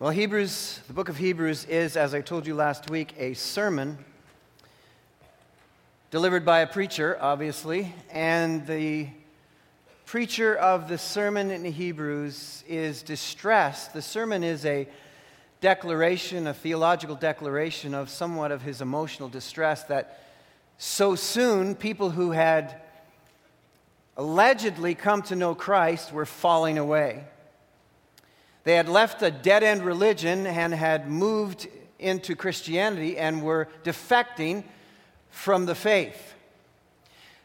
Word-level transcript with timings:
Well, 0.00 0.10
Hebrews, 0.10 0.78
the 0.86 0.92
book 0.92 1.08
of 1.08 1.16
Hebrews 1.16 1.64
is, 1.64 1.96
as 1.96 2.14
I 2.14 2.20
told 2.20 2.46
you 2.46 2.54
last 2.54 2.88
week, 2.88 3.14
a 3.18 3.34
sermon 3.34 3.98
delivered 6.12 6.44
by 6.44 6.60
a 6.60 6.68
preacher, 6.68 7.18
obviously. 7.20 7.92
And 8.12 8.64
the 8.64 9.08
preacher 10.06 10.54
of 10.54 10.86
the 10.86 10.98
sermon 10.98 11.50
in 11.50 11.64
Hebrews 11.64 12.62
is 12.68 13.02
distressed. 13.02 13.92
The 13.92 14.00
sermon 14.00 14.44
is 14.44 14.64
a 14.64 14.86
declaration, 15.60 16.46
a 16.46 16.54
theological 16.54 17.16
declaration 17.16 17.92
of 17.92 18.08
somewhat 18.08 18.52
of 18.52 18.62
his 18.62 18.80
emotional 18.80 19.28
distress 19.28 19.82
that 19.86 20.22
so 20.76 21.16
soon 21.16 21.74
people 21.74 22.10
who 22.10 22.30
had 22.30 22.82
allegedly 24.16 24.94
come 24.94 25.22
to 25.22 25.34
know 25.34 25.56
Christ 25.56 26.12
were 26.12 26.24
falling 26.24 26.78
away. 26.78 27.24
They 28.64 28.74
had 28.74 28.88
left 28.88 29.22
a 29.22 29.30
dead 29.30 29.62
end 29.62 29.82
religion 29.82 30.46
and 30.46 30.74
had 30.74 31.08
moved 31.08 31.68
into 31.98 32.36
Christianity 32.36 33.18
and 33.18 33.42
were 33.42 33.68
defecting 33.84 34.64
from 35.30 35.66
the 35.66 35.74
faith. 35.74 36.34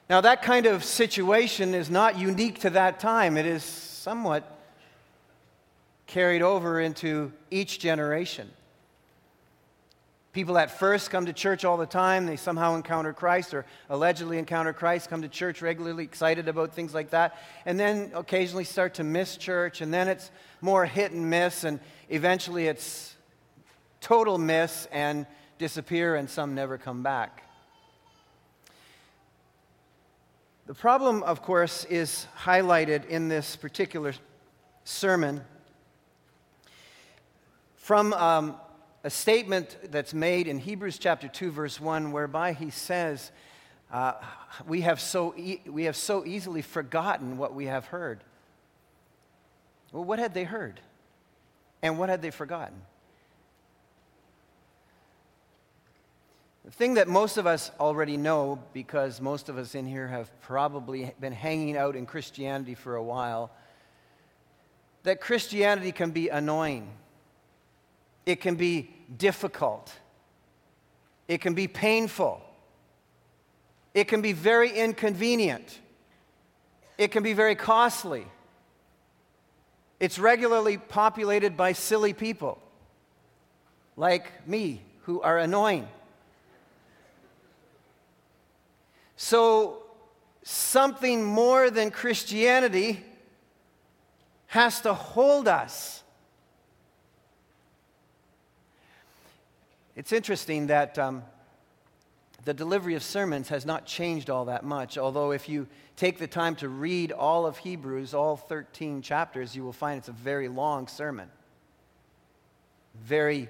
Now, 0.09 0.21
that 0.21 0.41
kind 0.41 0.65
of 0.65 0.83
situation 0.83 1.73
is 1.73 1.89
not 1.89 2.17
unique 2.17 2.59
to 2.61 2.69
that 2.71 2.99
time, 2.99 3.37
it 3.37 3.45
is 3.45 3.63
somewhat 3.63 4.49
carried 6.07 6.41
over 6.41 6.79
into 6.79 7.31
each 7.49 7.79
generation. 7.79 8.49
People 10.33 10.57
at 10.57 10.71
first 10.71 11.11
come 11.11 11.27
to 11.27 11.33
church 11.33 11.63
all 11.63 11.77
the 11.77 11.85
time. 11.85 12.25
They 12.25 12.37
somehow 12.37 12.75
encounter 12.75 13.13
Christ 13.13 13.53
or 13.53 13.67
allegedly 13.87 14.39
encounter 14.39 14.73
Christ, 14.73 15.07
come 15.07 15.21
to 15.21 15.29
church 15.29 15.61
regularly, 15.61 16.03
excited 16.03 16.47
about 16.47 16.73
things 16.73 16.91
like 16.91 17.11
that, 17.11 17.37
and 17.67 17.79
then 17.79 18.11
occasionally 18.15 18.63
start 18.63 18.95
to 18.95 19.03
miss 19.03 19.37
church, 19.37 19.81
and 19.81 19.93
then 19.93 20.07
it's 20.07 20.31
more 20.59 20.87
hit 20.87 21.11
and 21.11 21.29
miss, 21.29 21.63
and 21.63 21.79
eventually 22.09 22.65
it's 22.65 23.15
total 24.01 24.39
miss 24.39 24.87
and 24.91 25.27
disappear, 25.59 26.15
and 26.15 26.27
some 26.27 26.55
never 26.55 26.79
come 26.79 27.03
back. 27.03 27.43
The 30.65 30.73
problem, 30.73 31.21
of 31.21 31.43
course, 31.43 31.85
is 31.85 32.25
highlighted 32.39 33.05
in 33.05 33.27
this 33.27 33.55
particular 33.55 34.15
sermon 34.83 35.41
from 37.75 38.13
um, 38.13 38.55
a 39.03 39.09
statement 39.09 39.77
that's 39.91 40.13
made 40.13 40.47
in 40.47 40.57
Hebrews 40.57 40.97
chapter 40.97 41.27
2, 41.27 41.51
verse 41.51 41.79
1, 41.79 42.11
whereby 42.11 42.53
he 42.53 42.69
says, 42.69 43.31
uh, 43.91 44.13
we, 44.65 44.81
have 44.81 44.99
so 44.99 45.33
e- 45.37 45.61
we 45.67 45.83
have 45.83 45.95
so 45.95 46.25
easily 46.25 46.61
forgotten 46.61 47.37
what 47.37 47.53
we 47.53 47.65
have 47.65 47.85
heard. 47.85 48.23
Well, 49.91 50.03
what 50.03 50.19
had 50.19 50.33
they 50.33 50.45
heard? 50.45 50.79
And 51.81 51.99
what 51.99 52.09
had 52.09 52.21
they 52.21 52.31
forgotten? 52.31 52.81
The 56.63 56.71
thing 56.71 56.93
that 56.93 57.09
most 57.09 57.37
of 57.37 57.45
us 57.45 57.71
already 57.79 58.15
know, 58.15 58.63
because 58.71 59.19
most 59.19 59.49
of 59.49 59.57
us 59.57 59.75
in 59.75 59.85
here 59.85 60.07
have 60.07 60.31
probably 60.41 61.13
been 61.19 61.33
hanging 61.33 61.75
out 61.75 61.97
in 61.97 62.05
Christianity 62.05 62.73
for 62.73 62.95
a 62.95 63.03
while, 63.03 63.51
that 65.03 65.19
Christianity 65.19 65.91
can 65.91 66.11
be 66.11 66.29
annoying. 66.29 66.89
It 68.25 68.41
can 68.41 68.55
be 68.55 68.89
difficult. 69.15 69.91
It 71.27 71.41
can 71.41 71.53
be 71.53 71.67
painful. 71.67 72.41
It 73.93 74.07
can 74.07 74.21
be 74.21 74.33
very 74.33 74.71
inconvenient. 74.71 75.79
It 76.97 77.11
can 77.11 77.23
be 77.23 77.33
very 77.33 77.55
costly. 77.55 78.25
It's 79.99 80.19
regularly 80.19 80.77
populated 80.77 81.55
by 81.55 81.73
silly 81.73 82.13
people 82.13 82.59
like 83.95 84.47
me 84.47 84.81
who 85.03 85.21
are 85.21 85.37
annoying. 85.37 85.87
So, 89.15 89.83
something 90.43 91.23
more 91.23 91.69
than 91.69 91.91
Christianity 91.91 93.03
has 94.47 94.81
to 94.81 94.93
hold 94.93 95.47
us 95.47 96.02
It's 99.95 100.11
interesting 100.11 100.67
that 100.67 100.97
um, 100.97 101.23
the 102.45 102.53
delivery 102.53 102.95
of 102.95 103.03
sermons 103.03 103.49
has 103.49 103.65
not 103.65 103.85
changed 103.85 104.29
all 104.29 104.45
that 104.45 104.65
much, 104.65 104.97
although, 104.97 105.31
if 105.31 105.47
you 105.47 105.67
take 105.95 106.17
the 106.17 106.27
time 106.27 106.55
to 106.57 106.69
read 106.69 107.11
all 107.11 107.45
of 107.45 107.57
Hebrews, 107.57 108.13
all 108.13 108.35
13 108.35 109.01
chapters, 109.03 109.55
you 109.55 109.63
will 109.63 109.73
find 109.73 109.99
it's 109.99 110.07
a 110.07 110.11
very 110.11 110.47
long 110.47 110.87
sermon. 110.87 111.29
Very 112.95 113.49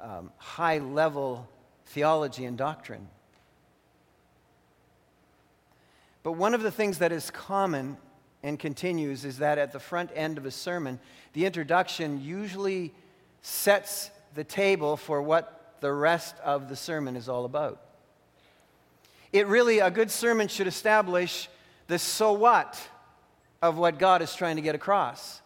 um, 0.00 0.30
high 0.38 0.78
level 0.78 1.48
theology 1.86 2.44
and 2.44 2.56
doctrine. 2.56 3.08
But 6.22 6.32
one 6.32 6.54
of 6.54 6.62
the 6.62 6.70
things 6.70 6.98
that 6.98 7.12
is 7.12 7.30
common 7.30 7.96
and 8.42 8.58
continues 8.58 9.24
is 9.24 9.38
that 9.38 9.58
at 9.58 9.72
the 9.72 9.80
front 9.80 10.10
end 10.14 10.38
of 10.38 10.46
a 10.46 10.50
sermon, 10.50 11.00
the 11.32 11.44
introduction 11.44 12.22
usually 12.22 12.94
sets 13.42 14.10
the 14.36 14.44
table 14.44 14.96
for 14.96 15.20
what 15.20 15.74
the 15.80 15.92
rest 15.92 16.36
of 16.44 16.68
the 16.68 16.76
sermon 16.76 17.16
is 17.16 17.28
all 17.28 17.44
about. 17.44 17.80
It 19.32 19.46
really, 19.46 19.80
a 19.80 19.90
good 19.90 20.10
sermon 20.10 20.48
should 20.48 20.66
establish 20.66 21.48
the 21.88 21.98
so 21.98 22.32
what 22.32 22.80
of 23.62 23.76
what 23.78 23.98
God 23.98 24.22
is 24.22 24.34
trying 24.34 24.56
to 24.56 24.62
get 24.62 24.74
across. 24.74 25.40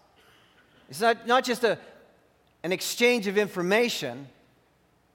It's 0.88 1.00
not, 1.00 1.26
not 1.26 1.44
just 1.44 1.62
a, 1.64 1.78
an 2.62 2.72
exchange 2.72 3.28
of 3.28 3.38
information, 3.38 4.26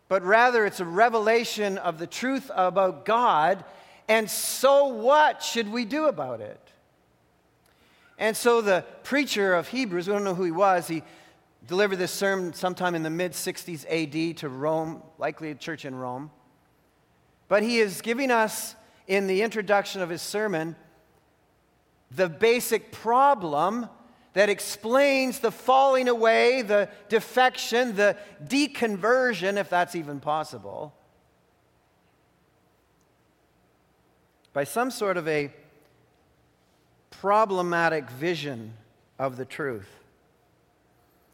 but 0.08 0.24
rather 0.24 0.66
it's 0.66 0.80
a 0.80 0.86
revelation 0.86 1.78
of 1.78 2.00
the 2.00 2.08
truth 2.08 2.50
about 2.56 3.06
God, 3.06 3.64
and 4.08 4.30
so 4.30 4.88
what 4.88 5.44
should 5.44 5.70
we 5.70 5.84
do 5.84 6.06
about 6.06 6.40
it? 6.40 6.60
And 8.18 8.38
so 8.38 8.62
the 8.62 8.86
preacher 9.04 9.54
of 9.54 9.68
Hebrews, 9.68 10.08
we 10.08 10.14
don't 10.14 10.24
know 10.24 10.36
who 10.36 10.46
he 10.46 10.52
was, 10.52 10.88
he 10.88 11.04
delivered 11.68 11.98
this 11.98 12.12
sermon 12.12 12.54
sometime 12.54 12.96
in 12.96 13.04
the 13.04 13.10
mid 13.10 13.32
60s 13.32 13.86
AD 13.90 14.38
to 14.38 14.50
Rome, 14.50 15.02
likely 15.18 15.52
a 15.52 15.56
church 15.56 15.86
in 15.86 15.96
Rome. 15.96 16.32
But 17.48 17.64
he 17.64 17.80
is 17.80 18.02
giving 18.02 18.32
us, 18.32 18.76
in 19.08 19.28
the 19.28 19.42
introduction 19.42 20.02
of 20.02 20.10
his 20.10 20.22
sermon, 20.22 20.76
the 22.12 22.30
basic 22.30 22.92
problem 22.92 23.88
that 24.34 24.50
explains 24.50 25.40
the 25.40 25.52
falling 25.52 26.08
away, 26.08 26.62
the 26.62 26.90
defection, 27.08 27.96
the 27.96 28.18
deconversion, 28.44 29.58
if 29.58 29.70
that's 29.70 29.96
even 29.96 30.20
possible, 30.20 30.94
by 34.54 34.64
some 34.64 34.92
sort 34.92 35.18
of 35.18 35.28
a 35.28 35.52
problematic 37.12 38.10
vision 38.10 38.74
of 39.18 39.38
the 39.38 39.46
truth 39.46 40.05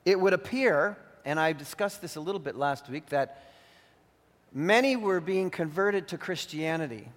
it 0.06 0.19
would 0.19 0.34
appear, 0.34 0.97
and 1.25 1.39
I 1.39 1.53
discussed 1.53 2.01
this 2.01 2.16
a 2.16 2.22
little 2.22 2.39
bit 2.39 2.56
last 2.56 2.89
week, 2.89 3.07
that 3.09 3.44
many 4.53 4.95
were 4.95 5.19
being 5.19 5.50
converted 5.50 6.07
to 6.09 6.17
Christianity. 6.17 7.09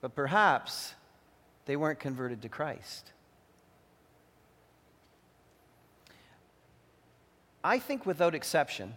But 0.00 0.14
perhaps 0.14 0.94
they 1.66 1.76
weren't 1.76 1.98
converted 1.98 2.42
to 2.42 2.48
Christ. 2.48 3.12
I 7.62 7.78
think, 7.80 8.06
without 8.06 8.34
exception, 8.34 8.96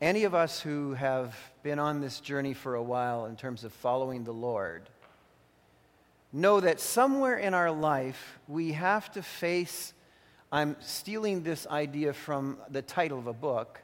any 0.00 0.24
of 0.24 0.34
us 0.34 0.60
who 0.60 0.94
have 0.94 1.36
been 1.62 1.78
on 1.78 2.00
this 2.00 2.20
journey 2.20 2.54
for 2.54 2.74
a 2.74 2.82
while 2.82 3.26
in 3.26 3.36
terms 3.36 3.64
of 3.64 3.72
following 3.72 4.24
the 4.24 4.32
Lord 4.32 4.88
know 6.32 6.60
that 6.60 6.80
somewhere 6.80 7.36
in 7.36 7.54
our 7.54 7.70
life 7.70 8.38
we 8.46 8.72
have 8.72 9.10
to 9.12 9.22
face 9.22 9.92
I'm 10.50 10.76
stealing 10.80 11.42
this 11.42 11.66
idea 11.66 12.14
from 12.14 12.56
the 12.70 12.80
title 12.80 13.18
of 13.18 13.26
a 13.26 13.34
book 13.34 13.80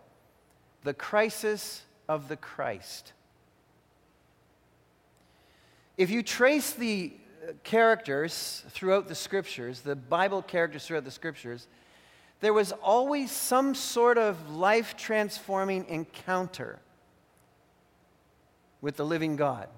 The 0.82 0.94
Crisis 0.94 1.82
of 2.08 2.28
the 2.28 2.36
Christ. 2.36 3.12
If 5.98 6.10
you 6.10 6.22
trace 6.22 6.72
the 6.72 7.12
characters 7.64 8.64
throughout 8.70 9.08
the 9.08 9.14
scriptures, 9.14 9.80
the 9.80 9.94
Bible 9.94 10.40
characters 10.40 10.86
throughout 10.86 11.04
the 11.04 11.10
scriptures, 11.10 11.68
there 12.40 12.54
was 12.54 12.72
always 12.72 13.30
some 13.30 13.74
sort 13.74 14.16
of 14.16 14.50
life 14.50 14.96
transforming 14.96 15.86
encounter 15.88 16.78
with 18.80 18.96
the 18.96 19.04
living 19.04 19.36
God. 19.36 19.68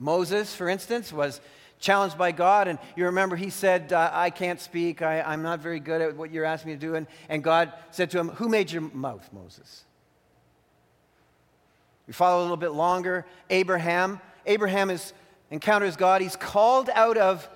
Moses, 0.00 0.54
for 0.54 0.68
instance, 0.68 1.12
was 1.12 1.40
challenged 1.78 2.18
by 2.18 2.32
God. 2.32 2.68
And 2.68 2.78
you 2.96 3.06
remember 3.06 3.36
he 3.36 3.50
said, 3.50 3.92
uh, 3.92 4.10
I 4.12 4.30
can't 4.30 4.60
speak. 4.60 5.02
I, 5.02 5.32
am 5.32 5.42
not 5.42 5.60
very 5.60 5.80
good 5.80 6.00
at 6.00 6.16
what 6.16 6.30
you're 6.30 6.44
asking 6.44 6.72
me 6.72 6.76
to 6.76 6.80
do. 6.80 6.94
And, 6.94 7.06
and 7.28 7.42
God 7.42 7.72
said 7.90 8.10
to 8.10 8.18
him, 8.18 8.28
Who 8.30 8.48
made 8.48 8.70
your 8.70 8.82
mouth, 8.82 9.28
Moses? 9.32 9.84
We 12.06 12.12
follow 12.12 12.40
a 12.40 12.42
little 12.42 12.56
bit 12.56 12.72
longer. 12.72 13.26
Abraham. 13.50 14.20
Abraham 14.46 14.90
is, 14.90 15.12
encounters 15.50 15.96
God. 15.96 16.22
He's 16.22 16.36
called 16.36 16.88
out 16.92 17.16
of 17.16 17.48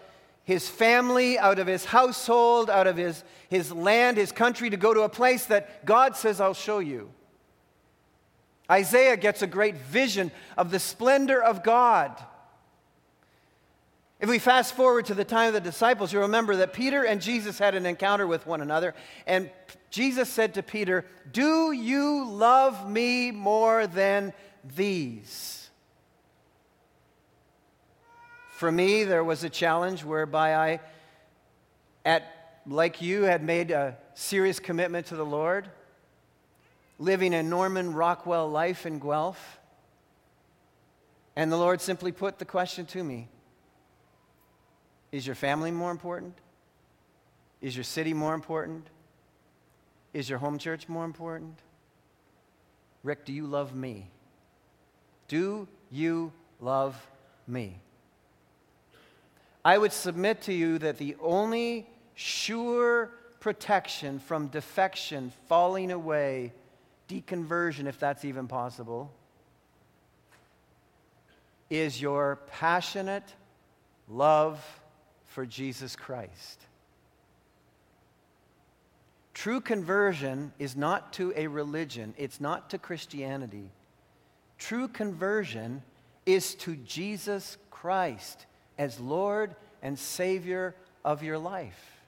his 0.45 0.69
family, 0.69 1.39
out 1.39 1.59
of 1.59 1.67
his 1.67 1.85
household, 1.85 2.71
out 2.71 2.87
of 2.87 2.97
his, 2.97 3.23
his 3.49 3.71
land, 3.71 4.17
his 4.17 4.33
country, 4.33 4.71
to 4.71 4.77
go 4.77 4.93
to 4.93 5.03
a 5.03 5.09
place 5.09 5.47
that 5.47 5.85
God 5.85 6.17
says, 6.17 6.41
I'll 6.41 6.55
show 6.55 6.81
you. 6.81 7.11
Isaiah 8.71 9.17
gets 9.17 9.43
a 9.43 9.47
great 9.47 9.77
vision 9.77 10.31
of 10.57 10.71
the 10.71 10.79
splendor 10.79 11.43
of 11.43 11.63
God. 11.63 12.21
If 14.21 14.29
we 14.29 14.39
fast 14.39 14.75
forward 14.75 15.07
to 15.07 15.15
the 15.15 15.25
time 15.25 15.49
of 15.49 15.55
the 15.55 15.61
disciples, 15.61 16.13
you 16.13 16.21
remember 16.21 16.57
that 16.57 16.75
Peter 16.75 17.05
and 17.05 17.23
Jesus 17.23 17.59
had 17.59 17.75
an 17.75 17.87
encounter 17.87 18.27
with 18.27 18.47
one 18.47 18.61
another, 18.61 18.95
and 19.27 19.51
Jesus 19.91 20.29
said 20.29 20.55
to 20.55 20.63
Peter, 20.63 21.07
Do 21.33 21.73
you 21.73 22.29
love 22.29 22.89
me 22.89 23.31
more 23.31 23.87
than 23.87 24.35
these? 24.77 25.71
For 28.51 28.71
me, 28.71 29.05
there 29.05 29.25
was 29.25 29.43
a 29.43 29.49
challenge 29.49 30.05
whereby 30.05 30.55
I, 30.55 30.81
at, 32.05 32.61
like 32.67 33.01
you, 33.01 33.23
had 33.23 33.43
made 33.43 33.71
a 33.71 33.97
serious 34.13 34.59
commitment 34.59 35.07
to 35.07 35.17
the 35.17 35.25
Lord 35.25 35.67
living 36.99 37.33
a 37.33 37.43
Norman 37.43 37.95
Rockwell 37.95 38.51
life 38.51 38.85
in 38.85 38.99
Guelph. 38.99 39.59
And 41.35 41.51
the 41.51 41.57
Lord 41.57 41.81
simply 41.81 42.13
put 42.13 42.39
the 42.39 42.45
question 42.45 42.85
to 42.87 43.03
me 43.03 43.29
Is 45.13 45.27
your 45.27 45.35
family 45.35 45.71
more 45.71 45.91
important? 45.91 46.35
Is 47.61 47.77
your 47.77 47.85
city 47.85 48.15
more 48.15 48.35
important? 48.35 48.87
Is 50.13 50.29
your 50.29 50.39
home 50.39 50.59
church 50.59 50.89
more 50.89 51.05
important? 51.05 51.59
Rick, 53.03 53.25
do 53.25 53.33
you 53.33 53.47
love 53.47 53.75
me? 53.75 54.09
Do 55.29 55.69
you 55.91 56.33
love 56.61 56.97
me? 57.47 57.81
I 59.65 59.77
would 59.77 59.93
submit 59.93 60.43
to 60.43 60.53
you 60.53 60.79
that 60.79 60.99
the 60.99 61.17
only 61.21 61.87
sure 62.15 63.11
protection 63.41 64.19
from 64.19 64.49
defection, 64.49 65.33
falling 65.49 65.91
away, 65.91 66.53
deconversion, 67.09 67.87
if 67.87 67.99
that's 67.99 68.25
even 68.25 68.49
possible, 68.49 69.13
is 71.69 72.01
your 72.01 72.41
passionate 72.51 73.35
love 74.09 74.80
for 75.31 75.47
Jesus 75.47 75.97
Christ. 75.97 76.67
True 79.33 79.61
conversion 79.61 80.53
is 80.59 80.77
not 80.77 81.13
to 81.15 81.33
a 81.37 81.47
religion, 81.47 82.15
it's 82.19 82.41
not 82.41 82.71
to 82.71 82.79
Christianity. 82.79 83.71
True 84.59 84.89
conversion 84.89 85.83
is 86.27 86.55
to 86.57 86.77
Jesus 86.77 87.57
Christ 87.71 88.45
as 88.77 89.01
Lord 89.01 89.55
and 89.83 89.99
Savior 89.99 90.75
of 91.05 91.23
your 91.23 91.39
life. 91.39 92.03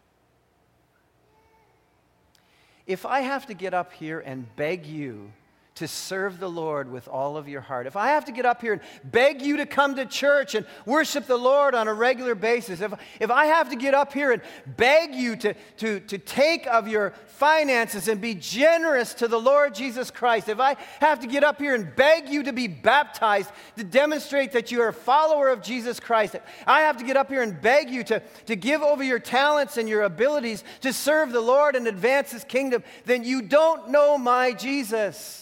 If 2.86 3.06
I 3.06 3.20
have 3.20 3.46
to 3.46 3.54
get 3.54 3.72
up 3.72 3.92
here 3.92 4.19
and 4.19 4.54
beg 4.56 4.84
you 4.84 5.32
to 5.76 5.88
serve 5.88 6.38
the 6.38 6.50
Lord 6.50 6.92
with 6.92 7.08
all 7.08 7.38
of 7.38 7.48
your 7.48 7.62
heart, 7.62 7.86
if 7.86 7.96
I 7.96 8.08
have 8.08 8.26
to 8.26 8.32
get 8.32 8.44
up 8.44 8.60
here 8.60 8.74
and 8.74 8.82
beg 9.04 9.40
you 9.40 9.56
to 9.56 9.66
come 9.66 9.96
to 9.96 10.04
church 10.04 10.54
and 10.54 10.66
worship 10.84 11.26
the 11.26 11.36
Lord 11.36 11.74
on 11.74 11.88
a 11.88 11.94
regular 11.94 12.34
basis, 12.34 12.82
if, 12.82 12.92
if 13.20 13.30
I 13.30 13.46
have 13.46 13.70
to 13.70 13.76
get 13.76 13.94
up 13.94 14.12
here 14.12 14.32
and 14.32 14.42
beg 14.66 15.14
you 15.14 15.34
to, 15.36 15.54
to, 15.78 16.00
to 16.00 16.19
take 16.19 16.66
of 16.66 16.88
your 16.88 17.14
finances 17.26 18.08
and 18.08 18.20
be 18.20 18.34
generous 18.34 19.14
to 19.14 19.28
the 19.28 19.40
Lord 19.40 19.74
Jesus 19.74 20.10
Christ, 20.10 20.50
if 20.50 20.60
I 20.60 20.76
have 21.00 21.20
to 21.20 21.26
get 21.26 21.42
up 21.42 21.58
here 21.58 21.74
and 21.74 21.94
beg 21.96 22.28
you 22.28 22.42
to 22.42 22.52
be 22.52 22.69
baptized 22.69 23.50
to 23.76 23.84
demonstrate 23.84 24.52
that 24.52 24.70
you 24.70 24.82
are 24.82 24.88
a 24.88 24.92
follower 24.92 25.48
of 25.48 25.62
Jesus 25.62 25.98
Christ, 25.98 26.34
if 26.34 26.42
I 26.66 26.82
have 26.82 26.98
to 26.98 27.04
get 27.04 27.16
up 27.16 27.30
here 27.30 27.42
and 27.42 27.58
beg 27.58 27.88
you 27.88 28.04
to, 28.04 28.20
to 28.46 28.56
give 28.56 28.82
over 28.82 29.02
your 29.02 29.19
talents 29.19 29.78
and 29.78 29.88
your 29.88 30.02
abilities 30.02 30.64
to 30.82 30.92
serve 30.92 31.32
the 31.32 31.40
Lord 31.40 31.76
and 31.76 31.86
advance 31.86 32.30
His 32.30 32.44
kingdom, 32.44 32.84
then 33.06 33.24
you 33.24 33.40
don't 33.40 33.88
know 33.88 34.19
my 34.19 34.52
Jesus. 34.52 35.42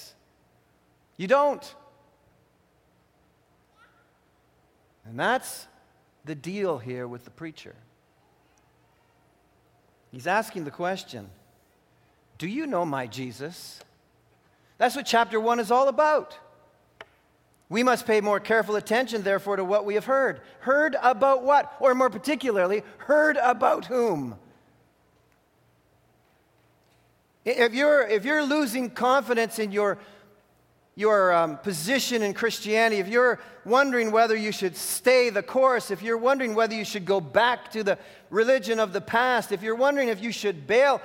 You 1.20 1.26
don't. 1.26 1.75
And 5.05 5.20
that's 5.20 5.67
the 6.25 6.34
deal 6.34 6.78
here 6.78 7.06
with 7.06 7.26
the 7.26 7.31
preacher. 7.31 7.75
He's 10.11 10.26
asking 10.26 10.64
the 10.64 10.70
question 10.70 11.28
Do 12.38 12.49
you 12.49 12.67
know 12.67 12.87
my 12.87 13.06
Jesus? 13.06 13.81
That's 14.78 14.96
what 14.96 15.05
chapter 15.05 15.38
1 15.38 15.61
is 15.61 15.70
all 15.70 15.88
about. 15.88 16.38
We 17.69 17.82
must 17.82 18.06
pay 18.06 18.23
more 18.23 18.40
careful 18.40 18.76
attention, 18.76 19.23
therefore, 19.23 19.56
to 19.56 19.64
what 19.64 19.84
we 19.84 19.96
have 19.96 20.06
heard. 20.06 20.40
Heard 20.61 20.96
about 21.02 21.44
what? 21.44 21.70
Or 21.81 21.94
more 21.94 22.08
particularly, 22.08 22.82
heard 22.96 23.37
about 23.37 23.84
whom? 23.84 24.37
If 27.44 27.75
you're, 27.75 28.06
if 28.06 28.25
you're 28.25 28.43
losing 28.43 28.88
confidence 28.88 29.58
in 29.58 29.70
your 29.70 29.99
your 31.00 31.32
um, 31.32 31.56
position 31.56 32.23
in 32.23 32.35
Christianity, 32.35 33.00
if 33.00 33.08
you're 33.08 33.41
wondering 33.64 34.12
whether 34.12 34.37
you 34.37 34.52
should 34.52 34.76
stay 34.76 35.31
the 35.31 35.43
course, 35.43 35.91
if 35.91 36.02
you're 36.02 36.19
wondering 36.19 36.55
whether 36.55 36.75
you 36.75 36.85
should 36.85 37.06
go 37.06 37.20
back 37.20 37.70
to 37.73 37.82
the 37.82 37.99
religion 38.29 38.79
of 38.79 38.93
the 38.93 39.00
past, 39.00 39.50
if 39.50 39.62
you're 39.62 39.75
wondering 39.75 40.08
if 40.08 40.23
you 40.23 40.31
should 40.31 40.67
bail, 40.67 41.00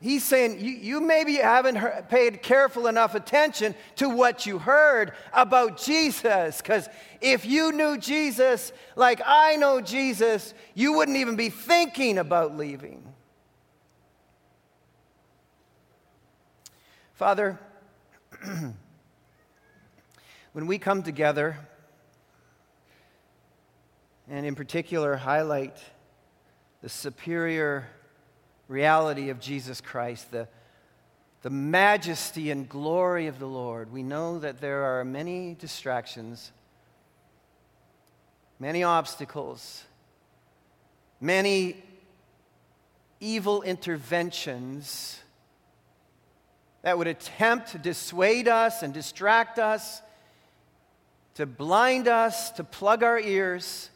he's 0.00 0.22
saying 0.24 0.60
you, 0.60 0.70
you 0.70 1.00
maybe 1.00 1.34
haven't 1.34 1.74
heard, 1.74 2.08
paid 2.08 2.42
careful 2.42 2.86
enough 2.86 3.16
attention 3.16 3.74
to 3.96 4.08
what 4.08 4.46
you 4.46 4.58
heard 4.58 5.12
about 5.32 5.76
Jesus. 5.76 6.58
Because 6.58 6.88
if 7.20 7.44
you 7.44 7.72
knew 7.72 7.98
Jesus 7.98 8.72
like 8.94 9.20
I 9.26 9.56
know 9.56 9.80
Jesus, 9.80 10.54
you 10.74 10.92
wouldn't 10.92 11.16
even 11.16 11.34
be 11.34 11.50
thinking 11.50 12.18
about 12.18 12.56
leaving. 12.56 13.02
Father, 17.14 17.58
When 20.52 20.66
we 20.66 20.78
come 20.78 21.04
together, 21.04 21.56
and 24.28 24.44
in 24.44 24.56
particular 24.56 25.14
highlight 25.14 25.76
the 26.82 26.88
superior 26.88 27.86
reality 28.66 29.28
of 29.28 29.38
Jesus 29.38 29.80
Christ, 29.80 30.32
the, 30.32 30.48
the 31.42 31.50
majesty 31.50 32.50
and 32.50 32.68
glory 32.68 33.28
of 33.28 33.38
the 33.38 33.46
Lord, 33.46 33.92
we 33.92 34.02
know 34.02 34.40
that 34.40 34.60
there 34.60 34.82
are 34.82 35.04
many 35.04 35.54
distractions, 35.54 36.50
many 38.58 38.82
obstacles, 38.82 39.84
many 41.20 41.76
evil 43.20 43.62
interventions 43.62 45.20
that 46.82 46.98
would 46.98 47.06
attempt 47.06 47.70
to 47.70 47.78
dissuade 47.78 48.48
us 48.48 48.82
and 48.82 48.92
distract 48.92 49.60
us 49.60 50.02
to 51.34 51.46
blind 51.46 52.08
us, 52.08 52.50
to 52.52 52.64
plug 52.64 53.02
our 53.02 53.18
ears, 53.18 53.90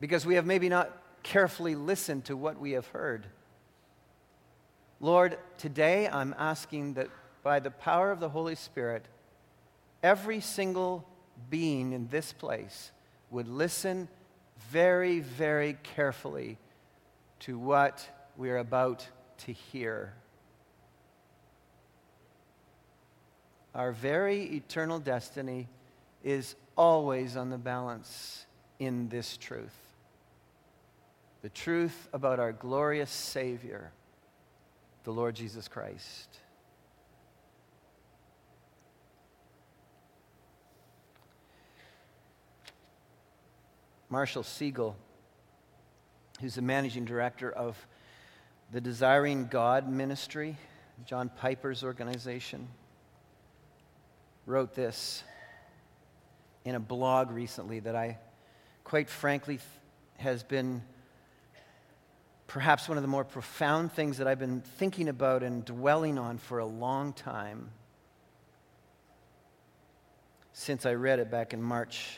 because 0.00 0.24
we 0.24 0.36
have 0.36 0.46
maybe 0.46 0.68
not 0.68 0.90
carefully 1.22 1.74
listened 1.74 2.24
to 2.26 2.36
what 2.36 2.58
we 2.60 2.72
have 2.72 2.86
heard. 2.88 3.26
Lord, 5.00 5.38
today 5.58 6.08
I'm 6.08 6.34
asking 6.38 6.94
that 6.94 7.08
by 7.42 7.60
the 7.60 7.70
power 7.70 8.10
of 8.10 8.20
the 8.20 8.28
Holy 8.28 8.54
Spirit, 8.54 9.04
every 10.02 10.40
single 10.40 11.06
being 11.50 11.92
in 11.92 12.08
this 12.08 12.32
place 12.32 12.90
would 13.30 13.48
listen 13.48 14.08
very, 14.70 15.20
very 15.20 15.76
carefully 15.82 16.58
to 17.40 17.58
what 17.58 18.08
we 18.36 18.50
are 18.50 18.58
about 18.58 19.06
to 19.38 19.52
hear. 19.52 20.14
Our 23.78 23.92
very 23.92 24.42
eternal 24.56 24.98
destiny 24.98 25.68
is 26.24 26.56
always 26.76 27.36
on 27.36 27.48
the 27.48 27.58
balance 27.58 28.44
in 28.80 29.08
this 29.08 29.36
truth 29.36 29.74
the 31.42 31.48
truth 31.48 32.08
about 32.12 32.40
our 32.40 32.50
glorious 32.50 33.10
Savior, 33.10 33.92
the 35.04 35.12
Lord 35.12 35.36
Jesus 35.36 35.68
Christ. 35.68 36.40
Marshall 44.10 44.42
Segal, 44.42 44.94
who's 46.40 46.56
the 46.56 46.62
managing 46.62 47.04
director 47.04 47.52
of 47.52 47.76
the 48.72 48.80
Desiring 48.80 49.46
God 49.46 49.88
Ministry, 49.88 50.56
John 51.06 51.30
Piper's 51.40 51.84
organization 51.84 52.66
wrote 54.48 54.74
this 54.74 55.22
in 56.64 56.74
a 56.74 56.80
blog 56.80 57.30
recently 57.30 57.80
that 57.80 57.94
I, 57.94 58.18
quite 58.82 59.10
frankly, 59.10 59.60
has 60.16 60.42
been 60.42 60.82
perhaps 62.46 62.88
one 62.88 62.96
of 62.96 63.02
the 63.02 63.08
more 63.08 63.24
profound 63.24 63.92
things 63.92 64.16
that 64.16 64.26
I've 64.26 64.38
been 64.38 64.62
thinking 64.62 65.10
about 65.10 65.42
and 65.42 65.66
dwelling 65.66 66.18
on 66.18 66.38
for 66.38 66.60
a 66.60 66.64
long 66.64 67.12
time 67.12 67.68
since 70.54 70.86
I 70.86 70.94
read 70.94 71.18
it 71.18 71.30
back 71.30 71.52
in 71.52 71.62
March 71.62 72.16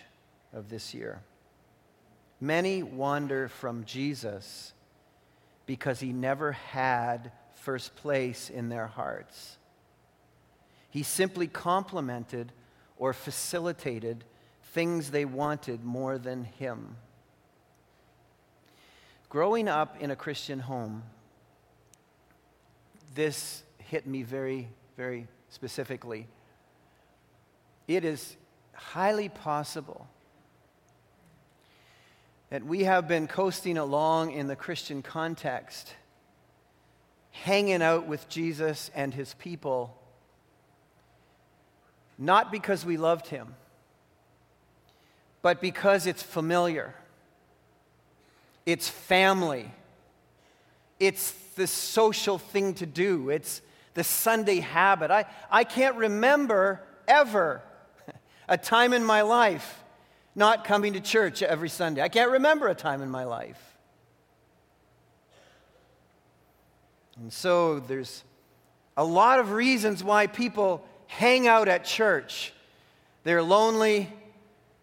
of 0.53 0.69
this 0.71 0.95
year. 0.95 1.21
Many 2.41 2.85
wander 2.85 3.49
from 3.49 3.85
Jesus 3.85 4.73
because 5.67 5.99
he 5.99 6.13
never 6.13 6.53
had 6.53 7.33
first 7.57 7.97
place 7.97 8.51
in 8.51 8.69
their 8.69 8.87
hearts. 8.87 9.59
He 10.91 11.03
simply 11.03 11.47
complemented 11.47 12.53
or 12.97 13.13
facilitated 13.13 14.25
things 14.73 15.11
they 15.11 15.25
wanted 15.25 15.85
more 15.85 16.19
than 16.19 16.45
him. 16.45 16.97
Growing 19.29 19.69
up 19.69 19.97
in 20.01 20.11
a 20.11 20.17
Christian 20.17 20.59
home, 20.59 21.05
this 23.15 23.63
hit 23.79 24.07
me 24.07 24.23
very, 24.23 24.69
very 24.97 25.27
specifically. 25.49 26.27
It 27.89 28.05
is 28.05 28.37
highly 28.73 29.29
possible 29.29 30.09
that 32.51 32.65
we 32.65 32.85
have 32.85 33.07
been 33.07 33.29
coasting 33.29 33.79
along 33.79 34.33
in 34.33 34.49
the 34.49 34.57
Christian 34.57 35.03
context, 35.03 35.95
hanging 37.31 37.83
out 37.83 38.07
with 38.07 38.29
Jesus 38.29 38.91
and 38.95 39.15
his 39.15 39.35
people, 39.35 40.00
not 42.21 42.53
because 42.53 42.85
we 42.85 42.99
loved 42.99 43.29
him, 43.29 43.55
but 45.41 45.61
because 45.61 46.07
it's 46.07 46.23
familiar, 46.23 46.95
it's 48.67 48.89
family, 48.89 49.73
it's 51.01 51.33
the 51.57 51.67
social 51.67 52.37
thing 52.37 52.75
to 52.75 52.85
do, 52.87 53.31
it's 53.31 53.63
the 53.95 54.05
Sunday 54.05 54.61
habit. 54.61 55.11
I, 55.11 55.25
I 55.51 55.65
can't 55.65 55.97
remember 55.97 56.83
ever 57.09 57.63
a 58.49 58.59
time 58.59 58.93
in 58.93 59.03
my 59.03 59.23
life 59.23 59.83
not 60.35 60.65
coming 60.65 60.93
to 60.93 61.01
church 61.01 61.43
every 61.43 61.71
Sunday. 61.71 62.03
I 62.03 62.09
can't 62.09 62.31
remember 62.31 62.69
a 62.69 62.75
time 62.75 63.03
in 63.03 63.11
my 63.11 63.25
life. 63.25 63.59
And 67.17 67.33
so 67.33 67.81
there's 67.81 68.25
a 68.97 69.05
lot 69.05 69.41
of 69.41 69.53
reasons 69.53 70.05
why 70.05 70.27
people 70.27 70.85
hang 71.11 71.49
out 71.49 71.67
at 71.67 71.85
church. 71.85 72.53
They're 73.25 73.43
lonely, 73.43 74.09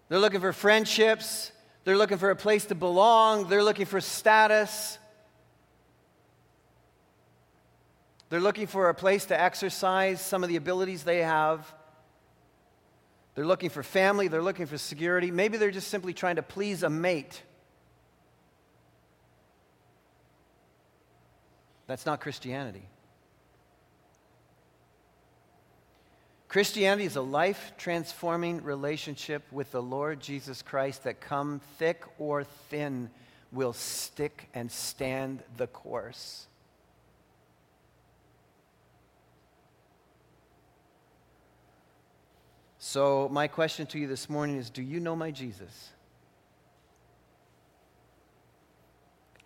they're 0.09 0.19
looking 0.19 0.41
for 0.41 0.51
friendships, 0.51 1.51
they're 1.85 1.97
looking 1.97 2.17
for 2.17 2.29
a 2.29 2.35
place 2.35 2.65
to 2.65 2.75
belong, 2.75 3.47
they're 3.47 3.63
looking 3.63 3.85
for 3.85 4.01
status. 4.01 4.99
They're 8.29 8.41
looking 8.41 8.67
for 8.67 8.89
a 8.89 8.93
place 8.93 9.23
to 9.27 9.39
exercise 9.39 10.19
some 10.19 10.43
of 10.43 10.49
the 10.49 10.57
abilities 10.57 11.03
they 11.03 11.19
have. 11.19 11.73
They're 13.35 13.45
looking 13.45 13.69
for 13.69 13.81
family, 13.81 14.27
they're 14.27 14.43
looking 14.43 14.65
for 14.65 14.77
security. 14.77 15.31
Maybe 15.31 15.57
they're 15.57 15.71
just 15.71 15.87
simply 15.87 16.13
trying 16.13 16.35
to 16.35 16.43
please 16.43 16.83
a 16.83 16.89
mate. 16.89 17.41
That's 21.87 22.05
not 22.05 22.19
Christianity. 22.19 22.83
Christianity 26.57 27.05
is 27.05 27.15
a 27.15 27.21
life 27.21 27.73
transforming 27.77 28.63
relationship 28.63 29.43
with 29.51 29.71
the 29.71 29.79
Lord 29.79 30.19
Jesus 30.19 30.63
Christ 30.63 31.03
that, 31.03 31.21
come 31.21 31.61
thick 31.77 32.03
or 32.17 32.45
thin, 32.45 33.11
will 33.51 33.73
stick 33.73 34.49
and 34.55 34.71
stand 34.71 35.43
the 35.57 35.67
course. 35.67 36.47
So, 42.79 43.29
my 43.31 43.47
question 43.47 43.85
to 43.85 43.99
you 43.99 44.07
this 44.07 44.27
morning 44.27 44.55
is 44.55 44.71
Do 44.71 44.81
you 44.81 44.99
know 44.99 45.15
my 45.15 45.29
Jesus? 45.29 45.91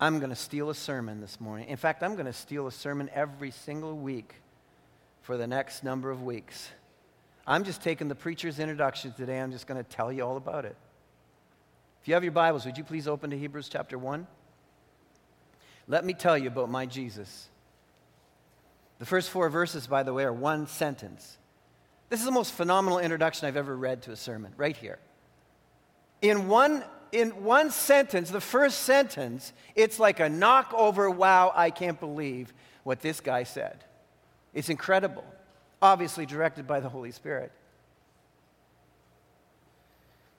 I'm 0.00 0.18
going 0.18 0.30
to 0.30 0.34
steal 0.34 0.70
a 0.70 0.74
sermon 0.74 1.20
this 1.20 1.38
morning. 1.38 1.68
In 1.68 1.76
fact, 1.76 2.02
I'm 2.02 2.14
going 2.14 2.24
to 2.24 2.32
steal 2.32 2.66
a 2.66 2.72
sermon 2.72 3.10
every 3.12 3.50
single 3.50 3.98
week 3.98 4.36
for 5.20 5.36
the 5.36 5.46
next 5.46 5.84
number 5.84 6.10
of 6.10 6.22
weeks. 6.22 6.70
I'm 7.46 7.64
just 7.64 7.82
taking 7.82 8.08
the 8.08 8.14
preacher's 8.14 8.58
introduction 8.58 9.12
today. 9.12 9.40
I'm 9.40 9.50
just 9.50 9.66
going 9.66 9.82
to 9.82 9.88
tell 9.88 10.12
you 10.12 10.22
all 10.22 10.36
about 10.36 10.64
it. 10.64 10.76
If 12.00 12.08
you 12.08 12.14
have 12.14 12.22
your 12.22 12.32
Bibles, 12.32 12.64
would 12.66 12.78
you 12.78 12.84
please 12.84 13.08
open 13.08 13.30
to 13.30 13.38
Hebrews 13.38 13.68
chapter 13.68 13.98
1? 13.98 14.26
Let 15.88 16.04
me 16.04 16.14
tell 16.14 16.38
you 16.38 16.48
about 16.48 16.70
my 16.70 16.86
Jesus. 16.86 17.48
The 18.98 19.06
first 19.06 19.30
four 19.30 19.48
verses, 19.48 19.86
by 19.86 20.02
the 20.04 20.12
way, 20.12 20.24
are 20.24 20.32
one 20.32 20.66
sentence. 20.66 21.38
This 22.08 22.20
is 22.20 22.26
the 22.26 22.32
most 22.32 22.52
phenomenal 22.52 22.98
introduction 22.98 23.48
I've 23.48 23.56
ever 23.56 23.76
read 23.76 24.02
to 24.02 24.12
a 24.12 24.16
sermon, 24.16 24.52
right 24.56 24.76
here. 24.76 24.98
In 26.20 26.46
one, 26.46 26.84
in 27.10 27.30
one 27.42 27.70
sentence, 27.70 28.30
the 28.30 28.40
first 28.40 28.80
sentence, 28.80 29.52
it's 29.74 29.98
like 29.98 30.20
a 30.20 30.28
knockover 30.28 31.14
wow, 31.14 31.52
I 31.54 31.70
can't 31.70 31.98
believe 31.98 32.52
what 32.84 33.00
this 33.00 33.20
guy 33.20 33.42
said. 33.42 33.84
It's 34.54 34.68
incredible, 34.68 35.24
obviously 35.82 36.24
directed 36.24 36.66
by 36.66 36.80
the 36.80 36.88
Holy 36.88 37.10
Spirit. 37.10 37.52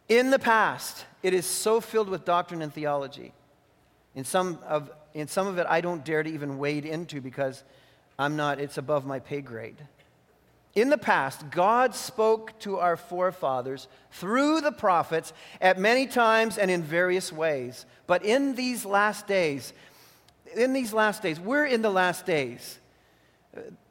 In 0.10 0.32
the 0.32 0.40
past, 0.40 1.06
it 1.22 1.34
is 1.34 1.46
so 1.46 1.80
filled 1.80 2.10
with 2.10 2.26
doctrine 2.26 2.62
and 2.62 2.74
theology. 2.74 3.34
In 4.16 4.24
some 4.24 4.60
of, 4.68 4.90
in 5.14 5.28
some 5.28 5.48
of 5.48 5.58
it, 5.58 5.68
I 5.70 5.82
don't 5.82 6.04
dare 6.04 6.24
to 6.24 6.30
even 6.30 6.58
wade 6.58 6.86
into 6.86 7.22
because 7.22 7.64
I'm 8.18 8.36
not, 8.36 8.60
it's 8.60 8.78
above 8.78 9.06
my 9.06 9.20
pay 9.20 9.42
grade. 9.42 9.78
In 10.76 10.90
the 10.90 10.98
past, 10.98 11.52
God 11.52 11.94
spoke 11.94 12.58
to 12.60 12.80
our 12.80 12.98
forefathers 12.98 13.88
through 14.12 14.62
the 14.62 14.72
prophets 14.72 15.32
at 15.62 15.78
many 15.78 16.08
times 16.08 16.58
and 16.58 16.72
in 16.72 16.82
various 16.82 17.32
ways. 17.32 17.86
But 18.08 18.26
in 18.26 18.56
these 18.56 18.84
last 18.84 19.28
days, 19.28 19.72
in 20.56 20.74
these 20.74 20.94
last 20.94 21.22
days, 21.22 21.40
we're 21.40 21.66
in 21.66 21.82
the 21.82 21.92
last 21.92 22.26
days. 22.26 22.80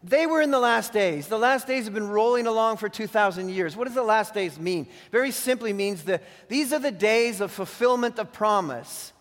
They 0.03 0.27
were 0.27 0.43
in 0.43 0.51
the 0.51 0.59
last 0.59 0.93
days. 0.93 1.29
The 1.29 1.39
last 1.39 1.69
days 1.69 1.85
have 1.85 1.95
been 1.95 2.09
rolling 2.09 2.49
along 2.49 2.79
for 2.79 2.89
2,000 2.89 3.49
years. 3.49 3.77
What 3.77 3.87
does 3.87 3.95
the 3.95 4.03
last 4.03 4.35
days 4.35 4.59
mean? 4.59 4.89
Very 5.13 5.31
simply 5.31 5.73
means 5.73 6.05
that 6.05 6.23
these 6.49 6.73
are 6.73 6.81
the 6.81 6.91
days 6.91 7.41
of 7.41 7.53
fulfillment 7.53 8.19
of 8.19 8.33
promise. 8.33 9.13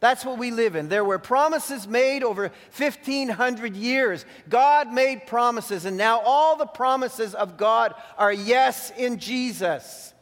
That's 0.00 0.24
what 0.24 0.38
we 0.38 0.50
live 0.50 0.76
in. 0.76 0.88
There 0.88 1.04
were 1.04 1.18
promises 1.18 1.86
made 1.86 2.22
over 2.22 2.50
1,500 2.76 3.76
years. 3.76 4.24
God 4.48 4.92
made 4.92 5.26
promises, 5.26 5.84
and 5.84 5.96
now 5.96 6.20
all 6.20 6.56
the 6.56 6.66
promises 6.66 7.34
of 7.34 7.56
God 7.56 7.94
are 8.18 8.32
yes 8.32 8.92
in 8.96 9.18
Jesus. 9.18 10.14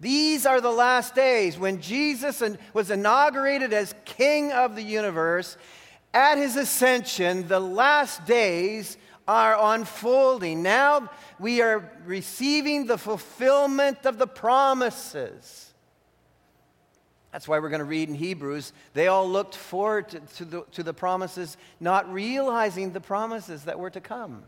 These 0.00 0.44
are 0.44 0.60
the 0.60 0.70
last 0.70 1.14
days 1.14 1.58
when 1.58 1.80
Jesus 1.80 2.42
was 2.74 2.90
inaugurated 2.90 3.72
as 3.72 3.94
King 4.04 4.52
of 4.52 4.76
the 4.76 4.82
universe. 4.82 5.56
At 6.14 6.38
his 6.38 6.54
ascension, 6.54 7.48
the 7.48 7.58
last 7.58 8.24
days 8.24 8.96
are 9.26 9.74
unfolding. 9.74 10.62
Now 10.62 11.10
we 11.40 11.60
are 11.60 11.90
receiving 12.06 12.86
the 12.86 12.96
fulfillment 12.96 14.06
of 14.06 14.18
the 14.18 14.26
promises. 14.28 15.72
That's 17.32 17.48
why 17.48 17.58
we're 17.58 17.68
going 17.68 17.80
to 17.80 17.84
read 17.84 18.08
in 18.08 18.14
Hebrews. 18.14 18.72
They 18.92 19.08
all 19.08 19.28
looked 19.28 19.56
forward 19.56 20.08
to, 20.10 20.20
to, 20.20 20.44
the, 20.44 20.64
to 20.70 20.84
the 20.84 20.94
promises, 20.94 21.56
not 21.80 22.10
realizing 22.12 22.92
the 22.92 23.00
promises 23.00 23.64
that 23.64 23.80
were 23.80 23.90
to 23.90 24.00
come. 24.00 24.44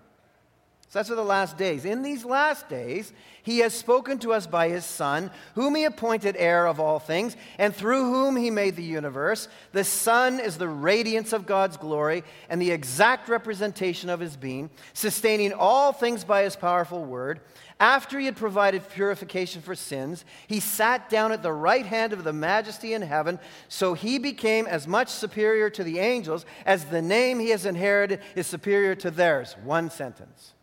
So 0.89 1.01
that's 1.01 1.09
for 1.09 1.17
the 1.17 1.25
last 1.25 1.59
days. 1.59 1.85
In 1.85 2.03
these 2.03 2.25
last 2.25 2.69
days, 2.69 3.13
he 3.43 3.59
has 3.59 3.75
spoken 3.75 4.19
to 4.21 4.33
us 4.33 4.47
by 4.47 4.69
his 4.69 4.85
Son, 4.85 5.33
whom 5.57 5.75
he 5.75 5.85
appointed 5.85 6.37
heir 6.39 6.67
of 6.67 6.79
all 6.79 7.01
things, 7.01 7.37
and 7.59 7.75
through 7.75 8.05
whom 8.05 8.37
he 8.37 8.51
made 8.51 8.77
the 8.77 8.85
universe. 8.85 9.49
The 9.73 9.83
Son 9.83 10.39
is 10.39 10.59
the 10.59 10.69
radiance 10.69 11.33
of 11.33 11.45
God's 11.45 11.77
glory 11.77 12.23
and 12.49 12.63
the 12.63 12.71
exact 12.71 13.29
representation 13.29 14.11
of 14.11 14.21
his 14.21 14.37
being, 14.37 14.71
sustaining 14.93 15.53
all 15.53 15.93
things 15.93 16.23
by 16.23 16.45
his 16.45 16.55
powerful 16.55 17.05
word. 17.05 17.41
After 17.81 18.19
he 18.19 18.27
had 18.27 18.37
provided 18.37 18.89
purification 18.89 19.63
for 19.63 19.75
sins, 19.75 20.25
he 20.47 20.61
sat 20.61 21.11
down 21.11 21.33
at 21.33 21.43
the 21.43 21.53
right 21.53 21.85
hand 21.85 22.13
of 22.13 22.23
the 22.23 22.33
majesty 22.33 22.95
in 22.95 23.03
heaven, 23.03 23.41
so 23.69 23.95
he 23.95 24.19
became 24.19 24.67
as 24.67 24.87
much 24.87 25.09
superior 25.09 25.69
to 25.71 25.83
the 25.83 25.99
angels 25.99 26.47
as 26.65 26.85
the 26.85 27.03
name 27.03 27.41
he 27.41 27.51
has 27.51 27.67
inherited 27.67 28.21
is 28.37 28.47
superior 28.47 28.95
to 28.95 29.11
theirs. 29.11 29.57
One 29.65 29.91
sentence. 29.91 30.55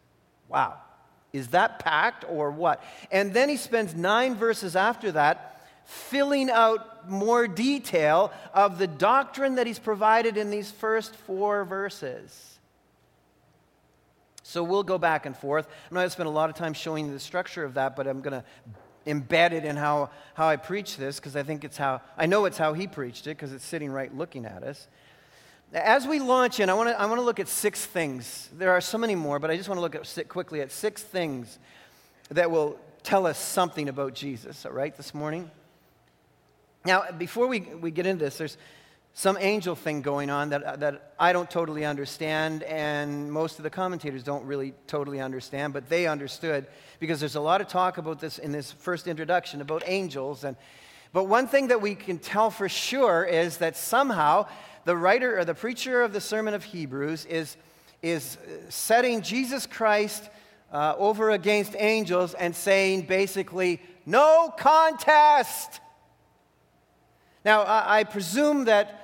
Wow. 0.54 0.76
Is 1.34 1.48
that 1.50 1.80
packed 1.80 2.26
or 2.30 2.52
what? 2.52 2.84
And 3.12 3.34
then 3.34 3.50
he 3.50 3.58
spends 3.58 3.96
nine 3.96 4.36
verses 4.36 4.76
after 4.76 5.12
that 5.14 5.66
filling 5.86 6.50
out 6.52 7.10
more 7.10 7.48
detail 7.48 8.32
of 8.54 8.78
the 8.78 8.86
doctrine 8.88 9.56
that 9.56 9.66
he's 9.66 9.80
provided 9.80 10.38
in 10.38 10.52
these 10.52 10.70
first 10.70 11.16
four 11.16 11.66
verses. 11.66 12.60
So 14.44 14.64
we'll 14.64 14.84
go 14.84 15.00
back 15.00 15.26
and 15.26 15.36
forth. 15.36 15.66
I'm 15.66 15.96
not 15.96 16.02
going 16.02 16.08
to 16.08 16.12
spend 16.12 16.28
a 16.28 16.32
lot 16.32 16.52
of 16.52 16.56
time 16.56 16.74
showing 16.74 17.08
you 17.08 17.14
the 17.14 17.20
structure 17.20 17.64
of 17.64 17.74
that, 17.74 17.96
but 17.96 18.06
I'm 18.08 18.22
going 18.22 18.42
to 18.42 18.44
embed 19.08 19.52
it 19.52 19.66
in 19.66 19.76
how, 19.76 20.12
how 20.36 20.48
I 20.48 20.56
preach 20.56 20.98
this 20.98 21.20
because 21.20 21.36
I 21.36 21.44
think 21.44 21.64
it's 21.64 21.78
how, 21.78 22.02
I 22.18 22.28
know 22.28 22.46
it's 22.46 22.58
how 22.58 22.74
he 22.74 22.88
preached 22.88 23.26
it 23.28 23.32
because 23.32 23.52
it's 23.52 23.66
sitting 23.66 23.92
right 23.92 24.16
looking 24.16 24.46
at 24.46 24.64
us. 24.64 24.88
As 25.74 26.06
we 26.06 26.20
launch 26.20 26.60
in, 26.60 26.70
I 26.70 26.75
want 26.75 26.89
to 26.89 27.01
I 27.01 27.08
want 27.08 27.18
to 27.18 27.25
look 27.25 27.39
at 27.39 27.48
six 27.48 27.84
things. 27.84 28.48
There 28.53 28.72
are 28.72 28.82
so 28.82 29.00
many 29.00 29.15
more, 29.15 29.39
but 29.39 29.50
I 29.50 29.58
just 29.58 29.68
want 29.68 29.77
to 29.77 29.82
look 29.82 29.96
at, 29.96 30.30
quickly 30.30 30.62
at 30.62 30.72
six 30.72 31.01
things 31.01 31.58
that 32.30 32.51
will 32.51 32.80
tell 33.01 33.25
us 33.25 33.39
something 33.39 33.89
about 33.89 34.13
Jesus, 34.13 34.68
all 34.68 34.72
right, 34.72 34.96
this 34.96 35.15
morning? 35.15 35.50
Now, 36.86 37.06
before 37.18 37.48
we, 37.48 37.62
we 37.62 37.89
get 37.89 38.06
into 38.06 38.25
this, 38.25 38.38
there's 38.38 38.58
some 39.13 39.36
angel 39.39 39.74
thing 39.75 40.01
going 40.01 40.30
on 40.30 40.50
that, 40.50 40.80
that 40.80 41.13
I 41.20 41.34
don't 41.34 41.50
totally 41.50 41.86
understand, 41.86 42.63
and 42.63 43.32
most 43.32 43.58
of 43.58 43.63
the 43.63 43.70
commentators 43.70 44.24
don't 44.24 44.46
really 44.46 44.74
totally 44.86 45.22
understand, 45.22 45.74
but 45.74 45.89
they 45.89 46.08
understood 46.08 46.68
because 47.00 47.20
there's 47.20 47.36
a 47.36 47.42
lot 47.42 47.62
of 47.62 47.68
talk 47.68 47.98
about 47.98 48.20
this 48.20 48.38
in 48.38 48.51
this 48.51 48.72
first 48.72 49.08
introduction 49.08 49.60
about 49.60 49.84
angels. 49.86 50.44
And, 50.44 50.56
but 51.13 51.25
one 51.25 51.48
thing 51.48 51.68
that 51.68 51.82
we 51.82 51.96
can 51.96 52.20
tell 52.20 52.50
for 52.50 52.70
sure 52.70 53.24
is 53.24 53.58
that 53.58 53.75
somehow 53.75 54.48
the 54.86 54.96
writer 54.96 55.40
or 55.40 55.46
the 55.46 55.54
preacher 55.54 56.02
of 56.02 56.13
the 56.13 56.22
Sermon 56.22 56.54
of 56.54 56.63
Hebrews 56.63 57.25
is, 57.25 57.58
is 58.02 58.38
setting 58.70 59.22
Jesus 59.22 59.66
Christ 59.66 60.30
uh, 60.72 60.96
over 60.98 61.32
against 61.32 61.75
angels 61.78 62.34
and 62.34 62.56
saying 62.56 63.04
basically, 63.04 63.80
no 64.06 64.54
contest. 64.58 65.80
Now, 67.46 67.62
I, 67.62 68.00
I 68.00 68.04
presume 68.04 68.66
that 68.66 69.00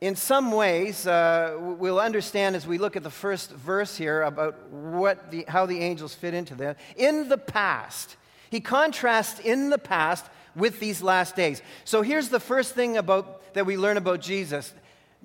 in 0.00 0.16
some 0.16 0.52
ways, 0.52 1.06
uh, 1.06 1.56
we'll 1.58 2.00
understand 2.00 2.56
as 2.56 2.66
we 2.66 2.76
look 2.76 2.96
at 2.96 3.02
the 3.02 3.10
first 3.10 3.50
verse 3.52 3.96
here 3.96 4.22
about 4.22 4.68
what 4.68 5.30
the, 5.30 5.46
how 5.48 5.64
the 5.64 5.80
angels 5.80 6.14
fit 6.14 6.34
into 6.34 6.54
that. 6.56 6.76
In 6.96 7.30
the 7.30 7.38
past, 7.38 8.16
he 8.50 8.60
contrasts 8.60 9.40
in 9.40 9.70
the 9.70 9.78
past 9.78 10.26
with 10.54 10.78
these 10.78 11.02
last 11.02 11.36
days. 11.36 11.62
So 11.84 12.02
here's 12.02 12.28
the 12.28 12.40
first 12.40 12.74
thing 12.74 12.98
about, 12.98 13.54
that 13.54 13.64
we 13.64 13.78
learn 13.78 13.96
about 13.96 14.20
Jesus. 14.20 14.74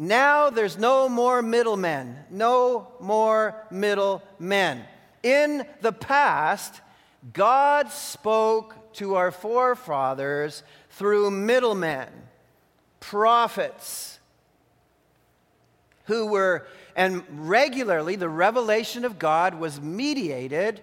Now 0.01 0.49
there's 0.49 0.77
no 0.77 1.09
more 1.09 1.41
middlemen, 1.41 2.15
no 2.29 2.87
more 3.01 3.53
middlemen. 3.69 4.85
In 5.23 5.65
the 5.81 5.91
past, 5.91 6.79
God 7.33 7.91
spoke 7.91 8.93
to 8.93 9.15
our 9.15 9.29
forefathers 9.29 10.63
through 10.91 11.31
middlemen, 11.31 12.07
prophets 13.01 14.19
who 16.05 16.27
were, 16.27 16.65
and 16.95 17.21
regularly 17.31 18.15
the 18.15 18.29
revelation 18.29 19.03
of 19.03 19.19
God 19.19 19.55
was 19.55 19.81
mediated 19.81 20.79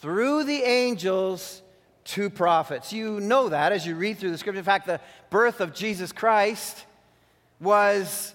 through 0.00 0.44
the 0.44 0.62
angels 0.62 1.60
to 2.04 2.30
prophets. 2.30 2.90
You 2.90 3.20
know 3.20 3.50
that 3.50 3.72
as 3.72 3.86
you 3.86 3.94
read 3.96 4.16
through 4.16 4.30
the 4.30 4.38
scripture. 4.38 4.58
In 4.58 4.64
fact, 4.64 4.86
the 4.86 5.00
birth 5.28 5.60
of 5.60 5.74
Jesus 5.74 6.10
Christ 6.10 6.86
was 7.60 8.34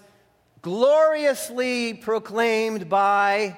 gloriously 0.62 1.94
proclaimed 1.94 2.88
by 2.88 3.56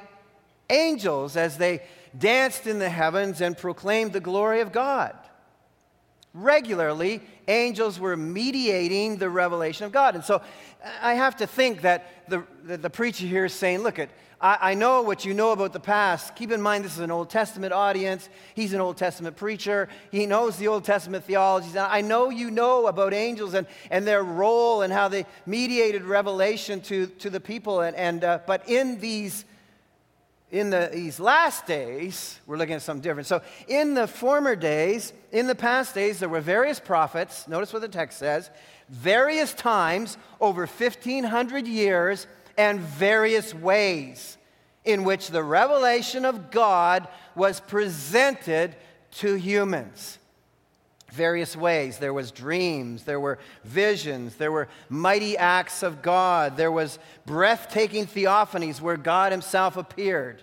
angels 0.71 1.37
as 1.37 1.59
they 1.59 1.83
danced 2.19 2.67
in 2.67 2.79
the 2.79 2.89
heavens 2.89 3.41
and 3.41 3.57
proclaimed 3.57 4.13
the 4.13 4.21
glory 4.21 4.61
of 4.61 4.73
God. 4.73 5.17
Regularly, 6.35 7.21
angels 7.49 7.99
were 7.99 8.17
mediating 8.17 9.17
the 9.17 9.29
revelation 9.29 9.87
of 9.87 9.93
God. 9.93 10.15
And 10.15 10.25
so 10.25 10.43
I 11.01 11.15
have 11.15 11.37
to 11.37 11.47
think 11.47 11.83
that 11.83 12.29
the, 12.29 12.45
the, 12.65 12.77
the 12.77 12.91
preacher 12.91 13.27
here 13.27 13.45
is 13.45 13.53
saying, 13.53 13.81
look, 13.81 13.99
at, 13.99 14.11
I, 14.41 14.59
I 14.61 14.75
know 14.75 15.03
what 15.03 15.25
you 15.25 15.35
know 15.35 15.53
about 15.53 15.73
the 15.73 15.81
past. 15.81 16.35
Keep 16.35 16.51
in 16.51 16.61
mind, 16.61 16.85
this 16.85 16.95
is 16.95 16.99
an 16.99 17.11
Old 17.11 17.31
Testament 17.31 17.73
audience. 17.73 18.29
He's 18.55 18.73
an 18.73 18.81
Old 18.81 18.97
Testament 18.97 19.37
preacher. 19.37 19.89
He 20.11 20.27
knows 20.27 20.57
the 20.57 20.69
Old 20.69 20.85
Testament 20.85 21.25
theology. 21.25 21.79
I 21.79 22.01
know 22.01 22.31
you 22.31 22.51
know 22.51 22.87
about 22.87 23.15
angels 23.15 23.55
and, 23.55 23.67
and 23.91 24.07
their 24.07 24.25
role 24.25 24.83
and 24.83 24.93
how 24.93 25.09
they 25.09 25.27
mediated 25.47 26.03
revelation 26.03 26.81
to, 26.83 27.07
to 27.07 27.31
the 27.31 27.41
people. 27.41 27.83
And, 27.83 27.97
and, 27.97 28.25
uh, 28.25 28.39
but 28.47 28.69
in 28.69 28.99
these 28.99 29.45
in 30.53 30.69
the, 30.69 30.91
these 30.93 31.19
last 31.19 31.67
days, 31.67 32.39
we're 32.47 32.59
looking 32.59 32.75
at 32.75 32.83
something 32.83 33.03
different. 33.03 33.27
So, 33.27 33.41
in 33.69 33.95
the 33.95 34.07
former 34.07 34.55
days, 34.55 35.15
in 35.33 35.47
the 35.47 35.55
past 35.55 35.95
days, 35.95 36.21
there 36.21 36.29
were 36.29 36.43
various 36.43 36.79
prophets. 36.79 37.49
Notice 37.49 37.73
what 37.73 37.81
the 37.81 37.89
text 37.89 38.19
says 38.19 38.51
various 38.91 39.55
times 39.55 40.19
over 40.39 40.67
1,500 40.67 41.67
years 41.67 42.27
and 42.59 42.79
various 42.79 43.55
ways 43.55 44.37
in 44.85 45.05
which 45.05 45.29
the 45.29 45.43
revelation 45.43 46.27
of 46.27 46.51
God 46.51 47.09
was 47.35 47.59
presented 47.61 48.77
to 49.13 49.35
humans 49.35 50.19
various 51.13 51.55
ways. 51.55 51.99
There 51.99 52.15
was 52.15 52.31
dreams, 52.31 53.05
there 53.05 53.21
were 53.21 53.39
visions, 53.65 54.37
there 54.37 54.51
were 54.51 54.69
mighty 54.89 55.37
acts 55.37 55.83
of 55.83 56.03
God, 56.03 56.57
there 56.57 56.73
was 56.73 56.99
breathtaking 57.27 58.07
theophanies 58.07 58.81
where 58.81 58.97
God 58.97 59.31
himself 59.31 59.77
appeared. 59.77 60.43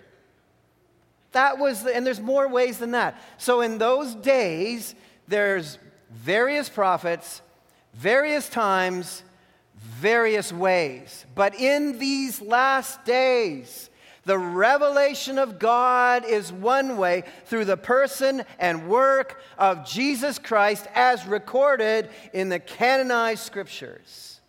That 1.32 1.58
was 1.58 1.82
the, 1.82 1.94
and 1.94 2.06
there's 2.06 2.20
more 2.20 2.48
ways 2.48 2.78
than 2.78 2.92
that. 2.92 3.20
So 3.36 3.60
in 3.60 3.78
those 3.78 4.14
days 4.14 4.94
there's 5.26 5.78
various 6.10 6.68
prophets, 6.68 7.42
various 7.94 8.48
times, 8.48 9.22
various 9.76 10.52
ways. 10.52 11.26
But 11.34 11.54
in 11.56 11.98
these 11.98 12.40
last 12.40 13.04
days 13.04 13.89
the 14.24 14.38
revelation 14.38 15.38
of 15.38 15.58
God 15.58 16.24
is 16.24 16.52
one 16.52 16.98
way 16.98 17.24
through 17.46 17.64
the 17.64 17.76
person 17.76 18.44
and 18.58 18.88
work 18.88 19.40
of 19.56 19.86
Jesus 19.86 20.38
Christ 20.38 20.86
as 20.94 21.26
recorded 21.26 22.10
in 22.32 22.50
the 22.50 22.58
canonized 22.58 23.42
scriptures. 23.42 24.40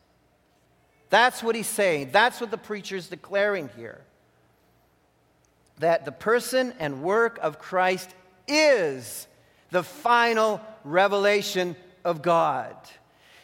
That's 1.10 1.42
what 1.42 1.56
he's 1.56 1.68
saying. 1.68 2.10
That's 2.12 2.42
what 2.42 2.52
the 2.52 2.58
preacher 2.58 2.96
is 2.96 3.08
declaring 3.08 3.70
here. 3.76 4.02
That 5.80 6.06
the 6.06 6.12
person 6.12 6.74
and 6.80 7.02
work 7.02 7.40
of 7.42 7.60
Christ 7.60 8.10
is 8.48 9.28
the 9.72 9.84
final 9.84 10.62
revelation 10.84 11.76
of 12.04 12.22
God. 12.22 12.76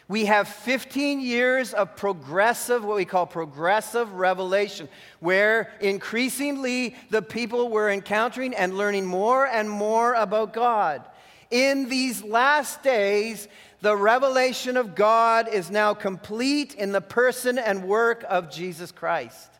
We 0.08 0.24
have 0.24 0.48
15 0.48 1.20
years 1.20 1.74
of 1.74 1.94
progressive, 1.94 2.82
what 2.82 2.96
we 2.96 3.04
call 3.04 3.26
progressive 3.26 4.10
revelation, 4.14 4.88
where 5.20 5.70
increasingly 5.80 6.96
the 7.10 7.20
people 7.20 7.68
were 7.68 7.90
encountering 7.90 8.54
and 8.54 8.78
learning 8.78 9.04
more 9.04 9.46
and 9.46 9.68
more 9.68 10.14
about 10.14 10.54
God. 10.54 11.04
In 11.50 11.90
these 11.90 12.22
last 12.24 12.82
days, 12.82 13.48
the 13.82 13.94
revelation 13.94 14.78
of 14.78 14.94
God 14.94 15.46
is 15.52 15.70
now 15.70 15.92
complete 15.92 16.74
in 16.74 16.92
the 16.92 17.02
person 17.02 17.58
and 17.58 17.84
work 17.84 18.24
of 18.28 18.50
Jesus 18.50 18.90
Christ. 18.90 19.50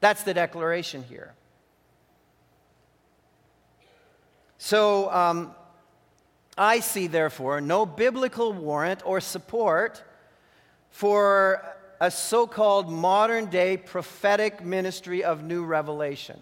That's 0.00 0.24
the 0.24 0.34
declaration 0.34 1.04
here. 1.04 1.34
So, 4.58 5.10
um, 5.12 5.54
I 6.56 6.80
see, 6.80 7.06
therefore, 7.06 7.60
no 7.60 7.86
biblical 7.86 8.52
warrant 8.52 9.02
or 9.04 9.20
support 9.20 10.02
for 10.90 11.64
a 12.00 12.10
so 12.10 12.46
called 12.46 12.90
modern 12.90 13.46
day 13.46 13.76
prophetic 13.76 14.64
ministry 14.64 15.22
of 15.22 15.42
new 15.42 15.64
revelation. 15.64 16.40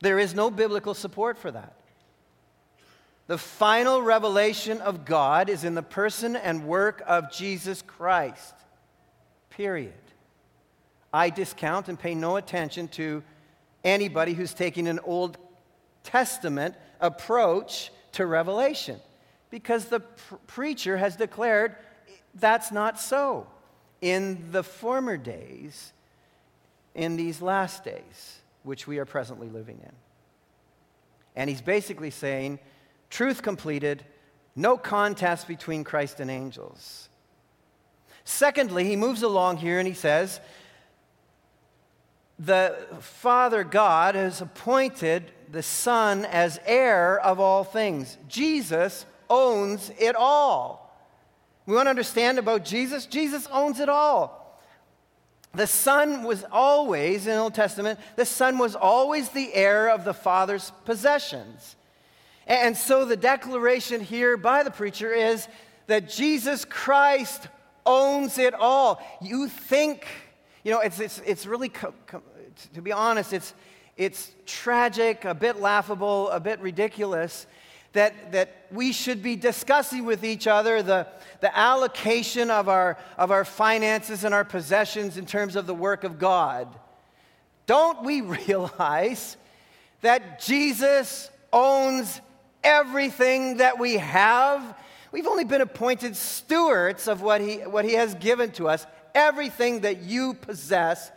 There 0.00 0.18
is 0.18 0.34
no 0.34 0.50
biblical 0.50 0.94
support 0.94 1.38
for 1.38 1.50
that. 1.50 1.74
The 3.28 3.38
final 3.38 4.02
revelation 4.02 4.80
of 4.80 5.04
God 5.04 5.48
is 5.48 5.64
in 5.64 5.74
the 5.74 5.82
person 5.82 6.36
and 6.36 6.66
work 6.66 7.02
of 7.06 7.32
Jesus 7.32 7.80
Christ. 7.82 8.54
Period. 9.50 9.94
I 11.12 11.30
discount 11.30 11.88
and 11.88 11.98
pay 11.98 12.14
no 12.14 12.36
attention 12.36 12.88
to 12.88 13.22
anybody 13.84 14.34
who's 14.34 14.54
taking 14.54 14.88
an 14.88 14.98
Old 15.04 15.38
Testament 16.04 16.74
approach 17.00 17.90
to 18.12 18.26
Revelation 18.26 19.00
because 19.50 19.86
the 19.86 20.00
pr- 20.00 20.34
preacher 20.46 20.96
has 20.96 21.16
declared 21.16 21.76
that's 22.34 22.72
not 22.72 22.98
so 22.98 23.46
in 24.00 24.50
the 24.50 24.62
former 24.62 25.16
days, 25.16 25.92
in 26.94 27.16
these 27.16 27.40
last 27.40 27.84
days, 27.84 28.40
which 28.62 28.86
we 28.86 28.98
are 28.98 29.04
presently 29.04 29.48
living 29.48 29.78
in. 29.82 29.92
And 31.36 31.48
he's 31.48 31.62
basically 31.62 32.10
saying, 32.10 32.58
truth 33.10 33.42
completed, 33.42 34.04
no 34.56 34.76
contest 34.76 35.48
between 35.48 35.84
Christ 35.84 36.20
and 36.20 36.30
angels. 36.30 37.08
Secondly, 38.24 38.84
he 38.84 38.96
moves 38.96 39.22
along 39.22 39.58
here 39.58 39.78
and 39.78 39.88
he 39.88 39.94
says, 39.94 40.40
the 42.38 42.76
Father 43.00 43.62
God 43.62 44.14
has 44.14 44.40
appointed 44.40 45.30
the 45.52 45.62
Son 45.62 46.24
as 46.24 46.58
heir 46.64 47.20
of 47.20 47.38
all 47.38 47.62
things. 47.62 48.16
Jesus 48.26 49.04
owns 49.28 49.92
it 49.98 50.16
all. 50.16 50.98
We 51.66 51.74
want 51.74 51.86
to 51.86 51.90
understand 51.90 52.38
about 52.38 52.64
Jesus? 52.64 53.04
Jesus 53.04 53.46
owns 53.52 53.78
it 53.78 53.90
all. 53.90 54.58
The 55.54 55.66
Son 55.66 56.22
was 56.22 56.42
always, 56.50 57.26
in 57.26 57.34
the 57.34 57.38
Old 57.38 57.54
Testament, 57.54 58.00
the 58.16 58.24
Son 58.24 58.56
was 58.56 58.74
always 58.74 59.28
the 59.28 59.52
heir 59.52 59.90
of 59.90 60.04
the 60.04 60.14
Father's 60.14 60.72
possessions. 60.86 61.76
And 62.46 62.74
so 62.74 63.04
the 63.04 63.16
declaration 63.16 64.00
here 64.00 64.38
by 64.38 64.62
the 64.62 64.70
preacher 64.70 65.12
is 65.12 65.46
that 65.86 66.08
Jesus 66.08 66.64
Christ 66.64 67.48
owns 67.84 68.38
it 68.38 68.54
all. 68.54 69.02
You 69.20 69.48
think, 69.48 70.06
you 70.64 70.72
know, 70.72 70.80
it's, 70.80 70.98
it's, 70.98 71.20
it's 71.26 71.44
really, 71.44 71.68
to 71.68 72.80
be 72.82 72.92
honest, 72.92 73.34
it's, 73.34 73.52
it's 74.04 74.32
tragic, 74.46 75.24
a 75.24 75.34
bit 75.34 75.60
laughable, 75.60 76.30
a 76.30 76.40
bit 76.40 76.60
ridiculous 76.60 77.46
that, 77.92 78.32
that 78.32 78.66
we 78.70 78.92
should 78.92 79.22
be 79.22 79.36
discussing 79.36 80.04
with 80.04 80.24
each 80.24 80.46
other 80.46 80.82
the, 80.82 81.06
the 81.40 81.56
allocation 81.56 82.50
of 82.50 82.68
our, 82.68 82.98
of 83.18 83.30
our 83.30 83.44
finances 83.44 84.24
and 84.24 84.34
our 84.34 84.44
possessions 84.44 85.16
in 85.16 85.26
terms 85.26 85.56
of 85.56 85.66
the 85.66 85.74
work 85.74 86.04
of 86.04 86.18
God. 86.18 86.68
Don't 87.66 88.02
we 88.02 88.20
realize 88.46 89.36
that 90.00 90.40
Jesus 90.40 91.30
owns 91.52 92.20
everything 92.64 93.58
that 93.58 93.78
we 93.78 93.94
have? 93.94 94.76
We've 95.12 95.26
only 95.26 95.44
been 95.44 95.60
appointed 95.60 96.16
stewards 96.16 97.06
of 97.06 97.20
what 97.20 97.42
he, 97.42 97.56
what 97.58 97.84
he 97.84 97.92
has 97.94 98.14
given 98.14 98.50
to 98.52 98.68
us. 98.68 98.86
Everything 99.14 99.80
that 99.80 100.02
you 100.02 100.32
possess 100.32 101.10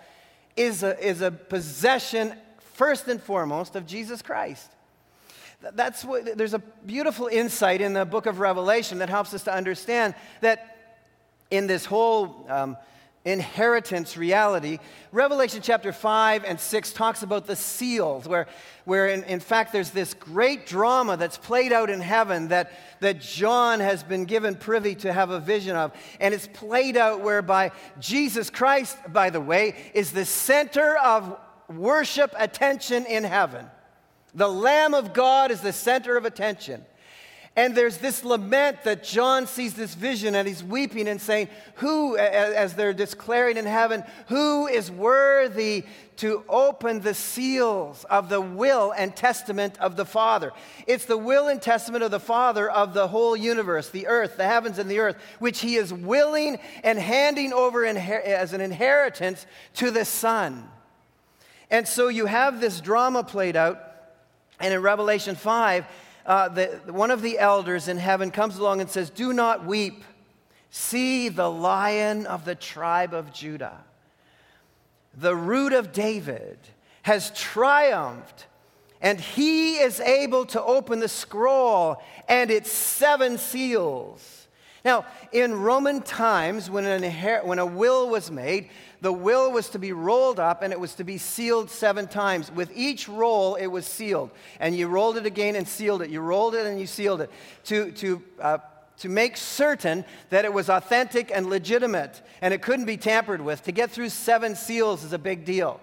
is 0.58 0.84
a, 0.84 1.00
is 1.06 1.21
a 1.21 1.32
possession, 1.32 2.34
first 2.76 3.08
and 3.08 3.22
foremost, 3.22 3.76
of 3.76 3.88
Jesus 3.88 4.22
Christ. 4.22 4.70
That's 5.74 6.04
what, 6.04 6.38
there's 6.38 6.54
a 6.54 6.60
beautiful 6.60 7.28
insight 7.28 7.80
in 7.80 7.94
the 7.94 8.06
book 8.06 8.26
of 8.26 8.40
Revelation 8.40 9.00
that 9.00 9.10
helps 9.10 9.34
us 9.34 9.44
to 9.46 9.54
understand 9.54 10.14
that 10.42 10.98
in 11.50 11.68
this 11.68 11.86
whole 11.86 12.46
um, 12.50 12.76
inheritance 13.24 14.18
reality, 14.18 14.80
Revelation 15.14 15.62
chapter 15.64 15.94
5 15.94 16.44
and 16.44 16.60
6 16.60 16.92
talks 16.92 17.24
about 17.24 17.48
the 17.48 17.56
seals, 17.56 18.28
where, 18.28 18.46
where 18.84 19.08
in, 19.08 19.24
in 19.24 19.40
fact 19.40 19.72
there's 19.72 19.92
this 19.92 20.14
great 20.14 20.68
drama 20.68 21.16
that's 21.16 21.38
played 21.38 21.72
out 21.72 21.90
in 21.90 22.02
heaven 22.02 22.50
that, 22.50 22.74
that 23.00 23.22
John 23.22 23.80
has 23.80 24.04
been 24.04 24.26
given 24.26 24.54
privy 24.54 24.96
to 24.96 25.14
have 25.14 25.30
a 25.30 25.40
vision 25.40 25.78
of. 25.78 25.94
And 26.20 26.34
it's 26.34 26.48
played 26.48 26.98
out 26.98 27.22
whereby 27.22 27.72
Jesus 28.02 28.50
Christ, 28.50 28.98
by 29.14 29.30
the 29.30 29.42
way, 29.42 29.76
is 29.94 30.12
the 30.12 30.26
center 30.26 30.98
of 30.98 31.40
worship 31.69 32.34
attention 32.38 33.06
in 33.06 33.23
heaven. 33.23 33.65
The 34.34 34.49
Lamb 34.49 34.93
of 34.93 35.13
God 35.13 35.51
is 35.51 35.62
the 35.62 35.73
center 35.73 36.17
of 36.17 36.25
attention. 36.25 36.86
And 37.58 37.73
there's 37.73 37.97
this 37.97 38.25
lament 38.25 38.84
that 38.84 39.01
John 39.01 39.47
sees 39.47 39.75
this 39.75 39.95
vision 39.95 40.36
and 40.36 40.45
he's 40.45 40.62
weeping 40.62 41.08
and 41.08 41.21
saying, 41.21 41.47
Who, 41.75 42.17
as 42.17 42.73
they're 42.73 42.93
declaring 42.93 43.56
in 43.56 43.65
heaven, 43.65 44.04
who 44.28 44.67
is 44.67 44.91
worthy 44.91 45.86
to 46.17 46.43
open 46.49 46.99
the 46.99 47.13
seals 47.13 48.04
of 48.06 48.28
the 48.28 48.41
will 48.41 48.91
and 48.91 49.15
testament 49.15 49.80
of 49.80 49.95
the 49.95 50.04
Father? 50.04 50.51
It's 50.86 51.06
the 51.06 51.17
will 51.17 51.47
and 51.47 51.62
testament 51.62 52.04
of 52.04 52.12
the 52.12 52.19
Father 52.19 52.69
of 52.69 52.93
the 52.93 53.08
whole 53.08 53.38
universe, 53.38 53.89
the 53.89 54.08
earth, 54.08 54.36
the 54.36 54.43
heavens 54.43 54.78
and 54.78 54.91
the 54.91 54.99
earth, 54.99 55.15
which 55.39 55.62
he 55.62 55.78
is 55.78 55.93
willing 55.93 56.60
and 56.84 56.99
handing 56.99 57.54
over 57.54 57.86
as 57.86 58.51
an 58.51 58.60
inheritance 58.60 59.45
to 59.75 59.91
the 59.91 60.04
Son. 60.04 60.69
And 61.76 61.86
so 61.86 62.08
you 62.08 62.26
have 62.26 62.62
this 62.62 62.80
drama 62.80 63.22
played 63.22 63.58
out. 63.58 63.82
And 64.62 64.74
in 64.74 64.82
Revelation 64.82 65.36
5, 65.36 65.86
uh, 66.26 66.48
the, 66.48 66.68
one 66.88 67.12
of 67.12 67.22
the 67.22 67.38
elders 67.38 67.90
in 67.90 67.98
heaven 67.98 68.32
comes 68.32 68.58
along 68.58 68.80
and 68.80 68.90
says, 68.90 69.10
Do 69.10 69.34
not 69.34 69.66
weep. 69.66 70.06
See 70.70 71.28
the 71.28 71.52
lion 71.52 72.28
of 72.28 72.46
the 72.46 72.56
tribe 72.56 73.14
of 73.14 73.34
Judah, 73.34 73.84
the 75.18 75.36
root 75.36 75.74
of 75.74 75.92
David, 75.92 76.60
has 77.02 77.32
triumphed, 77.32 78.46
and 79.02 79.20
he 79.20 79.76
is 79.76 80.00
able 80.00 80.46
to 80.46 80.64
open 80.64 81.02
the 81.02 81.10
scroll 81.10 82.02
and 82.30 82.52
its 82.52 82.72
seven 82.72 83.38
seals. 83.38 84.48
Now, 84.86 85.06
in 85.34 85.56
Roman 85.56 86.02
times, 86.04 86.70
when, 86.70 86.86
an 86.86 87.02
inher- 87.02 87.44
when 87.44 87.60
a 87.60 87.66
will 87.66 88.08
was 88.08 88.32
made, 88.32 88.70
the 89.02 89.14
will 89.14 89.52
was 89.52 89.70
to 89.70 89.80
be 89.80 89.92
rolled 89.92 90.40
up 90.40 90.62
and 90.62 90.72
it 90.72 90.80
was 90.80 90.96
to 90.96 91.04
be 91.04 91.18
sealed 91.18 91.70
seven 91.70 92.08
times. 92.08 92.52
With 92.52 92.72
each 92.76 93.08
roll, 93.08 93.56
it 93.56 93.68
was 93.68 93.86
sealed. 93.86 94.32
And 94.60 94.76
you 94.76 94.88
rolled 94.88 95.18
it 95.18 95.26
again 95.26 95.56
and 95.56 95.68
sealed 95.68 96.02
it. 96.02 96.10
You 96.10 96.22
rolled 96.22 96.56
it 96.56 96.66
and 96.66 96.80
you 96.80 96.88
sealed 96.88 97.22
it 97.22 97.30
to, 97.66 97.92
to, 97.92 98.24
uh, 98.40 98.58
to 99.00 99.10
make 99.10 99.38
certain 99.38 100.06
that 100.30 100.46
it 100.46 100.54
was 100.54 100.70
authentic 100.70 101.32
and 101.34 101.48
legitimate 101.48 102.22
and 102.42 102.54
it 102.54 102.62
couldn't 102.62 102.86
be 102.86 102.98
tampered 102.98 103.42
with. 103.42 103.64
To 103.64 103.72
get 103.72 103.92
through 103.92 104.10
seven 104.10 104.56
seals 104.56 105.04
is 105.04 105.14
a 105.14 105.20
big 105.20 105.46
deal. 105.46 105.80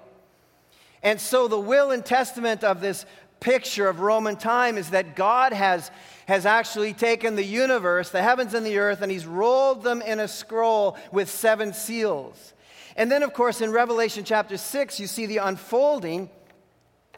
And 1.02 1.20
so 1.20 1.48
the 1.48 1.58
will 1.58 1.90
and 1.90 2.04
testament 2.04 2.62
of 2.62 2.80
this 2.80 3.06
picture 3.42 3.88
of 3.88 4.00
Roman 4.00 4.36
time 4.36 4.78
is 4.78 4.90
that 4.90 5.16
God 5.16 5.52
has, 5.52 5.90
has 6.26 6.46
actually 6.46 6.94
taken 6.94 7.34
the 7.34 7.44
universe, 7.44 8.10
the 8.10 8.22
heavens 8.22 8.54
and 8.54 8.64
the 8.64 8.78
earth, 8.78 9.02
and 9.02 9.10
He's 9.10 9.26
rolled 9.26 9.82
them 9.82 10.00
in 10.00 10.20
a 10.20 10.28
scroll 10.28 10.96
with 11.10 11.28
seven 11.28 11.74
seals. 11.74 12.54
And 12.96 13.10
then, 13.10 13.22
of 13.22 13.32
course, 13.32 13.60
in 13.60 13.70
Revelation 13.70 14.24
chapter 14.24 14.56
6, 14.56 15.00
you 15.00 15.06
see 15.06 15.26
the 15.26 15.38
unfolding 15.38 16.30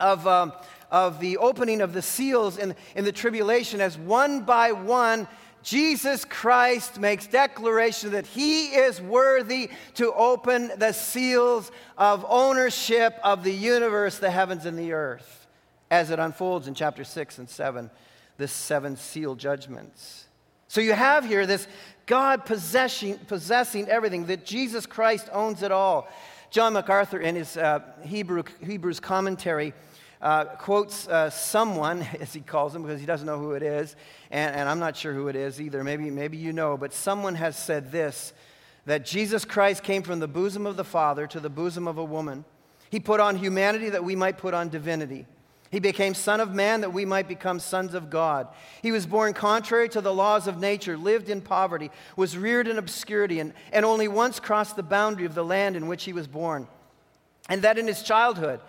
of, 0.01 0.27
um, 0.27 0.53
of 0.91 1.21
the 1.21 1.39
opening 1.39 1.81
of 1.81 1.93
the 1.93 2.03
seals 2.03 2.59
in, 2.59 2.75
in 2.95 3.05
the 3.05 3.13
tribulation 3.13 3.81
as 3.81 3.97
one 3.99 4.43
by 4.43 4.73
one, 4.73 5.29
Jesus 5.63 6.27
Christ 6.27 7.01
makes 7.01 7.27
declaration 7.27 8.13
that 8.13 8.27
he 8.27 8.67
is 8.67 9.01
worthy 9.01 9.71
to 9.95 10.13
open 10.13 10.71
the 10.77 10.93
seals 10.93 11.73
of 11.97 12.25
ownership 12.29 13.19
of 13.25 13.43
the 13.43 13.53
universe, 13.53 14.19
the 14.19 14.31
heavens, 14.31 14.67
and 14.67 14.79
the 14.79 14.93
earth, 14.93 15.47
as 15.91 16.11
it 16.11 16.19
unfolds 16.19 16.69
in 16.69 16.75
chapter 16.75 17.03
6 17.03 17.39
and 17.39 17.49
7, 17.49 17.91
the 18.37 18.47
seven 18.47 18.97
seal 18.97 19.35
judgments. 19.35 20.24
So 20.75 20.81
you 20.81 20.93
have 20.93 21.25
here 21.25 21.47
this 21.47 21.69
God 22.05 22.47
possessing, 22.47 23.17
possessing 23.29 23.89
everything, 23.89 24.27
that 24.27 24.45
Jesus 24.45 24.87
Christ 24.87 25.29
owns 25.33 25.63
it 25.63 25.71
all. 25.71 26.09
John 26.51 26.73
MacArthur, 26.73 27.21
in 27.21 27.37
his 27.37 27.57
uh, 27.57 27.79
Hebrew, 28.03 28.43
Hebrews 28.61 28.99
commentary, 28.99 29.73
uh, 30.21 30.47
quotes 30.47 31.07
uh, 31.07 31.31
someone, 31.31 32.03
as 32.21 32.35
he 32.35 32.41
calls 32.41 32.75
him, 32.75 32.83
because 32.83 32.99
he 32.99 33.07
doesn't 33.07 33.25
know 33.25 33.39
who 33.39 33.53
it 33.53 33.63
is, 33.63 33.95
and, 34.33 34.57
and 34.57 34.69
I'm 34.69 34.81
not 34.81 34.97
sure 34.97 35.15
who 35.15 35.29
it 35.29 35.37
is 35.37 35.61
either. 35.61 35.85
Maybe, 35.85 36.11
maybe 36.11 36.39
you 36.39 36.53
know, 36.53 36.77
but 36.77 36.93
someone 36.93 37.37
has 37.37 37.57
said 37.57 37.93
this 37.93 38.33
that 38.85 39.07
Jesus 39.07 39.45
Christ 39.45 39.85
came 39.85 40.03
from 40.03 40.19
the 40.19 40.27
bosom 40.27 40.67
of 40.67 40.77
the 40.77 40.83
Father 40.83 41.29
to 41.29 41.39
the 41.39 41.49
bosom 41.49 41.87
of 41.87 41.99
a 41.99 42.05
woman. 42.05 42.45
He 42.91 42.99
put 42.99 43.21
on 43.21 43.37
humanity 43.37 43.91
that 43.91 44.03
we 44.03 44.17
might 44.17 44.39
put 44.39 44.55
on 44.55 44.71
divinity. 44.71 45.27
He 45.75 45.81
became 45.81 46.15
Son 46.15 46.39
of 46.39 46.55
Man 46.55 46.83
that 46.83 46.93
we 46.93 47.05
might 47.05 47.27
become 47.27 47.59
sons 47.59 47.95
of 47.95 48.09
God. 48.09 48.47
He 48.81 48.93
was 48.93 49.07
born 49.07 49.33
contrary 49.33 49.89
to 49.89 50.01
the 50.01 50.15
laws 50.15 50.47
of 50.47 50.61
nature, 50.61 50.97
lived 50.97 51.29
in 51.29 51.41
poverty, 51.41 51.91
was 52.17 52.39
reared 52.39 52.69
in 52.69 52.79
obscurity, 52.79 53.41
and, 53.41 53.53
and 53.73 53.85
only 53.85 54.07
once 54.07 54.39
crossed 54.39 54.77
the 54.77 54.85
boundary 54.85 55.27
of 55.27 55.35
the 55.35 55.45
land 55.45 55.75
in 55.75 55.89
which 55.89 56.05
he 56.05 56.13
was 56.13 56.29
born. 56.29 56.69
And 57.49 57.63
that 57.63 57.77
in 57.77 57.89
his 57.89 58.05
childhood, 58.05 58.61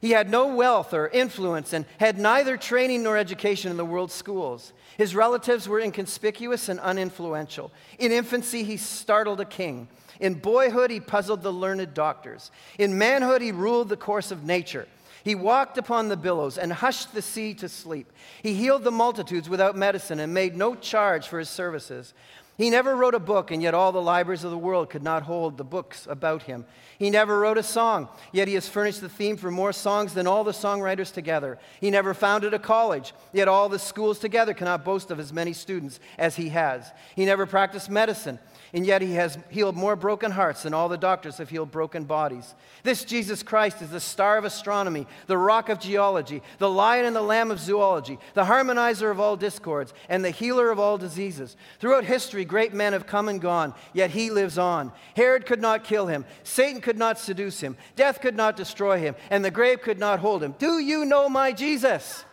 he 0.00 0.12
had 0.12 0.30
no 0.30 0.54
wealth 0.54 0.94
or 0.94 1.08
influence 1.08 1.74
and 1.74 1.84
had 2.00 2.18
neither 2.18 2.56
training 2.56 3.02
nor 3.02 3.18
education 3.18 3.70
in 3.70 3.76
the 3.76 3.84
world's 3.84 4.14
schools. 4.14 4.72
His 4.96 5.14
relatives 5.14 5.68
were 5.68 5.80
inconspicuous 5.80 6.70
and 6.70 6.80
uninfluential. 6.80 7.70
In 7.98 8.12
infancy, 8.12 8.62
he 8.62 8.78
startled 8.78 9.42
a 9.42 9.44
king. 9.44 9.88
In 10.20 10.32
boyhood, 10.32 10.90
he 10.90 11.00
puzzled 11.00 11.42
the 11.42 11.52
learned 11.52 11.92
doctors. 11.92 12.50
In 12.78 12.96
manhood, 12.96 13.42
he 13.42 13.52
ruled 13.52 13.90
the 13.90 13.96
course 13.98 14.30
of 14.30 14.44
nature. 14.44 14.88
He 15.26 15.34
walked 15.34 15.76
upon 15.76 16.06
the 16.06 16.16
billows 16.16 16.56
and 16.56 16.72
hushed 16.72 17.12
the 17.12 17.20
sea 17.20 17.52
to 17.54 17.68
sleep. 17.68 18.12
He 18.44 18.54
healed 18.54 18.84
the 18.84 18.92
multitudes 18.92 19.48
without 19.48 19.74
medicine 19.74 20.20
and 20.20 20.32
made 20.32 20.56
no 20.56 20.76
charge 20.76 21.26
for 21.26 21.40
his 21.40 21.48
services. 21.48 22.14
He 22.56 22.70
never 22.70 22.94
wrote 22.94 23.16
a 23.16 23.18
book, 23.18 23.50
and 23.50 23.60
yet 23.60 23.74
all 23.74 23.90
the 23.90 24.00
libraries 24.00 24.44
of 24.44 24.52
the 24.52 24.56
world 24.56 24.88
could 24.88 25.02
not 25.02 25.24
hold 25.24 25.58
the 25.58 25.64
books 25.64 26.06
about 26.08 26.44
him. 26.44 26.64
He 26.96 27.10
never 27.10 27.40
wrote 27.40 27.58
a 27.58 27.64
song, 27.64 28.08
yet 28.30 28.46
he 28.46 28.54
has 28.54 28.68
furnished 28.68 29.00
the 29.00 29.08
theme 29.08 29.36
for 29.36 29.50
more 29.50 29.72
songs 29.72 30.14
than 30.14 30.28
all 30.28 30.44
the 30.44 30.52
songwriters 30.52 31.12
together. 31.12 31.58
He 31.80 31.90
never 31.90 32.14
founded 32.14 32.54
a 32.54 32.60
college, 32.60 33.12
yet 33.32 33.48
all 33.48 33.68
the 33.68 33.80
schools 33.80 34.20
together 34.20 34.54
cannot 34.54 34.84
boast 34.84 35.10
of 35.10 35.18
as 35.18 35.32
many 35.32 35.54
students 35.54 35.98
as 36.18 36.36
he 36.36 36.50
has. 36.50 36.92
He 37.16 37.24
never 37.24 37.46
practiced 37.46 37.90
medicine, 37.90 38.38
and 38.72 38.86
yet 38.86 39.02
he 39.02 39.14
has 39.14 39.38
healed 39.48 39.76
more 39.76 39.96
broken 39.96 40.30
hearts 40.30 40.62
than 40.62 40.74
all 40.74 40.88
the 40.88 40.96
doctors 40.96 41.38
have 41.38 41.50
healed 41.50 41.70
broken 41.70 42.04
bodies. 42.04 42.54
This 42.82 43.04
Jesus 43.04 43.42
Christ 43.42 43.82
is 43.82 43.90
the 43.90 44.00
star 44.00 44.38
of 44.38 44.44
astronomy, 44.44 45.06
the 45.26 45.38
rock 45.38 45.68
of 45.68 45.80
geology, 45.80 46.42
the 46.58 46.70
lion 46.70 47.04
and 47.04 47.16
the 47.16 47.22
lamb 47.22 47.50
of 47.50 47.60
zoology, 47.60 48.18
the 48.34 48.44
harmonizer 48.44 49.10
of 49.10 49.20
all 49.20 49.36
discords, 49.36 49.94
and 50.08 50.24
the 50.24 50.30
healer 50.30 50.70
of 50.70 50.78
all 50.78 50.98
diseases. 50.98 51.56
Throughout 51.78 52.04
history, 52.04 52.44
great 52.44 52.74
men 52.74 52.92
have 52.92 53.06
come 53.06 53.28
and 53.28 53.40
gone, 53.40 53.74
yet 53.92 54.10
he 54.10 54.30
lives 54.30 54.58
on. 54.58 54.92
Herod 55.14 55.46
could 55.46 55.60
not 55.60 55.84
kill 55.84 56.06
him, 56.06 56.24
Satan 56.42 56.80
could 56.80 56.98
not 56.98 57.18
seduce 57.18 57.60
him, 57.60 57.76
death 57.96 58.20
could 58.20 58.36
not 58.36 58.56
destroy 58.56 58.98
him, 58.98 59.16
and 59.30 59.44
the 59.44 59.50
grave 59.50 59.82
could 59.82 59.98
not 59.98 60.18
hold 60.18 60.42
him. 60.42 60.54
Do 60.58 60.78
you 60.78 61.04
know 61.04 61.28
my 61.28 61.52
Jesus? 61.52 62.24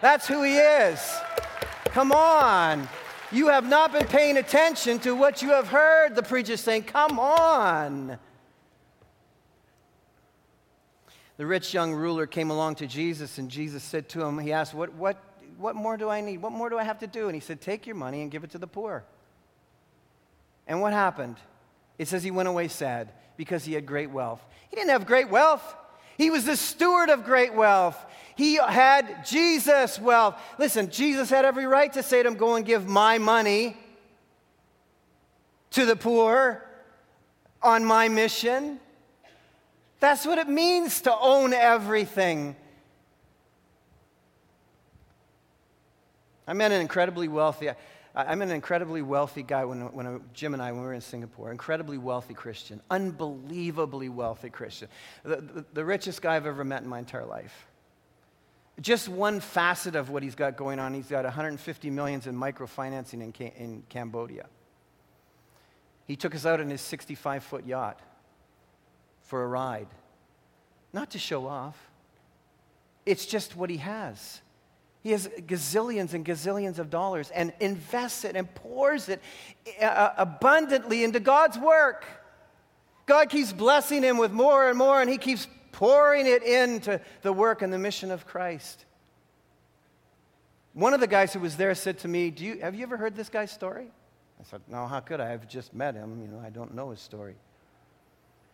That's 0.00 0.28
who 0.28 0.42
he 0.42 0.56
is. 0.56 1.00
Come 1.86 2.12
on. 2.12 2.88
You 3.30 3.48
have 3.48 3.68
not 3.68 3.92
been 3.92 4.06
paying 4.06 4.38
attention 4.38 4.98
to 5.00 5.14
what 5.14 5.42
you 5.42 5.50
have 5.50 5.68
heard, 5.68 6.14
the 6.14 6.22
preacher 6.22 6.56
saying, 6.56 6.84
Come 6.84 7.18
on. 7.18 8.18
The 11.36 11.46
rich 11.46 11.72
young 11.72 11.92
ruler 11.92 12.26
came 12.26 12.50
along 12.50 12.76
to 12.76 12.86
Jesus, 12.86 13.38
and 13.38 13.50
Jesus 13.50 13.82
said 13.82 14.08
to 14.10 14.22
him, 14.22 14.38
He 14.38 14.52
asked, 14.52 14.72
What, 14.72 14.94
what, 14.94 15.22
what 15.58 15.76
more 15.76 15.96
do 15.96 16.08
I 16.08 16.20
need? 16.20 16.40
What 16.40 16.52
more 16.52 16.70
do 16.70 16.78
I 16.78 16.84
have 16.84 17.00
to 17.00 17.06
do? 17.06 17.26
And 17.26 17.34
he 17.34 17.40
said, 17.40 17.60
Take 17.60 17.86
your 17.86 17.96
money 17.96 18.22
and 18.22 18.30
give 18.30 18.44
it 18.44 18.50
to 18.52 18.58
the 18.58 18.66
poor. 18.66 19.04
And 20.66 20.80
what 20.80 20.92
happened? 20.92 21.36
It 21.98 22.08
says 22.08 22.22
he 22.22 22.30
went 22.30 22.48
away 22.48 22.68
sad 22.68 23.12
because 23.36 23.64
he 23.64 23.74
had 23.74 23.84
great 23.84 24.10
wealth. 24.10 24.40
He 24.70 24.76
didn't 24.76 24.90
have 24.90 25.06
great 25.06 25.28
wealth. 25.28 25.76
He 26.16 26.30
was 26.30 26.44
the 26.44 26.56
steward 26.56 27.10
of 27.10 27.24
great 27.24 27.54
wealth. 27.54 28.04
He 28.38 28.54
had 28.54 29.26
Jesus' 29.26 29.98
wealth. 29.98 30.40
Listen, 30.60 30.92
Jesus 30.92 31.28
had 31.28 31.44
every 31.44 31.66
right 31.66 31.92
to 31.94 32.04
say 32.04 32.22
to 32.22 32.28
him, 32.28 32.36
Go 32.36 32.54
and 32.54 32.64
give 32.64 32.86
my 32.86 33.18
money 33.18 33.76
to 35.72 35.84
the 35.84 35.96
poor 35.96 36.64
on 37.60 37.84
my 37.84 38.06
mission. 38.06 38.78
That's 39.98 40.24
what 40.24 40.38
it 40.38 40.48
means 40.48 41.00
to 41.00 41.18
own 41.18 41.52
everything. 41.52 42.54
I 46.46 46.52
met 46.52 46.70
an 46.70 46.80
incredibly 46.80 47.26
wealthy. 47.26 47.70
I'm 48.14 48.40
an 48.40 48.52
incredibly 48.52 49.02
wealthy 49.02 49.42
guy 49.42 49.64
when, 49.64 49.92
when 49.92 50.20
Jim 50.32 50.54
and 50.54 50.62
I, 50.62 50.70
when 50.70 50.82
we 50.82 50.86
were 50.86 50.94
in 50.94 51.00
Singapore, 51.00 51.50
incredibly 51.50 51.98
wealthy 51.98 52.34
Christian, 52.34 52.80
unbelievably 52.88 54.10
wealthy 54.10 54.48
Christian, 54.48 54.86
the, 55.24 55.40
the, 55.40 55.64
the 55.72 55.84
richest 55.84 56.22
guy 56.22 56.36
I've 56.36 56.46
ever 56.46 56.62
met 56.62 56.84
in 56.84 56.88
my 56.88 57.00
entire 57.00 57.26
life. 57.26 57.67
Just 58.80 59.08
one 59.08 59.40
facet 59.40 59.96
of 59.96 60.10
what 60.10 60.22
he's 60.22 60.36
got 60.36 60.56
going 60.56 60.78
on, 60.78 60.94
he's 60.94 61.08
got 61.08 61.24
150 61.24 61.90
millions 61.90 62.26
in 62.26 62.36
microfinancing 62.36 63.14
in, 63.14 63.46
in 63.56 63.82
Cambodia. 63.88 64.46
He 66.06 66.16
took 66.16 66.34
us 66.34 66.46
out 66.46 66.60
in 66.60 66.70
his 66.70 66.80
65 66.80 67.42
foot 67.42 67.66
yacht 67.66 68.00
for 69.22 69.42
a 69.42 69.46
ride, 69.46 69.88
not 70.92 71.10
to 71.10 71.18
show 71.18 71.46
off. 71.46 71.76
It's 73.04 73.26
just 73.26 73.56
what 73.56 73.68
he 73.68 73.78
has. 73.78 74.40
He 75.02 75.10
has 75.12 75.28
gazillions 75.28 76.14
and 76.14 76.24
gazillions 76.24 76.78
of 76.78 76.90
dollars 76.90 77.30
and 77.30 77.52
invests 77.60 78.24
it 78.24 78.36
and 78.36 78.52
pours 78.54 79.08
it 79.08 79.20
uh, 79.80 80.10
abundantly 80.16 81.04
into 81.04 81.20
God's 81.20 81.58
work. 81.58 82.04
God 83.06 83.30
keeps 83.30 83.52
blessing 83.52 84.02
him 84.02 84.18
with 84.18 84.32
more 84.32 84.68
and 84.68 84.76
more, 84.76 85.00
and 85.00 85.08
he 85.08 85.16
keeps 85.16 85.46
pouring 85.72 86.26
it 86.26 86.42
into 86.42 87.00
the 87.22 87.32
work 87.32 87.62
and 87.62 87.72
the 87.72 87.78
mission 87.78 88.10
of 88.10 88.26
Christ. 88.26 88.84
One 90.74 90.94
of 90.94 91.00
the 91.00 91.06
guys 91.06 91.32
who 91.32 91.40
was 91.40 91.56
there 91.56 91.74
said 91.74 91.98
to 92.00 92.08
me, 92.08 92.30
Do 92.30 92.44
you, 92.44 92.60
Have 92.60 92.74
you 92.74 92.82
ever 92.82 92.96
heard 92.96 93.16
this 93.16 93.28
guy's 93.28 93.50
story? 93.50 93.88
I 94.40 94.44
said, 94.44 94.60
No, 94.68 94.86
how 94.86 95.00
could 95.00 95.20
I? 95.20 95.32
I've 95.32 95.48
just 95.48 95.74
met 95.74 95.94
him. 95.94 96.20
You 96.22 96.28
know, 96.28 96.42
I 96.44 96.50
don't 96.50 96.74
know 96.74 96.90
his 96.90 97.00
story. 97.00 97.34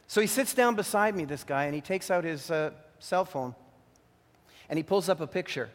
So 0.06 0.20
he 0.20 0.26
sits 0.26 0.54
down 0.54 0.74
beside 0.74 1.16
me, 1.16 1.24
this 1.24 1.44
guy, 1.44 1.64
and 1.64 1.74
he 1.74 1.80
takes 1.80 2.10
out 2.10 2.24
his 2.24 2.50
uh, 2.50 2.70
cell 2.98 3.24
phone 3.24 3.54
and 4.68 4.78
he 4.78 4.82
pulls 4.82 5.08
up 5.08 5.20
a 5.20 5.26
picture 5.26 5.70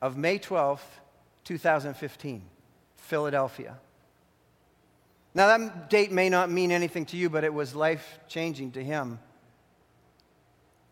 of 0.00 0.16
May 0.16 0.38
12th, 0.38 0.80
2015, 1.44 2.42
Philadelphia. 2.96 3.78
Now, 5.34 5.58
that 5.58 5.90
date 5.90 6.12
may 6.12 6.28
not 6.28 6.50
mean 6.50 6.72
anything 6.72 7.04
to 7.06 7.16
you, 7.16 7.28
but 7.28 7.44
it 7.44 7.52
was 7.52 7.74
life 7.74 8.20
changing 8.28 8.72
to 8.72 8.84
him. 8.84 9.18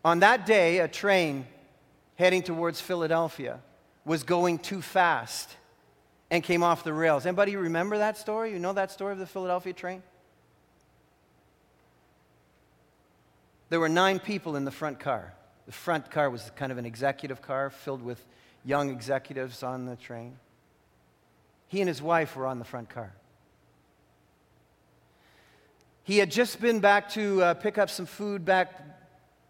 On 0.05 0.19
that 0.19 0.45
day, 0.45 0.77
a 0.81 0.87
train 0.87 1.47
heading 2.13 2.43
towards 2.43 2.79
Philadelphia 2.79 3.59
was 4.05 4.21
going 4.21 4.59
too 4.59 4.79
fast 4.79 5.49
and 6.29 6.43
came 6.43 6.61
off 6.61 6.83
the 6.83 6.93
rails. 6.93 7.25
Anybody 7.25 7.55
remember 7.55 7.97
that 7.97 8.15
story? 8.15 8.51
You 8.51 8.59
know 8.59 8.73
that 8.73 8.91
story 8.91 9.13
of 9.13 9.17
the 9.17 9.25
Philadelphia 9.25 9.73
train? 9.73 10.03
There 13.69 13.79
were 13.79 13.89
nine 13.89 14.19
people 14.19 14.55
in 14.55 14.63
the 14.63 14.69
front 14.69 14.99
car. 14.99 15.33
The 15.65 15.71
front 15.71 16.11
car 16.11 16.29
was 16.29 16.51
kind 16.55 16.71
of 16.71 16.77
an 16.77 16.85
executive 16.85 17.41
car 17.41 17.71
filled 17.71 18.03
with 18.03 18.23
young 18.63 18.91
executives 18.91 19.63
on 19.63 19.87
the 19.87 19.95
train. 19.95 20.37
He 21.67 21.81
and 21.81 21.87
his 21.87 21.99
wife 21.99 22.35
were 22.35 22.45
on 22.45 22.59
the 22.59 22.65
front 22.65 22.89
car. 22.89 23.11
He 26.03 26.19
had 26.19 26.29
just 26.29 26.61
been 26.61 26.79
back 26.79 27.09
to 27.13 27.41
uh, 27.41 27.53
pick 27.55 27.79
up 27.79 27.89
some 27.89 28.05
food 28.05 28.45
back 28.45 28.94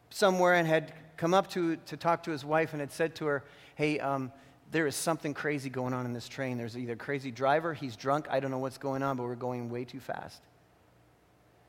somewhere 0.10 0.54
and 0.56 0.68
had 0.68 0.94
come 1.18 1.34
up 1.34 1.50
to, 1.52 1.78
to 1.78 1.98
talk 1.98 2.24
to 2.24 2.32
his 2.32 2.44
wife 2.44 2.74
and 2.74 2.80
had 2.80 2.91
said 2.91 3.15
to 3.15 3.26
her, 3.26 3.44
Hey, 3.76 4.00
um, 4.00 4.32
there 4.72 4.88
is 4.88 4.96
something 4.96 5.34
crazy 5.34 5.70
going 5.70 5.94
on 5.94 6.06
in 6.06 6.13
this 6.13 6.28
train. 6.28 6.58
There's 6.58 6.78
either 6.78 6.94
a 6.94 6.98
crazy 6.98 7.32
driver, 7.32 7.74
he's 7.74 7.96
drunk, 7.96 8.28
I 8.30 8.39
don't 8.39 8.52
know 8.52 8.58
what's 8.58 8.78
going 8.78 9.04
on, 9.04 9.18
but 9.18 9.24
we're 9.24 9.36
going 9.36 9.70
way 9.70 9.86
too 9.86 10.00
fast. 10.00 10.41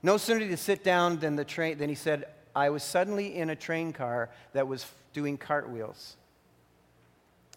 No 0.02 0.16
sooner 0.16 0.40
did 0.40 0.50
he 0.50 0.56
sit 0.56 0.84
down 0.84 1.18
than 1.18 1.36
the 1.36 1.44
train, 1.44 1.78
then 1.78 1.88
he 1.88 1.94
said, 1.94 2.26
I 2.54 2.70
was 2.70 2.82
suddenly 2.82 3.36
in 3.36 3.50
a 3.50 3.56
train 3.56 3.92
car 3.92 4.30
that 4.52 4.66
was 4.66 4.86
doing 5.12 5.36
cartwheels. 5.36 6.16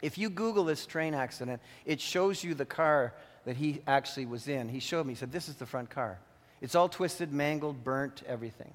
If 0.02 0.18
you 0.18 0.30
Google 0.30 0.64
this 0.64 0.86
train 0.86 1.14
accident, 1.14 1.62
it 1.86 2.02
shows 2.02 2.44
you 2.44 2.54
the 2.54 2.66
car 2.66 3.14
that 3.46 3.58
he 3.58 3.82
actually 3.88 4.26
was 4.26 4.48
in. 4.48 4.70
He 4.70 4.80
showed 4.80 5.06
me, 5.06 5.14
he 5.14 5.18
said, 5.18 5.32
This 5.32 5.50
is 5.50 5.56
the 5.56 5.66
front 5.66 5.90
car. 5.90 6.20
It's 6.62 6.76
all 6.76 6.90
twisted, 6.90 7.32
mangled, 7.32 7.84
burnt, 7.84 8.24
everything. 8.28 8.74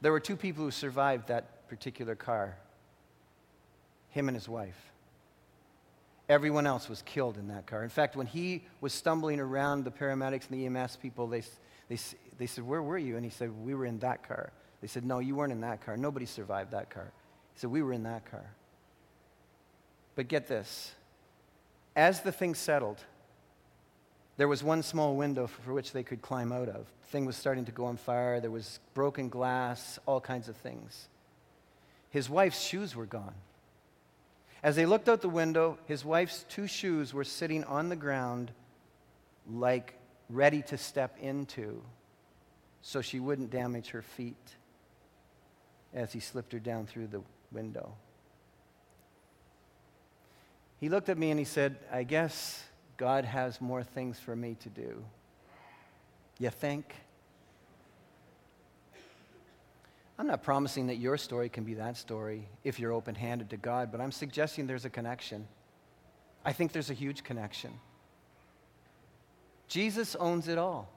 There 0.00 0.12
were 0.12 0.20
two 0.20 0.36
people 0.36 0.64
who 0.64 0.70
survived 0.70 1.28
that 1.28 1.68
particular 1.68 2.14
car 2.14 2.56
him 4.16 4.28
and 4.28 4.36
his 4.36 4.48
wife. 4.48 4.92
Everyone 6.28 6.66
else 6.66 6.88
was 6.88 7.02
killed 7.02 7.36
in 7.36 7.48
that 7.48 7.66
car. 7.66 7.84
In 7.84 7.90
fact, 7.90 8.16
when 8.16 8.26
he 8.26 8.64
was 8.80 8.94
stumbling 8.94 9.38
around, 9.38 9.84
the 9.84 9.90
paramedics 9.90 10.50
and 10.50 10.58
the 10.58 10.64
EMS 10.66 10.96
people, 10.96 11.26
they, 11.26 11.42
they, 11.90 11.98
they 12.38 12.46
said, 12.46 12.66
Where 12.66 12.82
were 12.82 12.96
you? 12.96 13.16
And 13.16 13.24
he 13.24 13.30
said, 13.30 13.52
We 13.62 13.74
were 13.74 13.84
in 13.84 13.98
that 13.98 14.26
car. 14.26 14.52
They 14.80 14.88
said, 14.88 15.04
No, 15.04 15.18
you 15.18 15.36
weren't 15.36 15.52
in 15.52 15.60
that 15.60 15.84
car. 15.84 15.98
Nobody 15.98 16.24
survived 16.24 16.70
that 16.70 16.88
car. 16.88 17.12
He 17.52 17.60
said, 17.60 17.70
We 17.70 17.82
were 17.82 17.92
in 17.92 18.04
that 18.04 18.28
car. 18.30 18.44
But 20.14 20.28
get 20.28 20.48
this 20.48 20.94
as 21.94 22.20
the 22.20 22.32
thing 22.32 22.54
settled, 22.54 22.98
there 24.36 24.48
was 24.48 24.62
one 24.62 24.82
small 24.82 25.16
window 25.16 25.46
for 25.46 25.72
which 25.72 25.92
they 25.92 26.02
could 26.02 26.20
climb 26.20 26.52
out 26.52 26.68
of. 26.68 26.86
The 27.02 27.08
thing 27.08 27.26
was 27.26 27.36
starting 27.36 27.64
to 27.66 27.72
go 27.72 27.86
on 27.86 27.96
fire. 27.96 28.40
There 28.40 28.50
was 28.50 28.80
broken 28.92 29.28
glass, 29.28 29.98
all 30.06 30.20
kinds 30.20 30.48
of 30.48 30.56
things. 30.56 31.08
His 32.10 32.28
wife's 32.28 32.60
shoes 32.60 32.94
were 32.94 33.06
gone. 33.06 33.34
As 34.62 34.76
they 34.76 34.86
looked 34.86 35.08
out 35.08 35.20
the 35.20 35.28
window, 35.28 35.78
his 35.86 36.04
wife's 36.04 36.44
two 36.48 36.66
shoes 36.66 37.14
were 37.14 37.24
sitting 37.24 37.64
on 37.64 37.88
the 37.88 37.96
ground, 37.96 38.50
like 39.50 39.94
ready 40.28 40.62
to 40.62 40.76
step 40.76 41.16
into, 41.20 41.82
so 42.82 43.00
she 43.00 43.20
wouldn't 43.20 43.50
damage 43.50 43.90
her 43.90 44.02
feet 44.02 44.36
as 45.94 46.12
he 46.12 46.20
slipped 46.20 46.52
her 46.52 46.58
down 46.58 46.86
through 46.86 47.06
the 47.06 47.22
window. 47.52 47.94
He 50.78 50.88
looked 50.88 51.08
at 51.08 51.16
me 51.16 51.30
and 51.30 51.38
he 51.38 51.44
said, 51.44 51.78
I 51.90 52.02
guess 52.02 52.62
God 52.96 53.24
has 53.24 53.60
more 53.60 53.82
things 53.82 54.18
for 54.18 54.34
me 54.34 54.56
to 54.60 54.68
do. 54.68 55.04
You 56.38 56.50
think? 56.50 56.94
I'm 60.18 60.26
not 60.26 60.42
promising 60.42 60.86
that 60.86 60.96
your 60.96 61.18
story 61.18 61.48
can 61.48 61.64
be 61.64 61.74
that 61.74 61.96
story 61.96 62.48
if 62.64 62.80
you're 62.80 62.92
open 62.92 63.14
handed 63.14 63.50
to 63.50 63.56
God, 63.56 63.92
but 63.92 64.00
I'm 64.00 64.12
suggesting 64.12 64.66
there's 64.66 64.86
a 64.86 64.90
connection. 64.90 65.46
I 66.44 66.52
think 66.52 66.72
there's 66.72 66.90
a 66.90 66.94
huge 66.94 67.22
connection. 67.22 67.72
Jesus 69.68 70.16
owns 70.16 70.48
it 70.48 70.58
all. 70.58 70.88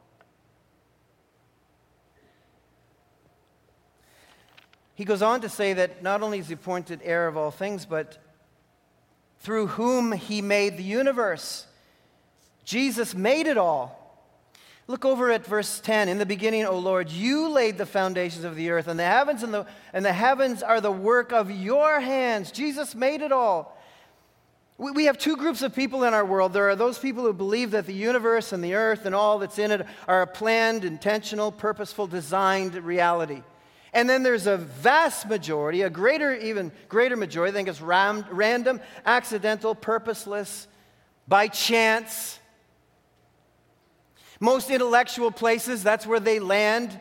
He 4.95 5.05
goes 5.05 5.21
on 5.21 5.41
to 5.41 5.49
say 5.49 5.73
that 5.73 6.03
not 6.03 6.21
only 6.21 6.39
is 6.39 6.47
he 6.47 6.53
appointed 6.53 7.01
heir 7.03 7.27
of 7.27 7.37
all 7.37 7.51
things, 7.51 7.85
but 7.85 8.17
through 9.39 9.67
whom 9.67 10.11
he 10.11 10.41
made 10.41 10.77
the 10.77 10.83
universe. 10.83 11.65
Jesus 12.69 13.15
made 13.15 13.47
it 13.47 13.57
all. 13.57 13.97
Look 14.85 15.03
over 15.03 15.31
at 15.31 15.43
verse 15.43 15.79
10. 15.79 16.07
In 16.07 16.19
the 16.19 16.25
beginning, 16.25 16.65
O 16.65 16.77
Lord, 16.77 17.09
you 17.09 17.49
laid 17.49 17.79
the 17.79 17.85
foundations 17.87 18.45
of 18.45 18.55
the 18.55 18.69
earth, 18.69 18.87
and 18.87 18.99
the 18.99 19.05
heavens 19.05 19.41
and 19.41 19.51
the, 19.51 19.65
and 19.91 20.05
the 20.05 20.13
heavens 20.13 20.61
are 20.61 20.79
the 20.79 20.91
work 20.91 21.31
of 21.31 21.49
your 21.49 21.99
hands. 21.99 22.51
Jesus 22.51 22.93
made 22.93 23.23
it 23.23 23.31
all. 23.31 23.75
We, 24.77 24.91
we 24.91 25.05
have 25.05 25.17
two 25.17 25.35
groups 25.35 25.63
of 25.63 25.73
people 25.73 26.03
in 26.03 26.13
our 26.13 26.23
world. 26.23 26.53
There 26.53 26.69
are 26.69 26.75
those 26.75 26.99
people 26.99 27.23
who 27.23 27.33
believe 27.33 27.71
that 27.71 27.87
the 27.87 27.93
universe 27.93 28.53
and 28.53 28.63
the 28.63 28.75
earth 28.75 29.07
and 29.07 29.15
all 29.15 29.39
that's 29.39 29.57
in 29.57 29.71
it 29.71 29.87
are 30.07 30.21
a 30.21 30.27
planned, 30.27 30.85
intentional, 30.85 31.51
purposeful, 31.51 32.05
designed 32.05 32.75
reality. 32.75 33.41
And 33.93 34.07
then 34.07 34.21
there's 34.21 34.45
a 34.45 34.57
vast 34.57 35.27
majority, 35.27 35.81
a 35.81 35.89
greater, 35.89 36.35
even 36.35 36.71
greater 36.87 37.15
majority, 37.15 37.51
I 37.51 37.55
think 37.55 37.67
it's 37.67 37.81
ram, 37.81 38.25
random, 38.29 38.79
accidental, 39.07 39.73
purposeless, 39.73 40.67
by 41.27 41.47
chance. 41.47 42.38
Most 44.39 44.69
intellectual 44.69 45.31
places, 45.31 45.83
that's 45.83 46.07
where 46.07 46.19
they 46.19 46.39
land, 46.39 46.97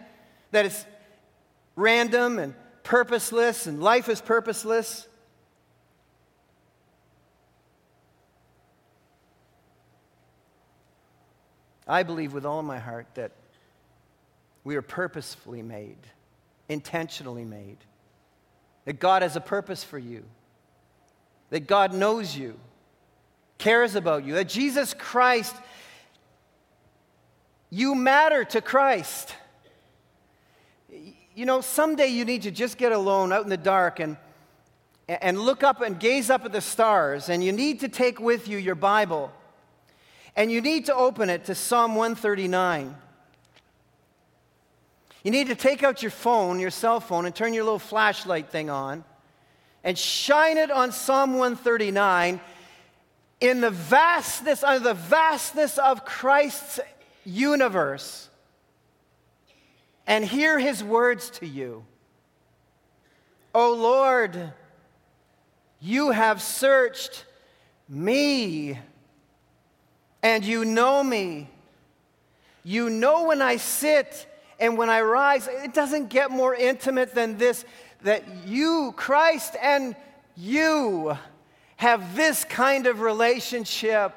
that 0.51 0.67
it's 0.67 0.85
random 1.77 2.39
and 2.39 2.55
purposeless, 2.83 3.67
and 3.67 3.83
life 3.83 4.09
is 4.09 4.21
purposeless. 4.21 5.07
I 11.87 12.03
believe 12.03 12.35
with 12.35 12.45
all 12.45 12.63
my 12.63 12.79
heart 12.79 13.07
that 13.15 13.33
we 14.65 14.77
are 14.77 14.83
purposefully 14.83 15.63
made 15.63 15.97
intentionally 16.69 17.45
made. 17.45 17.79
That 18.85 19.01
God 19.01 19.23
has 19.23 19.37
a 19.37 19.41
purpose 19.41 19.83
for 19.85 19.99
you. 19.99 20.25
That 21.51 21.67
God 21.67 21.95
knows 21.95 22.37
you, 22.37 22.59
cares 23.57 23.95
about 23.95 24.25
you. 24.25 24.35
That 24.35 24.49
Jesus 24.49 24.95
Christ, 24.95 25.57
you 27.71 27.95
matter 27.95 28.45
to 28.45 28.61
Christ. 28.61 29.35
you 31.35 31.47
know, 31.47 31.61
someday 31.61 32.09
you 32.09 32.25
need 32.25 32.43
to 32.43 32.51
just 32.51 32.79
get 32.79 32.93
alone 32.93 33.33
out 33.33 33.45
in 33.45 33.51
the 33.51 33.57
dark 33.57 34.01
and, 34.01 34.17
and 35.09 35.39
look 35.39 35.63
up 35.63 35.81
and 35.81 36.01
gaze 36.01 36.31
up 36.31 36.45
at 36.45 36.53
the 36.53 36.61
stars, 36.61 37.29
and 37.29 37.43
you 37.45 37.53
need 37.53 37.81
to 37.81 37.89
take 37.89 38.21
with 38.21 38.49
you 38.49 38.59
your 38.59 38.75
Bible, 38.75 39.31
and 40.35 40.51
you 40.51 40.61
need 40.61 40.87
to 40.87 40.95
open 40.95 41.31
it 41.31 41.45
to 41.45 41.55
Psalm 41.55 41.95
139. 41.95 42.97
You 45.25 45.31
need 45.31 45.49
to 45.49 45.55
take 45.55 45.83
out 45.83 46.03
your 46.03 46.11
phone, 46.11 46.61
your 46.61 46.71
cell 46.71 47.01
phone, 47.01 47.27
and 47.27 47.35
turn 47.35 47.53
your 47.55 47.65
little 47.65 47.79
flashlight 47.79 48.51
thing 48.51 48.71
on 48.71 49.05
and 49.85 49.97
shine 49.97 50.59
it 50.59 50.71
on 50.71 50.93
Psalm 50.93 51.35
139 51.35 52.41
in 53.41 53.61
the 53.61 53.71
vastness, 53.71 54.65
under 54.65 54.81
the 54.81 54.95
vastness 54.95 55.79
of 55.79 56.05
Christ's 56.05 56.81
universe, 57.29 58.29
and 60.07 60.25
hear 60.25 60.59
his 60.59 60.83
words 60.83 61.31
to 61.31 61.47
you. 61.47 61.85
O 63.55 63.75
Lord, 63.75 64.53
you 65.81 66.11
have 66.11 66.41
searched 66.41 67.25
me, 67.89 68.79
and 70.23 70.45
you 70.45 70.65
know 70.65 71.03
me. 71.03 71.49
You 72.65 72.91
know 72.91 73.25
when 73.25 73.43
I 73.43 73.57
sit 73.57 74.27
and 74.59 74.77
when 74.77 74.91
I 74.91 75.03
rise. 75.03 75.49
It 75.49 75.73
doesn't 75.73 76.09
get 76.09 76.31
more 76.31 76.55
intimate 76.55 77.15
than 77.15 77.39
this 77.39 77.65
that 78.03 78.47
you, 78.47 78.93
Christ, 78.97 79.57
and 79.61 79.97
you 80.37 81.17
have 81.77 82.17
this 82.17 82.45
kind 82.45 82.87
of 82.87 83.01
relationship. 83.01 84.13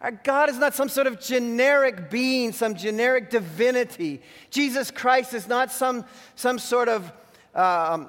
Our 0.00 0.12
God 0.12 0.48
is 0.48 0.58
not 0.58 0.74
some 0.74 0.88
sort 0.88 1.08
of 1.08 1.20
generic 1.20 2.08
being, 2.08 2.52
some 2.52 2.76
generic 2.76 3.30
divinity. 3.30 4.22
Jesus 4.50 4.90
Christ 4.90 5.34
is 5.34 5.48
not 5.48 5.72
some, 5.72 6.04
some 6.36 6.58
sort 6.58 6.88
of 6.88 7.12
um, 7.54 8.08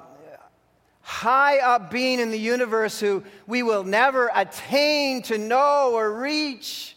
high 1.02 1.58
up 1.58 1.90
being 1.90 2.20
in 2.20 2.30
the 2.30 2.38
universe 2.38 3.00
who 3.00 3.24
we 3.48 3.64
will 3.64 3.82
never 3.82 4.30
attain 4.34 5.22
to 5.22 5.36
know 5.36 5.92
or 5.94 6.20
reach. 6.20 6.96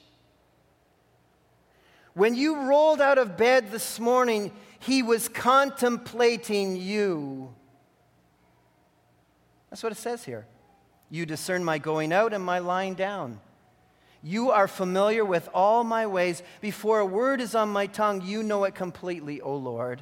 When 2.14 2.36
you 2.36 2.68
rolled 2.68 3.02
out 3.02 3.18
of 3.18 3.38
bed 3.38 3.72
this 3.72 4.00
morning, 4.00 4.52
he 4.78 5.02
was 5.02 5.28
contemplating 5.28 6.76
you. 6.76 7.52
That's 9.72 9.82
what 9.82 9.92
it 9.92 9.98
says 9.98 10.24
here. 10.24 10.46
You 11.10 11.26
discern 11.26 11.64
my 11.64 11.80
going 11.80 12.14
out 12.14 12.34
and 12.34 12.44
my 12.44 12.60
lying 12.60 12.94
down. 12.94 13.40
You 14.26 14.52
are 14.52 14.70
familiar 14.70 15.26
with 15.26 15.50
all 15.54 15.84
my 15.84 16.08
ways. 16.08 16.42
Before 16.62 17.00
a 17.00 17.06
word 17.06 17.42
is 17.42 17.56
on 17.56 17.70
my 17.70 17.88
tongue, 17.88 18.22
you 18.22 18.42
know 18.42 18.64
it 18.64 18.74
completely, 18.74 19.42
O 19.42 19.54
Lord. 19.54 20.02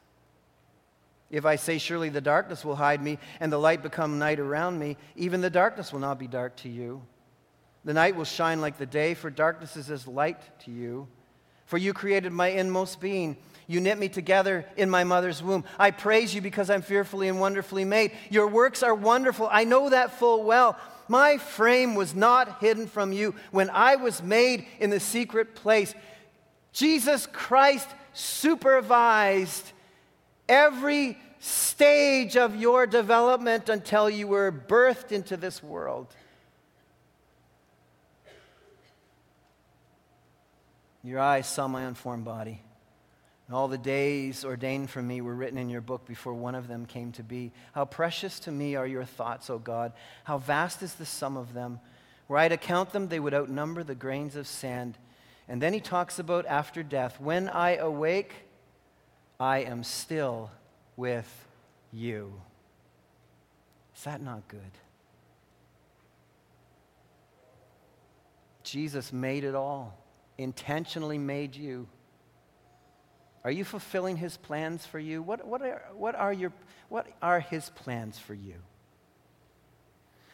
If 1.31 1.45
I 1.45 1.55
say, 1.55 1.77
Surely 1.77 2.09
the 2.09 2.21
darkness 2.21 2.63
will 2.63 2.75
hide 2.75 3.01
me, 3.01 3.17
and 3.39 3.51
the 3.51 3.57
light 3.57 3.81
become 3.81 4.19
night 4.19 4.39
around 4.39 4.77
me, 4.77 4.97
even 5.15 5.41
the 5.41 5.49
darkness 5.49 5.91
will 5.91 6.01
not 6.01 6.19
be 6.19 6.27
dark 6.27 6.57
to 6.57 6.69
you. 6.69 7.01
The 7.85 7.93
night 7.93 8.15
will 8.15 8.25
shine 8.25 8.61
like 8.61 8.77
the 8.77 8.85
day, 8.85 9.13
for 9.13 9.29
darkness 9.29 9.75
is 9.77 9.89
as 9.89 10.07
light 10.07 10.59
to 10.65 10.71
you. 10.71 11.07
For 11.65 11.77
you 11.77 11.93
created 11.93 12.33
my 12.33 12.47
inmost 12.47 12.99
being. 12.99 13.37
You 13.65 13.79
knit 13.79 13.97
me 13.97 14.09
together 14.09 14.65
in 14.75 14.89
my 14.89 15.05
mother's 15.05 15.41
womb. 15.41 15.63
I 15.79 15.91
praise 15.91 16.35
you 16.35 16.41
because 16.41 16.69
I'm 16.69 16.81
fearfully 16.81 17.29
and 17.29 17.39
wonderfully 17.39 17.85
made. 17.85 18.11
Your 18.29 18.47
works 18.47 18.83
are 18.83 18.93
wonderful. 18.93 19.47
I 19.49 19.63
know 19.63 19.89
that 19.89 20.19
full 20.19 20.43
well. 20.43 20.77
My 21.07 21.37
frame 21.37 21.95
was 21.95 22.13
not 22.13 22.59
hidden 22.59 22.87
from 22.87 23.13
you 23.13 23.33
when 23.51 23.69
I 23.69 23.95
was 23.95 24.21
made 24.21 24.65
in 24.81 24.89
the 24.89 24.99
secret 24.99 25.55
place. 25.55 25.95
Jesus 26.73 27.25
Christ 27.27 27.87
supervised 28.13 29.71
every 30.51 31.17
stage 31.39 32.35
of 32.35 32.55
your 32.55 32.85
development 32.85 33.69
until 33.69 34.09
you 34.09 34.27
were 34.27 34.51
birthed 34.51 35.11
into 35.11 35.37
this 35.37 35.63
world. 35.63 36.13
Your 41.03 41.19
eyes 41.19 41.47
saw 41.47 41.67
my 41.67 41.83
unformed 41.83 42.25
body. 42.25 42.61
And 43.47 43.55
all 43.55 43.67
the 43.67 43.77
days 43.77 44.45
ordained 44.45 44.89
for 44.89 45.01
me 45.01 45.21
were 45.21 45.33
written 45.33 45.57
in 45.57 45.69
your 45.69 45.81
book 45.81 46.05
before 46.05 46.33
one 46.33 46.53
of 46.53 46.67
them 46.67 46.85
came 46.85 47.11
to 47.13 47.23
be. 47.23 47.51
How 47.73 47.85
precious 47.85 48.39
to 48.41 48.51
me 48.51 48.75
are 48.75 48.85
your 48.85 49.05
thoughts, 49.05 49.49
O 49.49 49.57
God. 49.57 49.93
How 50.25 50.37
vast 50.37 50.83
is 50.83 50.93
the 50.93 51.05
sum 51.05 51.37
of 51.37 51.53
them. 51.53 51.79
Were 52.27 52.37
I 52.37 52.49
to 52.49 52.57
count 52.57 52.91
them, 52.91 53.07
they 53.07 53.19
would 53.19 53.33
outnumber 53.33 53.83
the 53.83 53.95
grains 53.95 54.35
of 54.35 54.47
sand. 54.47 54.97
And 55.47 55.61
then 55.61 55.73
he 55.73 55.79
talks 55.79 56.19
about 56.19 56.45
after 56.45 56.83
death. 56.83 57.19
When 57.19 57.49
I 57.49 57.75
awake, 57.77 58.45
I 59.41 59.61
am 59.61 59.83
still 59.83 60.51
with 60.95 61.47
you. 61.91 62.31
Is 63.95 64.03
that 64.03 64.21
not 64.21 64.47
good? 64.47 64.59
Jesus 68.61 69.11
made 69.11 69.43
it 69.43 69.55
all, 69.55 69.97
intentionally 70.37 71.17
made 71.17 71.55
you. 71.55 71.87
Are 73.43 73.49
you 73.49 73.63
fulfilling 73.63 74.15
his 74.15 74.37
plans 74.37 74.85
for 74.85 74.99
you? 74.99 75.23
What, 75.23 75.43
what, 75.47 75.63
are, 75.63 75.85
what, 75.95 76.13
are, 76.13 76.31
your, 76.31 76.53
what 76.89 77.07
are 77.19 77.39
his 77.39 77.71
plans 77.71 78.19
for 78.19 78.35
you? 78.35 78.57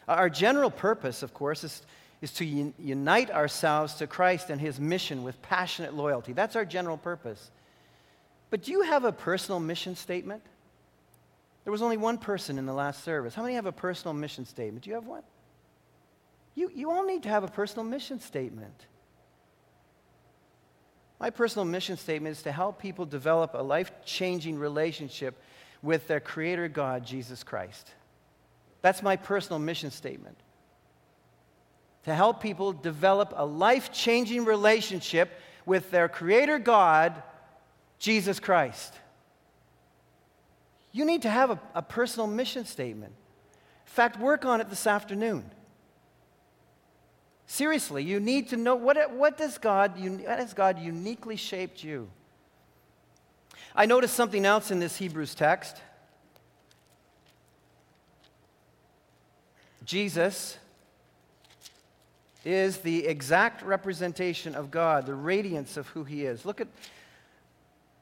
Our 0.09 0.29
general 0.29 0.69
purpose, 0.69 1.23
of 1.23 1.33
course, 1.33 1.63
is, 1.63 1.81
is 2.21 2.33
to 2.33 2.45
un- 2.45 2.73
unite 2.77 3.31
ourselves 3.31 3.93
to 3.95 4.07
Christ 4.07 4.49
and 4.49 4.59
his 4.59 4.81
mission 4.81 5.23
with 5.23 5.41
passionate 5.41 5.93
loyalty. 5.93 6.33
That's 6.33 6.57
our 6.57 6.65
general 6.65 6.97
purpose. 6.97 7.51
But 8.49 8.63
do 8.63 8.71
you 8.71 8.81
have 8.81 9.03
a 9.03 9.11
personal 9.11 9.59
mission 9.59 9.95
statement? 9.95 10.43
There 11.63 11.71
was 11.71 11.81
only 11.81 11.97
one 11.97 12.17
person 12.17 12.57
in 12.57 12.65
the 12.65 12.73
last 12.73 13.03
service. 13.03 13.35
How 13.35 13.41
many 13.41 13.55
have 13.55 13.65
a 13.65 13.73
personal 13.73 14.13
mission 14.13 14.45
statement? 14.45 14.85
Do 14.85 14.89
you 14.89 14.95
have 14.95 15.05
one? 15.05 15.23
You, 16.55 16.71
you 16.73 16.89
all 16.89 17.05
need 17.05 17.23
to 17.23 17.29
have 17.29 17.43
a 17.43 17.49
personal 17.49 17.83
mission 17.83 18.19
statement. 18.19 18.85
My 21.19 21.29
personal 21.29 21.65
mission 21.65 21.97
statement 21.97 22.37
is 22.37 22.43
to 22.43 22.51
help 22.51 22.79
people 22.79 23.05
develop 23.05 23.53
a 23.53 23.61
life 23.61 23.91
changing 24.05 24.57
relationship 24.59 25.35
with 25.81 26.07
their 26.07 26.19
Creator 26.19 26.69
God, 26.69 27.05
Jesus 27.05 27.43
Christ. 27.43 27.91
That's 28.81 29.03
my 29.03 29.15
personal 29.15 29.59
mission 29.59 29.91
statement. 29.91 30.37
To 32.05 32.13
help 32.15 32.41
people 32.41 32.71
develop 32.71 33.33
a 33.35 33.45
life 33.45 33.91
changing 33.91 34.45
relationship 34.45 35.29
with 35.65 35.91
their 35.91 36.07
Creator 36.07 36.59
God, 36.59 37.21
Jesus 37.99 38.39
Christ. 38.39 38.93
You 40.91 41.05
need 41.05 41.23
to 41.23 41.29
have 41.29 41.51
a, 41.51 41.59
a 41.75 41.81
personal 41.81 42.27
mission 42.27 42.65
statement. 42.65 43.13
In 43.85 43.91
fact, 43.91 44.19
work 44.19 44.45
on 44.45 44.61
it 44.61 44.69
this 44.69 44.87
afternoon. 44.87 45.49
Seriously, 47.45 48.03
you 48.03 48.19
need 48.19 48.49
to 48.49 48.57
know 48.57 48.75
what, 48.75 49.11
what, 49.11 49.37
does 49.37 49.57
God, 49.57 49.97
what 49.97 50.39
has 50.39 50.53
God 50.53 50.79
uniquely 50.79 51.37
shaped 51.37 51.83
you? 51.83 52.09
I 53.75 53.85
noticed 53.85 54.15
something 54.15 54.45
else 54.45 54.69
in 54.69 54.79
this 54.79 54.97
Hebrews 54.97 55.33
text. 55.33 55.77
Jesus 59.85 60.57
is 62.43 62.77
the 62.79 63.05
exact 63.05 63.61
representation 63.61 64.53
of 64.55 64.69
God, 64.69 65.05
the 65.05 65.15
radiance 65.15 65.77
of 65.77 65.87
who 65.87 66.03
he 66.03 66.25
is. 66.25 66.45
Look 66.45 66.59
at 66.59 66.67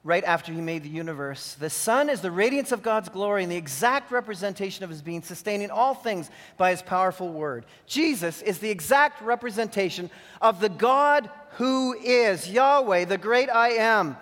right 0.06 0.24
after 0.24 0.54
he 0.54 0.62
made 0.62 0.84
the 0.84 0.90
universe. 0.90 1.56
The 1.56 1.70
Son 1.70 2.12
is 2.12 2.22
the 2.22 2.30
radiance 2.30 2.72
of 2.72 2.84
God's 2.84 3.10
glory 3.10 3.42
and 3.42 3.52
the 3.52 3.58
exact 3.58 4.12
representation 4.12 4.84
of 4.84 4.92
his 4.92 5.02
being, 5.02 5.24
sustaining 5.24 5.72
all 5.72 5.96
things 5.96 6.30
by 6.58 6.70
his 6.70 6.84
powerful 6.84 7.30
word. 7.34 7.66
Jesus 7.88 8.44
is 8.44 8.60
the 8.60 8.70
exact 8.70 9.20
representation 9.24 10.12
of 10.42 10.60
the 10.60 10.70
God 10.70 11.28
who 11.58 11.94
is 11.94 12.48
Yahweh, 12.48 13.06
the 13.06 13.18
great 13.18 13.50
I 13.50 13.70
am. 13.70 14.16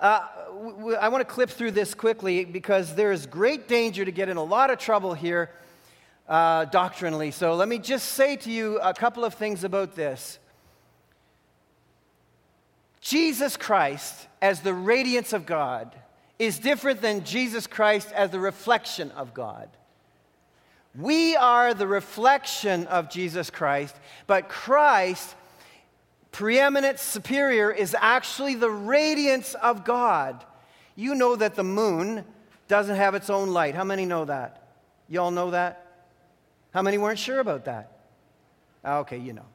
Uh, 0.00 0.26
I 1.00 1.08
want 1.08 1.20
to 1.20 1.32
clip 1.32 1.50
through 1.50 1.70
this 1.70 1.94
quickly 1.94 2.44
because 2.44 2.96
there 2.96 3.12
is 3.12 3.26
great 3.26 3.68
danger 3.68 4.04
to 4.04 4.10
get 4.10 4.28
in 4.28 4.36
a 4.36 4.42
lot 4.42 4.70
of 4.70 4.80
trouble 4.80 5.14
here 5.14 5.50
uh, 6.28 6.64
doctrinally. 6.64 7.30
So 7.30 7.54
let 7.54 7.68
me 7.68 7.78
just 7.78 8.08
say 8.08 8.34
to 8.34 8.50
you 8.50 8.80
a 8.80 8.92
couple 8.92 9.24
of 9.24 9.34
things 9.34 9.62
about 9.62 9.94
this. 9.94 10.40
Jesus 13.00 13.56
Christ 13.56 14.28
as 14.42 14.60
the 14.60 14.74
radiance 14.74 15.32
of 15.32 15.46
God 15.46 15.94
is 16.38 16.58
different 16.58 17.00
than 17.00 17.24
Jesus 17.24 17.66
Christ 17.66 18.10
as 18.12 18.30
the 18.30 18.40
reflection 18.40 19.10
of 19.12 19.34
God. 19.34 19.68
We 20.94 21.36
are 21.36 21.72
the 21.72 21.86
reflection 21.86 22.86
of 22.88 23.10
Jesus 23.10 23.48
Christ, 23.48 23.94
but 24.26 24.48
Christ, 24.48 25.36
preeminent, 26.32 26.98
superior, 26.98 27.70
is 27.70 27.94
actually 27.98 28.56
the 28.56 28.70
radiance 28.70 29.54
of 29.54 29.84
God. 29.84 30.44
You 30.96 31.14
know 31.14 31.36
that 31.36 31.54
the 31.54 31.64
moon 31.64 32.24
doesn't 32.68 32.96
have 32.96 33.14
its 33.14 33.30
own 33.30 33.50
light. 33.50 33.74
How 33.74 33.84
many 33.84 34.04
know 34.04 34.24
that? 34.24 34.68
You 35.08 35.20
all 35.20 35.30
know 35.30 35.52
that? 35.52 35.86
How 36.72 36.82
many 36.82 36.98
weren't 36.98 37.18
sure 37.18 37.40
about 37.40 37.64
that? 37.66 37.92
Ah, 38.84 38.98
okay, 38.98 39.18
you 39.18 39.32
know. 39.32 39.46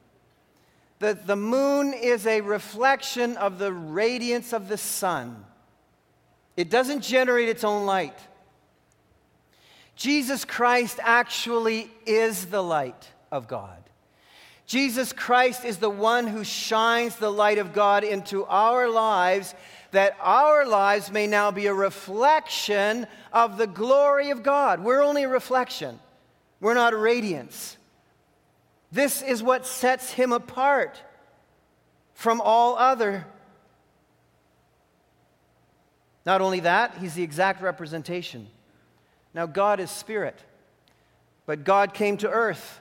The, 0.98 1.14
the 1.14 1.36
moon 1.36 1.92
is 1.92 2.26
a 2.26 2.40
reflection 2.40 3.36
of 3.36 3.58
the 3.58 3.72
radiance 3.72 4.52
of 4.52 4.68
the 4.68 4.78
sun. 4.78 5.44
It 6.56 6.70
doesn't 6.70 7.02
generate 7.02 7.48
its 7.48 7.64
own 7.64 7.84
light. 7.84 8.18
Jesus 9.94 10.44
Christ 10.44 10.98
actually 11.02 11.90
is 12.06 12.46
the 12.46 12.62
light 12.62 13.10
of 13.30 13.48
God. 13.48 13.82
Jesus 14.66 15.12
Christ 15.12 15.64
is 15.64 15.76
the 15.76 15.90
one 15.90 16.26
who 16.26 16.42
shines 16.42 17.16
the 17.16 17.30
light 17.30 17.58
of 17.58 17.72
God 17.72 18.02
into 18.02 18.44
our 18.46 18.88
lives, 18.88 19.54
that 19.92 20.16
our 20.20 20.66
lives 20.66 21.10
may 21.10 21.26
now 21.26 21.50
be 21.50 21.66
a 21.66 21.74
reflection 21.74 23.06
of 23.32 23.58
the 23.58 23.66
glory 23.66 24.30
of 24.30 24.42
God. 24.42 24.82
We're 24.82 25.02
only 25.02 25.22
a 25.22 25.28
reflection, 25.28 25.98
we're 26.60 26.74
not 26.74 26.94
a 26.94 26.96
radiance. 26.96 27.76
This 28.92 29.22
is 29.22 29.42
what 29.42 29.66
sets 29.66 30.12
him 30.12 30.32
apart 30.32 31.02
from 32.14 32.40
all 32.40 32.76
other. 32.76 33.26
Not 36.24 36.40
only 36.40 36.60
that, 36.60 36.98
he's 36.98 37.14
the 37.14 37.22
exact 37.22 37.62
representation. 37.62 38.48
Now, 39.34 39.46
God 39.46 39.80
is 39.80 39.90
spirit, 39.90 40.38
but 41.44 41.62
God 41.62 41.94
came 41.94 42.16
to 42.18 42.30
earth, 42.30 42.80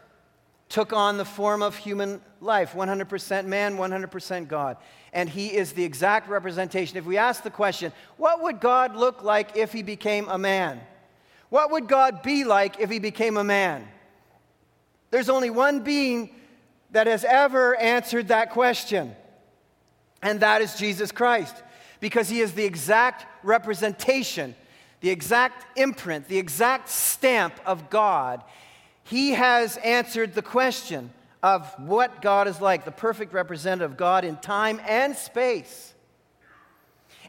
took 0.70 0.94
on 0.94 1.18
the 1.18 1.26
form 1.26 1.62
of 1.62 1.76
human 1.76 2.22
life 2.40 2.74
100% 2.74 3.46
man, 3.46 3.78
100% 3.78 4.48
God. 4.48 4.78
And 5.12 5.30
he 5.30 5.56
is 5.56 5.74
the 5.74 5.84
exact 5.84 6.30
representation. 6.30 6.98
If 6.98 7.06
we 7.06 7.18
ask 7.18 7.44
the 7.44 7.52
question, 7.52 7.92
what 8.18 8.42
would 8.42 8.60
God 8.60 8.96
look 8.96 9.24
like 9.24 9.58
if 9.58 9.74
he 9.74 9.84
became 9.84 10.28
a 10.30 10.38
man? 10.38 10.82
What 11.50 11.72
would 11.72 11.88
God 11.88 12.24
be 12.24 12.44
like 12.44 12.80
if 12.80 12.90
he 12.90 13.00
became 13.00 13.38
a 13.38 13.44
man? 13.44 13.88
There's 15.16 15.30
only 15.30 15.50
one 15.50 15.80
being 15.80 16.30
that 16.92 17.08
has 17.08 17.24
ever 17.24 17.74
answered 17.78 18.28
that 18.28 18.50
question, 18.50 19.16
and 20.22 20.42
that 20.42 20.62
is 20.62 20.76
Jesus 20.76 21.10
Christ, 21.14 21.56
because 22.02 22.28
he 22.28 22.42
is 22.42 22.52
the 22.52 22.66
exact 22.66 23.26
representation, 23.42 24.56
the 25.00 25.10
exact 25.10 25.78
imprint, 25.78 26.28
the 26.28 26.38
exact 26.38 26.90
stamp 26.90 27.54
of 27.66 27.90
God. 27.90 28.44
He 29.04 29.32
has 29.32 29.78
answered 29.78 30.34
the 30.34 30.42
question 30.42 31.12
of 31.42 31.66
what 31.80 32.22
God 32.22 32.50
is 32.50 32.60
like, 32.60 32.84
the 32.84 32.92
perfect 32.92 33.32
representative 33.32 33.92
of 33.92 33.98
God 33.98 34.26
in 34.26 34.36
time 34.36 34.82
and 34.86 35.16
space. 35.16 35.94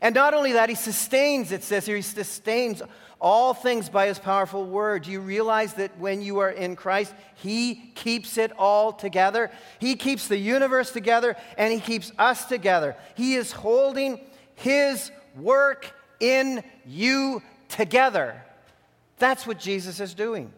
And 0.01 0.15
not 0.15 0.35
only 0.35 0.53
that, 0.53 0.69
he 0.69 0.75
sustains, 0.75 1.53
it 1.53 1.65
says 1.65 1.87
here, 1.87 1.97
he 1.97 2.03
sustains 2.03 2.83
all 3.21 3.55
things 3.55 3.89
by 3.89 4.07
his 4.07 4.19
powerful 4.19 4.65
word. 4.65 5.05
Do 5.05 5.11
you 5.11 5.21
realize 5.21 5.75
that 5.75 5.99
when 5.99 6.21
you 6.21 6.39
are 6.41 6.51
in 6.51 6.77
Christ, 6.77 7.15
he 7.37 7.93
keeps 7.95 8.37
it 8.37 8.53
all 8.59 8.93
together? 8.93 9.51
He 9.79 9.97
keeps 9.97 10.29
the 10.29 10.37
universe 10.37 10.91
together 10.91 11.37
and 11.57 11.73
he 11.73 11.81
keeps 11.81 12.13
us 12.19 12.45
together. 12.45 12.95
He 13.15 13.35
is 13.35 13.53
holding 13.53 14.21
his 14.55 15.11
work 15.37 15.91
in 16.21 16.63
you 16.85 17.43
together. 17.69 18.43
That's 19.19 19.47
what 19.47 19.59
Jesus 19.59 19.99
is 19.99 20.15
doing. 20.15 20.53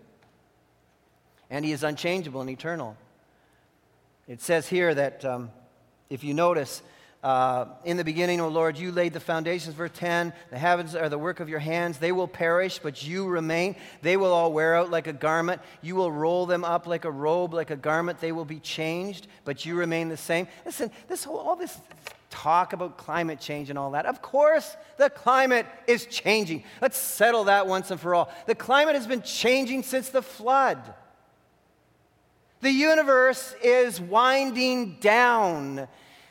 And 1.50 1.64
he 1.64 1.72
is 1.72 1.84
unchangeable 1.84 2.40
and 2.40 2.50
eternal. 2.50 2.96
It 4.26 4.42
says 4.42 4.68
here 4.68 4.94
that 4.94 5.24
um, 5.24 5.50
if 6.10 6.22
you 6.22 6.34
notice, 6.34 6.82
uh, 7.22 7.66
in 7.84 7.96
the 7.96 8.04
beginning, 8.04 8.40
O 8.40 8.46
Lord, 8.46 8.78
you 8.78 8.92
laid 8.92 9.12
the 9.12 9.20
foundations, 9.20 9.74
verse 9.74 9.90
10. 9.94 10.32
The 10.50 10.58
heavens 10.58 10.94
are 10.94 11.08
the 11.08 11.18
work 11.18 11.40
of 11.40 11.48
your 11.48 11.58
hands. 11.58 11.98
They 11.98 12.12
will 12.12 12.28
perish, 12.28 12.78
but 12.78 13.04
you 13.04 13.26
remain. 13.26 13.74
They 14.02 14.16
will 14.16 14.32
all 14.32 14.52
wear 14.52 14.76
out 14.76 14.90
like 14.90 15.08
a 15.08 15.12
garment. 15.12 15.60
You 15.82 15.96
will 15.96 16.12
roll 16.12 16.46
them 16.46 16.64
up 16.64 16.86
like 16.86 17.04
a 17.04 17.10
robe, 17.10 17.54
like 17.54 17.70
a 17.70 17.76
garment. 17.76 18.20
They 18.20 18.30
will 18.30 18.44
be 18.44 18.60
changed, 18.60 19.26
but 19.44 19.66
you 19.66 19.74
remain 19.74 20.08
the 20.08 20.16
same. 20.16 20.46
Listen, 20.64 20.92
this 21.08 21.24
whole, 21.24 21.38
all 21.38 21.56
this 21.56 21.76
talk 22.30 22.72
about 22.72 22.96
climate 22.96 23.40
change 23.40 23.68
and 23.68 23.78
all 23.78 23.92
that. 23.92 24.06
Of 24.06 24.22
course, 24.22 24.76
the 24.96 25.10
climate 25.10 25.66
is 25.88 26.06
changing. 26.06 26.62
Let's 26.80 26.98
settle 26.98 27.44
that 27.44 27.66
once 27.66 27.90
and 27.90 28.00
for 28.00 28.14
all. 28.14 28.32
The 28.46 28.54
climate 28.54 28.94
has 28.94 29.08
been 29.08 29.22
changing 29.22 29.82
since 29.82 30.10
the 30.10 30.22
flood. 30.22 30.94
The 32.60 32.70
universe 32.70 33.54
is 33.62 34.00
winding 34.00 34.98
down. 35.00 35.88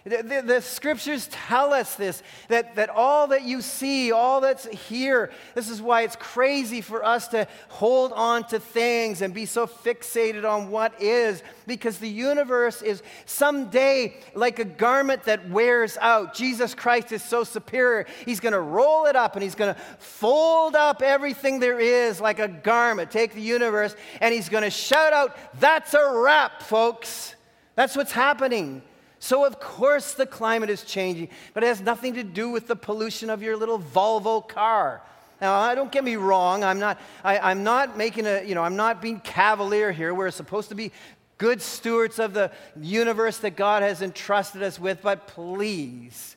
The, 0.08 0.24
the, 0.24 0.42
the, 0.42 0.62
scriptures 0.62 1.28
tell 1.32 1.74
us 1.74 1.96
this 1.96 2.24
that, 2.48 2.76
that 2.76 2.90
all 2.90 3.28
that 3.28 3.44
you 3.44 3.62
see, 3.62 4.14
all 4.14 4.40
that's 4.40 4.66
here, 4.68 5.32
this 5.54 5.70
is 5.70 5.82
why 5.82 6.04
it's 6.04 6.16
crazy 6.16 6.80
for 6.80 7.04
us 7.04 7.28
to 7.30 7.46
hold 7.68 8.14
on 8.14 8.46
to 8.46 8.60
things 8.60 9.22
and 9.22 9.34
be 9.34 9.46
so 9.46 9.68
fixated 9.68 10.50
on 10.50 10.72
what 10.72 11.02
is, 11.02 11.44
because 11.66 11.98
the 11.98 12.08
universe 12.08 12.82
is 12.82 13.04
someday 13.26 14.16
like 14.34 14.60
a 14.60 14.66
garment 14.66 15.24
that 15.24 15.50
wears 15.50 15.98
out. 15.98 16.34
Jesus 16.34 16.74
Christ 16.74 17.12
is 17.12 17.24
so 17.24 17.44
superior. 17.44 18.06
He's 18.26 18.40
going 18.40 18.54
to 18.54 18.62
roll 18.62 19.08
it 19.08 19.18
up 19.18 19.36
and 19.36 19.44
he's 19.44 19.56
going 19.56 19.76
to 19.76 19.82
fold 20.00 20.76
up 20.76 21.02
everything 21.02 21.60
there 21.60 21.80
is 21.80 22.22
like 22.22 22.40
a 22.40 22.48
garment. 22.48 23.12
Take 23.12 23.34
the 23.34 23.42
universe 23.42 23.96
and 24.22 24.34
he's 24.34 24.48
going 24.48 24.64
to 24.64 24.70
shout 24.70 25.12
out, 25.12 25.36
That's 25.60 25.94
a 25.94 26.18
wrap, 26.18 26.62
folks. 26.62 27.36
That's 27.76 27.96
what's 27.96 28.12
happening. 28.12 28.84
So, 29.20 29.46
of 29.46 29.60
course, 29.60 30.14
the 30.14 30.26
climate 30.26 30.70
is 30.70 30.84
changing, 30.84 31.30
but 31.54 31.64
it 31.64 31.68
has 31.68 31.82
nothing 31.82 32.14
to 32.16 32.24
do 32.24 32.50
with 32.50 32.68
the 32.68 32.76
pollution 32.76 33.30
of 33.30 33.42
your 33.42 33.58
little 33.58 33.80
Volvo 33.80 34.48
car. 34.48 35.02
Now, 35.42 35.74
don't 35.76 35.92
get 35.92 36.04
me 36.04 36.16
wrong. 36.16 36.64
I'm 36.64 36.80
not, 36.80 37.00
I, 37.24 37.52
am 37.52 37.64
not 37.64 37.98
making 37.98 38.26
a, 38.26 38.44
you 38.44 38.56
know, 38.56 38.64
I'm 38.64 38.76
not 38.76 39.02
being 39.02 39.20
cavalier 39.20 39.92
here. 39.92 40.14
We're 40.14 40.32
supposed 40.32 40.70
to 40.70 40.76
be 40.76 40.92
good 41.38 41.62
stewards 41.62 42.20
of 42.20 42.34
the 42.34 42.52
universe 42.80 43.38
that 43.40 43.56
God 43.56 43.84
has 43.84 44.02
entrusted 44.02 44.64
us 44.64 44.80
with, 44.80 45.02
but 45.02 45.28
please, 45.28 46.36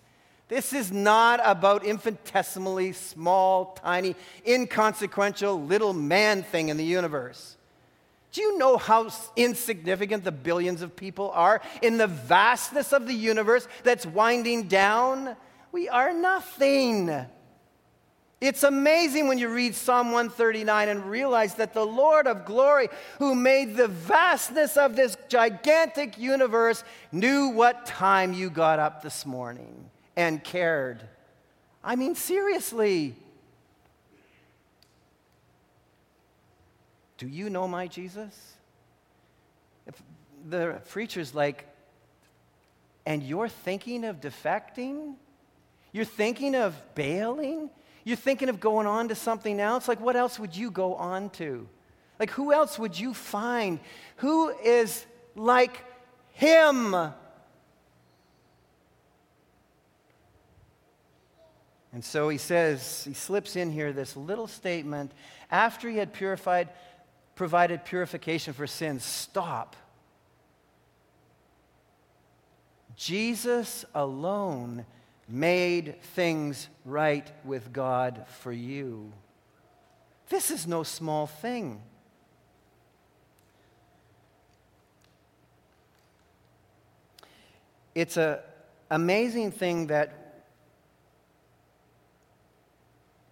this 0.48 0.72
is 0.72 0.92
not 0.92 1.40
about 1.44 1.84
infinitesimally 1.84 2.92
small, 2.92 3.78
tiny, 3.82 4.16
inconsequential 4.46 5.62
little 5.62 5.92
man 5.92 6.42
thing 6.42 6.68
in 6.68 6.76
the 6.76 6.84
universe. 6.84 7.56
Do 8.32 8.42
you 8.42 8.58
know 8.58 8.76
how 8.76 9.10
insignificant 9.34 10.24
the 10.24 10.32
billions 10.32 10.82
of 10.82 10.94
people 10.94 11.30
are 11.32 11.60
in 11.82 11.98
the 11.98 12.06
vastness 12.06 12.92
of 12.92 13.06
the 13.06 13.14
universe 13.14 13.66
that's 13.82 14.06
winding 14.06 14.68
down? 14.68 15.36
We 15.72 15.88
are 15.88 16.12
nothing. 16.12 17.26
It's 18.40 18.62
amazing 18.62 19.28
when 19.28 19.38
you 19.38 19.52
read 19.52 19.74
Psalm 19.74 20.12
139 20.12 20.88
and 20.88 21.04
realize 21.04 21.56
that 21.56 21.74
the 21.74 21.84
Lord 21.84 22.26
of 22.26 22.46
glory, 22.46 22.88
who 23.18 23.34
made 23.34 23.76
the 23.76 23.88
vastness 23.88 24.78
of 24.78 24.96
this 24.96 25.16
gigantic 25.28 26.16
universe, 26.16 26.82
knew 27.12 27.48
what 27.48 27.84
time 27.84 28.32
you 28.32 28.48
got 28.48 28.78
up 28.78 29.02
this 29.02 29.26
morning 29.26 29.90
and 30.16 30.42
cared. 30.42 31.02
I 31.84 31.96
mean, 31.96 32.14
seriously. 32.14 33.14
Do 37.20 37.28
you 37.28 37.50
know 37.50 37.68
my 37.68 37.86
Jesus? 37.86 38.56
If 39.86 39.94
the 40.48 40.80
preacher's 40.88 41.34
like, 41.34 41.66
and 43.04 43.22
you're 43.22 43.50
thinking 43.50 44.04
of 44.04 44.22
defecting? 44.22 45.16
You're 45.92 46.06
thinking 46.06 46.54
of 46.54 46.74
bailing? 46.94 47.68
You're 48.04 48.16
thinking 48.16 48.48
of 48.48 48.58
going 48.58 48.86
on 48.86 49.08
to 49.08 49.14
something 49.14 49.60
else? 49.60 49.86
Like, 49.86 50.00
what 50.00 50.16
else 50.16 50.38
would 50.38 50.56
you 50.56 50.70
go 50.70 50.94
on 50.94 51.28
to? 51.30 51.68
Like, 52.18 52.30
who 52.30 52.54
else 52.54 52.78
would 52.78 52.98
you 52.98 53.12
find? 53.12 53.80
Who 54.16 54.48
is 54.48 55.04
like 55.36 55.84
him? 56.32 56.94
And 61.92 62.02
so 62.02 62.30
he 62.30 62.38
says, 62.38 63.04
he 63.04 63.12
slips 63.12 63.56
in 63.56 63.70
here 63.70 63.92
this 63.92 64.16
little 64.16 64.46
statement 64.46 65.12
after 65.50 65.90
he 65.90 65.98
had 65.98 66.14
purified 66.14 66.70
provided 67.40 67.86
purification 67.86 68.52
for 68.52 68.66
sins. 68.66 69.02
Stop. 69.02 69.74
Jesus 72.96 73.86
alone 73.94 74.84
made 75.26 76.02
things 76.02 76.68
right 76.84 77.32
with 77.42 77.72
God 77.72 78.26
for 78.40 78.52
you. 78.52 79.10
This 80.28 80.50
is 80.50 80.66
no 80.66 80.82
small 80.82 81.26
thing. 81.26 81.80
It's 87.94 88.18
an 88.18 88.36
amazing 88.90 89.52
thing 89.52 89.86
that 89.86 90.44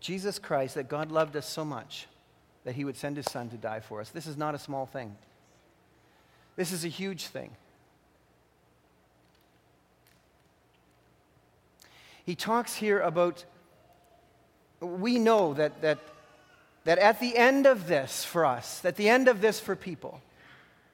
Jesus 0.01 0.39
Christ, 0.39 0.77
that 0.77 0.89
God 0.89 1.13
loved 1.13 1.37
us 1.37 1.47
so 1.47 1.63
much 1.63 2.07
that 2.65 2.75
he 2.75 2.85
would 2.85 2.97
send 2.97 3.17
his 3.17 3.27
son 3.27 3.49
to 3.51 3.57
die 3.57 3.81
for 3.81 4.01
us. 4.01 4.11
This 4.11 4.27
is 4.27 4.37
not 4.37 4.55
a 4.55 4.59
small 4.59 4.87
thing, 4.87 5.17
this 6.57 6.73
is 6.73 6.85
a 6.85 6.89
huge 6.89 7.27
thing. 7.27 7.51
He 12.25 12.35
talks 12.35 12.75
here 12.75 13.01
about, 13.01 13.47
we 14.83 15.19
know 15.19 15.55
that, 15.55 15.81
that, 15.81 15.99
that 16.85 16.99
at 16.99 17.21
the 17.21 17.35
end 17.35 17.65
of 17.65 17.89
this 17.89 18.23
for 18.23 18.45
us, 18.45 18.85
at 18.85 18.97
the 18.97 19.09
end 19.09 19.29
of 19.29 19.41
this 19.41 19.59
for 19.59 19.75
people, 19.75 20.21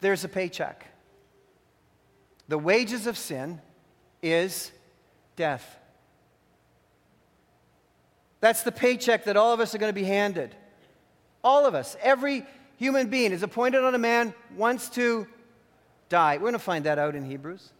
there's 0.00 0.22
a 0.22 0.28
paycheck. 0.28 0.86
The 2.46 2.56
wages 2.56 3.08
of 3.08 3.18
sin 3.18 3.60
is 4.22 4.70
death. 5.34 5.76
That's 8.38 8.62
the 8.62 8.70
paycheck 8.70 9.24
that 9.24 9.36
all 9.36 9.52
of 9.52 9.58
us 9.58 9.74
are 9.74 9.78
going 9.78 9.92
to 9.92 10.00
be 10.00 10.06
handed. 10.06 10.54
All 11.44 11.66
of 11.66 11.74
us, 11.74 11.96
every 12.00 12.46
human 12.78 13.08
being 13.08 13.30
is 13.30 13.42
appointed 13.42 13.84
on 13.84 13.94
a 13.94 13.98
man 13.98 14.34
once 14.56 14.88
to 14.90 15.28
die. 16.08 16.36
We're 16.36 16.44
going 16.44 16.52
to 16.54 16.58
find 16.58 16.86
that 16.86 16.98
out 16.98 17.14
in 17.14 17.24
Hebrews. 17.24 17.70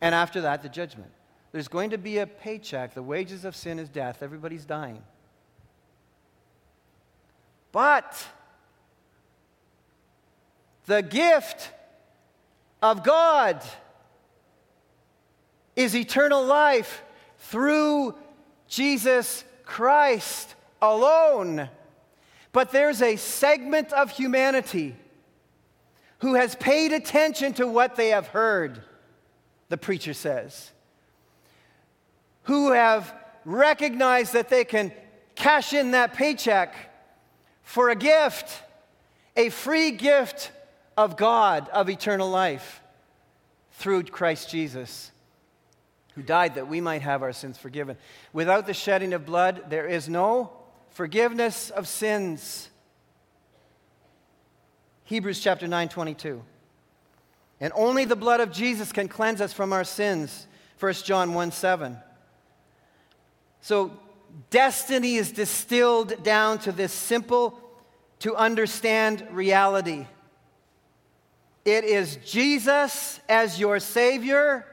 And 0.00 0.14
after 0.14 0.40
that, 0.42 0.62
the 0.62 0.68
judgment. 0.68 1.10
There's 1.52 1.68
going 1.68 1.90
to 1.90 1.98
be 1.98 2.18
a 2.18 2.26
paycheck. 2.26 2.94
The 2.94 3.02
wages 3.02 3.44
of 3.44 3.54
sin 3.54 3.78
is 3.78 3.88
death. 3.88 4.22
Everybody's 4.22 4.64
dying. 4.64 5.02
But 7.72 8.26
the 10.86 11.02
gift 11.02 11.70
of 12.82 13.04
God 13.04 13.62
is 15.76 15.94
eternal 15.94 16.44
life 16.44 17.02
through 17.38 18.14
Jesus 18.68 19.44
Christ 19.64 20.54
alone. 20.82 21.68
But 22.52 22.72
there's 22.72 23.00
a 23.00 23.16
segment 23.16 23.92
of 23.92 24.10
humanity 24.10 24.96
who 26.18 26.34
has 26.34 26.54
paid 26.54 26.92
attention 26.92 27.54
to 27.54 27.66
what 27.66 27.96
they 27.96 28.08
have 28.08 28.28
heard, 28.28 28.82
the 29.68 29.76
preacher 29.76 30.12
says, 30.12 30.70
who 32.44 32.72
have 32.72 33.14
recognized 33.44 34.32
that 34.34 34.48
they 34.48 34.64
can 34.64 34.92
cash 35.34 35.72
in 35.72 35.92
that 35.92 36.12
paycheck 36.12 36.74
for 37.62 37.88
a 37.88 37.94
gift, 37.94 38.62
a 39.36 39.48
free 39.48 39.92
gift 39.92 40.50
of 40.96 41.16
God 41.16 41.68
of 41.70 41.88
eternal 41.88 42.28
life 42.28 42.82
through 43.72 44.02
Christ 44.02 44.50
Jesus, 44.50 45.10
who 46.14 46.22
died 46.22 46.56
that 46.56 46.68
we 46.68 46.82
might 46.82 47.00
have 47.00 47.22
our 47.22 47.32
sins 47.32 47.56
forgiven. 47.56 47.96
Without 48.34 48.66
the 48.66 48.74
shedding 48.74 49.14
of 49.14 49.24
blood, 49.24 49.70
there 49.70 49.86
is 49.86 50.08
no 50.08 50.59
forgiveness 51.00 51.70
of 51.70 51.88
sins. 51.88 52.68
Hebrews 55.04 55.40
chapter 55.40 55.66
9, 55.66 55.88
22. 55.88 56.42
And 57.58 57.72
only 57.74 58.04
the 58.04 58.16
blood 58.16 58.40
of 58.40 58.52
Jesus 58.52 58.92
can 58.92 59.08
cleanse 59.08 59.40
us 59.40 59.50
from 59.50 59.72
our 59.72 59.82
sins. 59.82 60.46
1 60.78 60.92
John 60.92 61.32
1 61.32 61.52
7. 61.52 61.96
So, 63.62 63.92
destiny 64.50 65.14
is 65.14 65.32
distilled 65.32 66.22
down 66.22 66.58
to 66.58 66.70
this 66.70 66.92
simple 66.92 67.58
to 68.18 68.36
understand 68.36 69.26
reality. 69.30 70.06
It 71.64 71.84
is 71.84 72.16
Jesus 72.26 73.20
as 73.26 73.58
your 73.58 73.80
Savior 73.80 74.66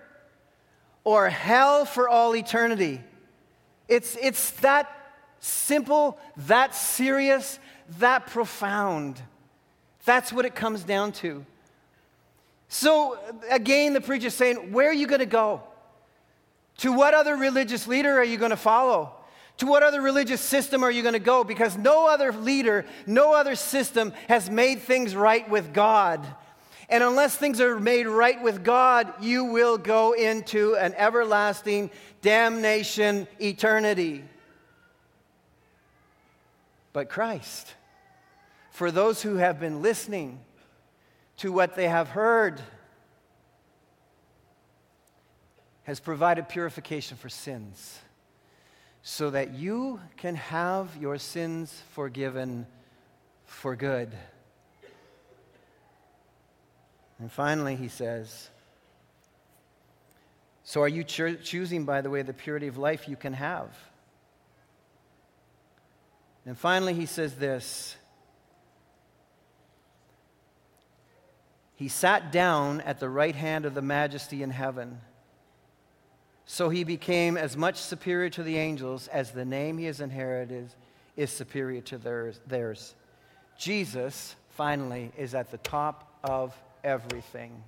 or 1.06 1.30
hell 1.30 1.86
for 1.86 2.10
all 2.10 2.36
eternity. 2.36 3.02
It's, 3.88 4.18
it's 4.22 4.52
that 4.60 4.92
simple, 5.40 6.18
that 6.48 6.76
serious, 6.76 7.60
that 8.00 8.28
profound. 8.28 9.22
That's 10.06 10.32
what 10.32 10.46
it 10.46 10.56
comes 10.56 10.84
down 10.84 11.12
to. 11.14 11.46
So, 12.70 13.18
again, 13.50 13.94
the 13.94 14.02
preacher's 14.02 14.34
saying, 14.34 14.72
Where 14.72 14.90
are 14.90 14.94
you 14.94 15.08
going 15.08 15.20
to 15.20 15.26
go? 15.26 15.64
To 16.80 16.92
what 16.92 17.14
other 17.14 17.36
religious 17.36 17.88
leader 17.88 18.18
are 18.18 18.24
you 18.24 18.38
going 18.38 18.52
to 18.52 18.58
follow? 18.58 19.14
To 19.58 19.66
what 19.66 19.82
other 19.82 20.02
religious 20.02 20.42
system 20.42 20.84
are 20.84 20.92
you 20.92 21.02
going 21.02 21.14
to 21.14 21.20
go? 21.20 21.44
Because 21.44 21.78
no 21.78 22.08
other 22.08 22.32
leader, 22.32 22.86
no 23.08 23.34
other 23.34 23.56
system 23.56 24.14
has 24.28 24.50
made 24.50 24.82
things 24.82 25.16
right 25.16 25.50
with 25.50 25.74
God. 25.74 26.26
And 26.90 27.04
unless 27.04 27.36
things 27.36 27.60
are 27.60 27.80
made 27.80 28.08
right 28.08 28.42
with 28.42 28.64
God, 28.64 29.12
you 29.20 29.46
will 29.46 29.78
go 29.78 30.14
into 30.14 30.76
an 30.76 30.94
everlasting 30.96 31.90
damnation 32.22 33.28
eternity. 33.42 34.24
But 36.98 37.10
Christ, 37.10 37.76
for 38.72 38.90
those 38.90 39.22
who 39.22 39.36
have 39.36 39.60
been 39.60 39.84
listening 39.84 40.40
to 41.38 41.52
what 41.52 41.76
they 41.76 41.88
have 41.88 42.08
heard, 42.08 42.60
has 45.84 46.00
provided 46.00 46.50
purification 46.50 47.16
for 47.16 47.30
sins 47.30 48.00
so 49.04 49.30
that 49.30 49.54
you 49.54 50.00
can 50.18 50.34
have 50.34 50.98
your 51.00 51.20
sins 51.20 51.84
forgiven 51.92 52.66
for 53.46 53.76
good. 53.76 54.12
And 57.20 57.32
finally, 57.32 57.76
he 57.76 57.90
says, 57.90 58.50
So 60.64 60.82
are 60.82 60.88
you 60.88 61.04
cho- 61.04 61.36
choosing, 61.36 61.86
by 61.86 62.02
the 62.02 62.10
way, 62.10 62.24
the 62.24 62.34
purity 62.34 62.66
of 62.66 62.80
life 62.80 63.08
you 63.08 63.16
can 63.16 63.34
have? 63.34 63.70
And 66.48 66.58
finally, 66.58 66.94
he 66.94 67.06
says 67.06 67.36
this 67.36 67.98
He 71.76 71.90
sat 71.90 72.32
down 72.32 72.82
at 72.82 73.00
the 73.00 73.10
right 73.10 73.36
hand 73.36 73.66
of 73.66 73.76
the 73.76 73.82
majesty 73.84 74.42
in 74.42 74.50
heaven. 74.50 75.00
So 76.46 76.70
he 76.70 76.86
became 76.86 77.36
as 77.36 77.58
much 77.58 77.76
superior 77.76 78.30
to 78.32 78.42
the 78.42 78.58
angels 78.58 79.10
as 79.10 79.32
the 79.32 79.44
name 79.44 79.78
he 79.78 79.86
has 79.86 80.00
inherited 80.00 80.70
is 81.18 81.30
superior 81.30 81.82
to 81.82 81.98
theirs. 82.48 82.96
Jesus, 83.58 84.36
finally, 84.52 85.12
is 85.18 85.36
at 85.36 85.52
the 85.52 85.58
top 85.58 86.18
of 86.24 86.58
everything. 86.86 87.62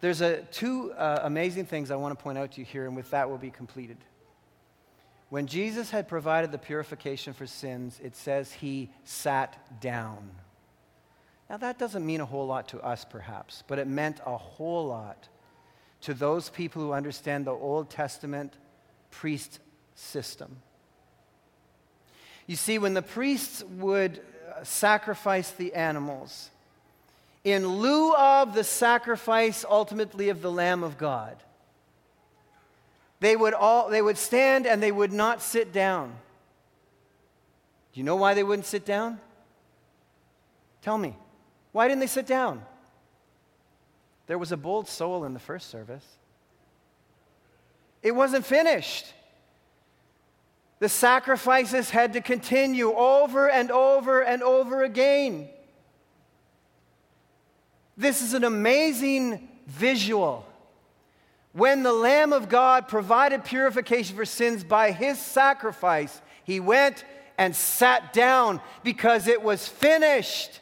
There's 0.00 0.20
a, 0.20 0.42
two 0.42 0.92
uh, 0.92 1.20
amazing 1.24 1.66
things 1.66 1.90
I 1.90 1.96
want 1.96 2.16
to 2.16 2.22
point 2.22 2.38
out 2.38 2.52
to 2.52 2.60
you 2.60 2.64
here, 2.64 2.86
and 2.86 2.94
with 2.94 3.10
that, 3.10 3.28
we'll 3.28 3.38
be 3.38 3.50
completed. 3.50 3.98
When 5.30 5.46
Jesus 5.46 5.90
had 5.90 6.08
provided 6.08 6.52
the 6.52 6.58
purification 6.58 7.32
for 7.32 7.46
sins, 7.46 8.00
it 8.02 8.16
says 8.16 8.52
he 8.52 8.90
sat 9.04 9.80
down. 9.80 10.28
Now, 11.48 11.56
that 11.56 11.78
doesn't 11.78 12.04
mean 12.04 12.20
a 12.20 12.26
whole 12.26 12.46
lot 12.46 12.68
to 12.68 12.80
us, 12.80 13.04
perhaps, 13.04 13.64
but 13.66 13.78
it 13.78 13.86
meant 13.86 14.20
a 14.26 14.36
whole 14.36 14.86
lot 14.86 15.28
to 16.02 16.14
those 16.14 16.50
people 16.50 16.82
who 16.82 16.92
understand 16.92 17.44
the 17.44 17.52
Old 17.52 17.90
Testament 17.90 18.54
priest 19.10 19.60
system. 19.94 20.56
You 22.46 22.56
see, 22.56 22.78
when 22.78 22.94
the 22.94 23.02
priests 23.02 23.62
would 23.64 24.20
uh, 24.48 24.64
sacrifice 24.64 25.52
the 25.52 25.74
animals, 25.74 26.50
in 27.44 27.66
lieu 27.66 28.14
of 28.14 28.54
the 28.54 28.64
sacrifice 28.64 29.64
ultimately 29.68 30.28
of 30.28 30.42
the 30.42 30.50
Lamb 30.50 30.82
of 30.82 30.98
God. 30.98 31.36
They 33.20 33.36
would, 33.36 33.54
all, 33.54 33.90
they 33.90 34.02
would 34.02 34.18
stand 34.18 34.66
and 34.66 34.82
they 34.82 34.90
would 34.90 35.12
not 35.12 35.42
sit 35.42 35.72
down. 35.72 36.08
Do 37.92 38.00
you 38.00 38.04
know 38.04 38.16
why 38.16 38.34
they 38.34 38.42
wouldn't 38.42 38.66
sit 38.66 38.84
down? 38.84 39.20
Tell 40.82 40.96
me. 40.96 41.14
Why 41.72 41.86
didn't 41.86 42.00
they 42.00 42.06
sit 42.06 42.26
down? 42.26 42.62
There 44.26 44.38
was 44.38 44.52
a 44.52 44.56
bold 44.56 44.88
soul 44.88 45.24
in 45.24 45.34
the 45.34 45.40
first 45.40 45.70
service. 45.70 46.04
It 48.02 48.12
wasn't 48.12 48.46
finished. 48.46 49.12
The 50.78 50.88
sacrifices 50.88 51.90
had 51.90 52.14
to 52.14 52.22
continue 52.22 52.92
over 52.92 53.50
and 53.50 53.70
over 53.70 54.22
and 54.22 54.42
over 54.42 54.82
again. 54.82 55.48
This 57.98 58.22
is 58.22 58.32
an 58.32 58.44
amazing 58.44 59.48
visual. 59.66 60.46
When 61.52 61.82
the 61.82 61.92
Lamb 61.92 62.32
of 62.32 62.48
God 62.48 62.86
provided 62.86 63.44
purification 63.44 64.16
for 64.16 64.24
sins 64.24 64.62
by 64.62 64.92
his 64.92 65.18
sacrifice, 65.18 66.20
he 66.44 66.60
went 66.60 67.04
and 67.36 67.56
sat 67.56 68.12
down 68.12 68.60
because 68.84 69.26
it 69.26 69.42
was 69.42 69.66
finished. 69.66 70.60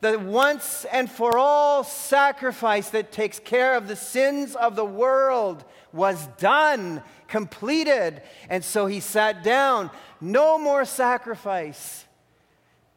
The 0.00 0.18
once 0.18 0.86
and 0.90 1.10
for 1.10 1.36
all 1.36 1.84
sacrifice 1.84 2.90
that 2.90 3.12
takes 3.12 3.38
care 3.38 3.76
of 3.76 3.88
the 3.88 3.96
sins 3.96 4.54
of 4.54 4.76
the 4.76 4.84
world 4.84 5.64
was 5.92 6.26
done, 6.38 7.02
completed. 7.28 8.22
And 8.48 8.64
so 8.64 8.86
he 8.86 9.00
sat 9.00 9.42
down. 9.42 9.90
No 10.20 10.58
more 10.58 10.84
sacrifice. 10.84 12.06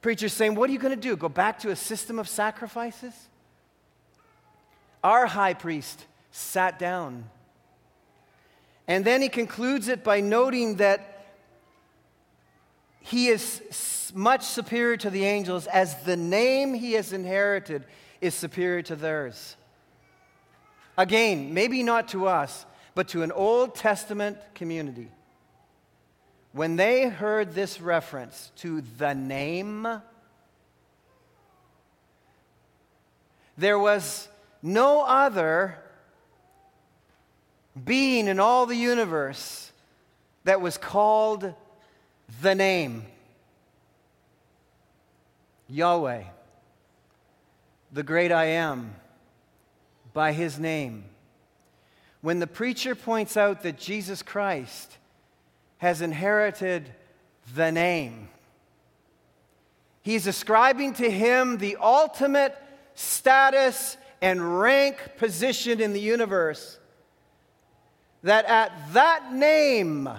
Preacher's 0.01 0.33
saying, 0.33 0.55
What 0.55 0.69
are 0.69 0.73
you 0.73 0.79
going 0.79 0.95
to 0.95 1.01
do? 1.01 1.17
Go 1.17 1.29
back 1.29 1.59
to 1.59 1.71
a 1.71 1.75
system 1.75 2.19
of 2.19 2.29
sacrifices? 2.29 3.13
Our 5.03 5.25
high 5.25 5.53
priest 5.53 6.05
sat 6.31 6.79
down. 6.79 7.29
And 8.87 9.05
then 9.05 9.21
he 9.21 9.29
concludes 9.29 9.87
it 9.87 10.03
by 10.03 10.19
noting 10.19 10.77
that 10.77 11.27
he 13.01 13.27
is 13.27 14.11
much 14.13 14.43
superior 14.43 14.97
to 14.97 15.09
the 15.09 15.25
angels 15.25 15.67
as 15.67 16.03
the 16.03 16.17
name 16.17 16.73
he 16.73 16.93
has 16.93 17.13
inherited 17.13 17.85
is 18.21 18.33
superior 18.33 18.81
to 18.83 18.95
theirs. 18.95 19.55
Again, 20.97 21.53
maybe 21.53 21.81
not 21.83 22.09
to 22.09 22.27
us, 22.27 22.65
but 22.95 23.07
to 23.09 23.23
an 23.23 23.31
Old 23.31 23.75
Testament 23.75 24.37
community. 24.53 25.09
When 26.51 26.75
they 26.75 27.07
heard 27.07 27.53
this 27.53 27.79
reference 27.79 28.51
to 28.57 28.81
the 28.97 29.13
name, 29.13 29.87
there 33.57 33.79
was 33.79 34.27
no 34.61 35.03
other 35.03 35.77
being 37.85 38.27
in 38.27 38.39
all 38.39 38.65
the 38.65 38.75
universe 38.75 39.71
that 40.43 40.61
was 40.61 40.77
called 40.77 41.53
the 42.41 42.55
name 42.55 43.05
Yahweh, 45.67 46.23
the 47.91 48.03
great 48.03 48.31
I 48.31 48.45
am, 48.45 48.95
by 50.13 50.31
his 50.31 50.57
name. 50.57 51.05
When 52.21 52.39
the 52.39 52.47
preacher 52.47 52.95
points 52.95 53.37
out 53.37 53.61
that 53.61 53.77
Jesus 53.77 54.21
Christ 54.21 54.97
has 55.77 56.01
inherited 56.01 56.91
the 57.55 57.71
name, 57.71 58.29
he's 60.01 60.27
ascribing 60.27 60.93
to 60.93 61.09
him 61.09 61.59
the 61.59 61.77
ultimate 61.79 62.55
status 62.95 63.95
and 64.21 64.59
rank 64.59 64.97
position 65.17 65.79
in 65.79 65.93
the 65.93 66.01
universe. 66.01 66.79
That 68.23 68.45
at 68.45 68.93
that 68.93 69.33
name, 69.33 70.09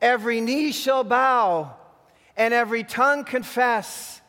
every 0.00 0.40
knee 0.40 0.72
shall 0.72 1.04
bow 1.04 1.74
and 2.36 2.52
every 2.52 2.84
tongue 2.84 3.24
confess 3.24 4.20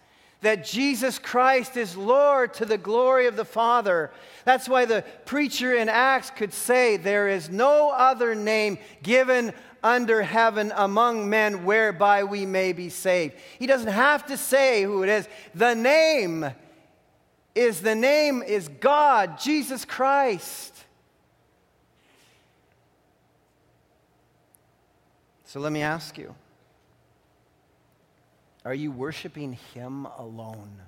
that 0.41 0.63
Jesus 0.63 1.17
Christ 1.17 1.75
is 1.75 1.97
Lord 1.97 2.53
to 2.55 2.65
the 2.65 2.77
glory 2.77 3.25
of 3.25 3.35
the 3.35 3.45
Father. 3.45 4.11
That's 4.43 4.69
why 4.69 4.85
the 4.85 5.03
preacher 5.25 5.75
in 5.75 5.89
Acts 5.89 6.29
could 6.29 6.53
say, 6.53 6.97
There 6.97 7.27
is 7.27 7.49
no 7.49 7.89
other 7.89 8.35
name 8.35 8.77
given 9.01 9.53
under 9.83 10.21
heaven 10.21 10.71
among 10.75 11.29
men 11.29 11.65
whereby 11.65 12.23
we 12.23 12.45
may 12.45 12.73
be 12.73 12.89
saved. 12.89 13.35
He 13.57 13.65
doesn't 13.65 13.91
have 13.91 14.27
to 14.27 14.37
say 14.37 14.83
who 14.83 15.03
it 15.03 15.09
is. 15.09 15.27
The 15.55 15.73
name 15.73 16.45
is 17.55 17.81
the 17.81 17.95
name 17.95 18.43
is 18.43 18.67
God, 18.67 19.39
Jesus 19.39 19.83
Christ. 19.83 20.84
So 25.55 25.61
let 25.61 25.71
me 25.71 25.83
ask 25.83 26.17
you 26.17 26.35
are 28.65 28.73
you 28.73 28.91
worshiping 28.91 29.57
Him 29.73 30.05
alone? 30.05 30.81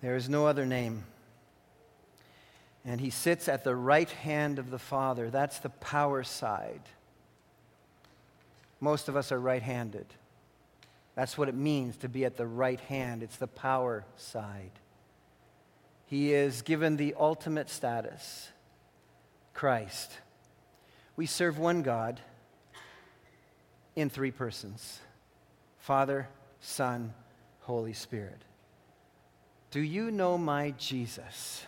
There 0.00 0.14
is 0.14 0.28
no 0.28 0.46
other 0.46 0.64
name. 0.64 1.02
And 2.84 3.00
He 3.00 3.10
sits 3.10 3.48
at 3.48 3.64
the 3.64 3.74
right 3.74 4.08
hand 4.08 4.60
of 4.60 4.70
the 4.70 4.78
Father. 4.78 5.30
That's 5.30 5.58
the 5.58 5.68
power 5.68 6.22
side. 6.22 6.82
Most 8.78 9.08
of 9.08 9.16
us 9.16 9.32
are 9.32 9.40
right 9.40 9.62
handed. 9.62 10.06
That's 11.16 11.36
what 11.36 11.48
it 11.48 11.56
means 11.56 11.96
to 11.96 12.08
be 12.08 12.24
at 12.24 12.36
the 12.36 12.46
right 12.46 12.78
hand. 12.82 13.24
It's 13.24 13.36
the 13.36 13.48
power 13.48 14.04
side. 14.16 14.78
He 16.06 16.32
is 16.32 16.62
given 16.62 16.98
the 16.98 17.16
ultimate 17.18 17.68
status. 17.68 18.50
Christ. 19.60 20.10
We 21.16 21.26
serve 21.26 21.58
one 21.58 21.82
God 21.82 22.18
in 23.94 24.08
three 24.08 24.30
persons 24.30 25.00
Father, 25.76 26.30
Son, 26.62 27.12
Holy 27.60 27.92
Spirit. 27.92 28.40
Do 29.70 29.80
you 29.80 30.10
know 30.10 30.38
my 30.38 30.70
Jesus? 30.78 31.66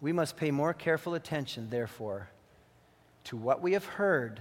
We 0.00 0.10
must 0.10 0.38
pay 0.38 0.50
more 0.50 0.72
careful 0.72 1.12
attention, 1.12 1.68
therefore, 1.68 2.30
to 3.24 3.36
what 3.36 3.60
we 3.60 3.74
have 3.74 3.84
heard 3.84 4.40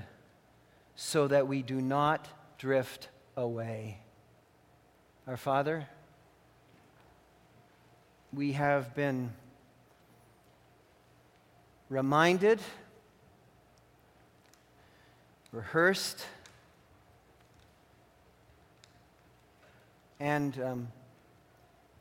so 0.95 1.27
that 1.27 1.49
we 1.49 1.61
do 1.61 1.81
not 1.81 2.25
drift 2.57 3.09
away. 3.35 3.97
Our 5.27 5.35
Father, 5.35 5.89
we 8.31 8.53
have 8.53 8.95
been 8.95 9.33
reminded, 11.91 12.57
rehearsed, 15.51 16.25
and 20.17 20.57
um, 20.61 20.87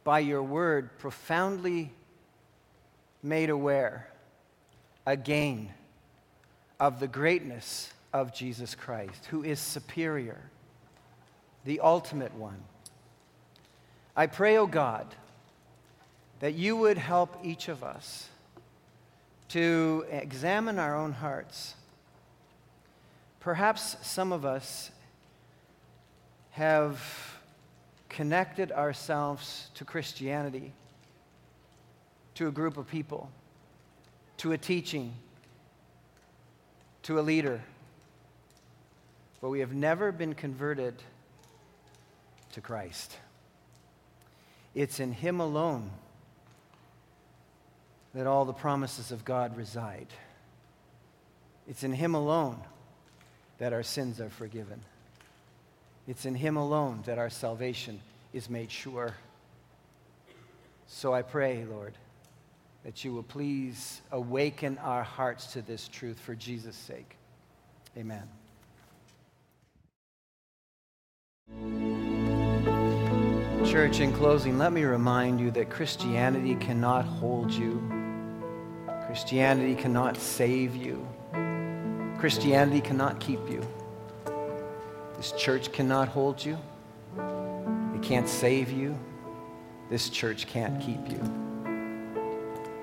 by 0.05 0.21
your 0.21 0.45
word 0.45 0.97
profoundly 0.99 1.91
made 3.21 3.51
aware 3.51 4.09
again 5.07 5.69
of 6.79 7.01
the 7.01 7.09
greatness 7.09 7.93
of 8.13 8.33
Jesus 8.33 8.77
Christ, 8.77 9.27
who 9.27 9.43
is 9.43 9.59
superior, 9.59 10.39
the 11.65 11.81
ultimate 11.81 12.35
one. 12.37 12.63
I 14.17 14.29
pray, 14.29 14.57
O 14.57 14.63
oh 14.63 14.67
God, 14.69 15.07
that 16.39 16.55
you 16.55 16.77
would 16.77 16.97
help 16.97 17.37
each 17.43 17.67
of 17.67 17.83
us 17.83 18.29
to 19.51 20.05
examine 20.11 20.79
our 20.79 20.97
own 20.97 21.13
hearts. 21.13 21.75
Perhaps 23.41 23.97
some 24.03 24.33
of 24.33 24.45
us 24.45 24.91
have 26.53 27.01
connected 28.09 28.71
ourselves 28.71 29.71
to 29.75 29.85
Christianity, 29.85 30.73
to 32.35 32.47
a 32.47 32.51
group 32.51 32.77
of 32.77 32.89
people, 32.89 33.31
to 34.39 34.53
a 34.53 34.59
teaching, 34.59 35.15
to 37.03 37.19
a 37.19 37.23
leader, 37.23 37.61
but 39.41 39.49
we 39.49 39.61
have 39.61 39.73
never 39.73 40.13
been 40.13 40.35
converted 40.35 40.95
to 42.53 42.61
Christ. 42.61 43.17
It's 44.75 45.01
in 45.01 45.13
Him 45.13 45.41
alone 45.41 45.91
that 48.15 48.27
all 48.27 48.45
the 48.45 48.53
promises 48.53 49.13
of 49.13 49.25
God 49.25 49.57
reside. 49.57 50.09
It's 51.69 51.85
in 51.85 51.93
Him 51.93 52.15
alone 52.15 52.59
that 53.59 53.73
our 53.73 53.83
sins 53.83 54.21
are 54.21 54.31
forgiven. 54.31 54.81
It's 56.09 56.25
in 56.25 56.35
Him 56.35 56.57
alone 56.57 57.03
that 57.07 57.19
our 57.19 57.31
salvation 57.31 58.01
is 58.33 58.51
made 58.51 58.71
sure. 58.71 59.15
So 60.87 61.15
I 61.15 61.23
pray, 61.23 61.65
Lord, 61.65 61.95
that 62.85 63.05
you 63.05 63.13
will 63.13 63.23
please 63.23 64.01
awaken 64.11 64.79
our 64.79 65.05
hearts 65.05 65.53
to 65.53 65.63
this 65.63 65.87
truth 65.87 66.19
for 66.19 66.35
Jesus' 66.35 66.77
sake. 66.77 67.17
Amen. 67.97 68.29
Church, 73.67 74.01
in 74.01 74.13
closing, 74.13 74.59
let 74.59 74.73
me 74.73 74.83
remind 74.85 75.39
you 75.39 75.51
that 75.53 75.71
Christianity 75.71 76.57
cannot 76.57 77.05
hold 77.05 77.53
you. 77.53 78.00
Christianity 79.11 79.75
cannot 79.75 80.17
save 80.17 80.77
you. 80.77 81.05
Christianity 82.21 82.81
cannot 82.81 83.19
keep 83.19 83.41
you. 83.51 83.61
This 85.17 85.33
church 85.33 85.73
cannot 85.73 86.07
hold 86.07 86.45
you. 86.45 86.57
It 87.93 88.03
can't 88.03 88.29
save 88.29 88.71
you. 88.71 88.97
This 89.89 90.11
church 90.11 90.47
can't 90.47 90.81
keep 90.81 91.11
you. 91.11 91.21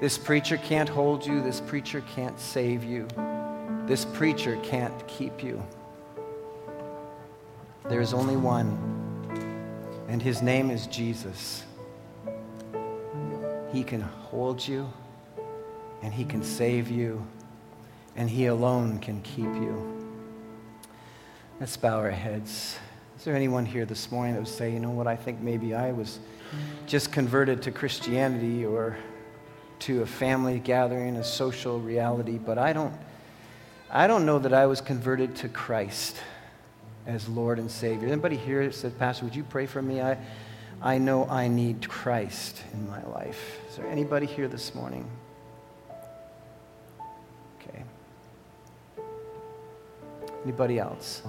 This 0.02 0.18
preacher 0.18 0.58
can't 0.58 0.90
hold 0.90 1.26
you. 1.26 1.42
This 1.42 1.62
preacher 1.62 2.04
can't 2.14 2.38
save 2.38 2.84
you. 2.84 3.08
This 3.86 4.04
preacher 4.04 4.60
can't 4.64 5.08
keep 5.08 5.42
you. 5.42 5.66
There 7.88 8.02
is 8.02 8.14
only 8.14 8.36
one, 8.36 8.68
and 10.10 10.22
his 10.22 10.42
name 10.42 10.72
is 10.72 10.88
Jesus. 10.88 11.64
He 13.72 13.82
can 13.82 14.02
hold 14.02 14.68
you 14.68 14.92
and 16.02 16.14
He 16.14 16.26
can 16.26 16.44
save 16.44 16.90
you, 16.90 17.26
and 18.16 18.30
He 18.30 18.48
alone 18.48 19.00
can 19.00 19.22
keep 19.22 19.46
you. 19.46 20.06
Let's 21.60 21.76
bow 21.76 21.98
our 21.98 22.12
heads. 22.12 22.78
Is 23.18 23.24
there 23.24 23.36
anyone 23.36 23.66
here 23.66 23.86
this 23.86 24.12
morning 24.12 24.36
that 24.36 24.42
would 24.42 24.48
say, 24.48 24.72
you 24.72 24.80
know 24.80 24.92
what, 24.92 25.08
I 25.08 25.16
think 25.16 25.42
maybe 25.42 25.74
I 25.74 25.92
was 25.92 26.20
just 26.86 27.12
converted 27.12 27.64
to 27.64 27.72
Christianity 27.72 28.64
or 28.64 28.96
to 29.80 30.04
a 30.04 30.06
family 30.06 30.60
gathering, 30.60 31.16
a 31.16 31.24
social 31.24 31.80
reality, 31.80 32.38
but 32.38 32.58
I 32.58 32.74
don't, 32.74 32.94
I 33.90 34.08
don't 34.08 34.26
know 34.26 34.40
that 34.40 34.54
I 34.54 34.66
was 34.68 34.82
converted 34.82 35.36
to 35.38 35.50
Christ 35.50 36.18
as 37.06 37.28
Lord 37.28 37.58
and 37.58 37.72
Savior. 37.72 38.08
Anybody 38.08 38.36
here 38.36 38.72
said, 38.72 38.98
Pastor, 39.00 39.26
would 39.26 39.36
you 39.36 39.44
pray 39.44 39.66
for 39.66 39.82
me? 39.82 40.02
I, 40.02 40.18
I 40.82 40.98
know 40.98 41.28
I 41.28 41.48
need 41.48 41.88
Christ 41.90 42.62
in 42.74 42.88
my 42.88 43.04
life. 43.06 43.60
Is 43.70 43.78
there 43.78 43.88
anybody 43.88 44.26
here 44.26 44.48
this 44.48 44.76
morning? 44.76 45.10
Anybody 50.48 50.80
else? 50.80 51.24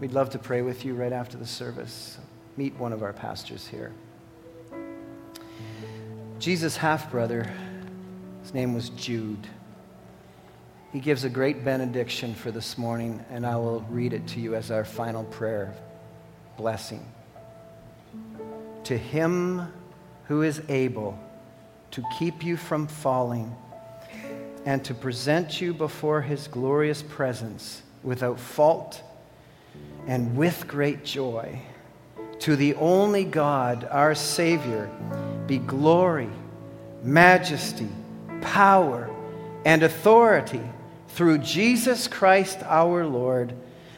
We'd 0.00 0.12
love 0.12 0.30
to 0.30 0.38
pray 0.38 0.62
with 0.62 0.86
you 0.86 0.94
right 0.94 1.12
after 1.12 1.36
the 1.36 1.44
service. 1.44 2.16
Meet 2.56 2.76
one 2.76 2.94
of 2.94 3.02
our 3.02 3.12
pastors 3.12 3.66
here. 3.66 3.92
Jesus' 6.38 6.78
half 6.78 7.10
brother, 7.10 7.52
his 8.40 8.54
name 8.54 8.72
was 8.72 8.88
Jude. 8.88 9.46
He 10.90 10.98
gives 10.98 11.24
a 11.24 11.28
great 11.28 11.62
benediction 11.62 12.34
for 12.34 12.50
this 12.50 12.78
morning, 12.78 13.22
and 13.28 13.44
I 13.44 13.56
will 13.56 13.82
read 13.90 14.14
it 14.14 14.26
to 14.28 14.40
you 14.40 14.54
as 14.54 14.70
our 14.70 14.86
final 14.86 15.24
prayer 15.24 15.74
blessing. 16.56 17.04
To 18.84 18.96
him 18.96 19.70
who 20.24 20.40
is 20.40 20.62
able 20.70 21.18
to 21.92 22.04
keep 22.18 22.44
you 22.44 22.56
from 22.56 22.86
falling 22.86 23.54
and 24.64 24.84
to 24.84 24.94
present 24.94 25.60
you 25.60 25.72
before 25.72 26.22
his 26.22 26.48
glorious 26.48 27.02
presence 27.02 27.82
without 28.02 28.38
fault 28.38 29.02
and 30.06 30.36
with 30.36 30.66
great 30.66 31.04
joy. 31.04 31.60
To 32.40 32.56
the 32.56 32.74
only 32.76 33.24
God, 33.24 33.86
our 33.90 34.14
Savior, 34.14 34.90
be 35.46 35.58
glory, 35.58 36.30
majesty, 37.02 37.88
power, 38.40 39.10
and 39.64 39.82
authority 39.82 40.62
through 41.08 41.38
Jesus 41.38 42.08
Christ 42.08 42.60
our 42.64 43.04
Lord, 43.04 43.52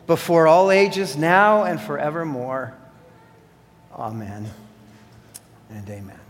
before 0.06 0.48
all 0.48 0.70
ages, 0.70 1.16
now 1.16 1.64
and 1.64 1.80
forevermore. 1.80 2.74
Amen 3.94 4.50
and 5.70 5.88
amen. 5.88 6.21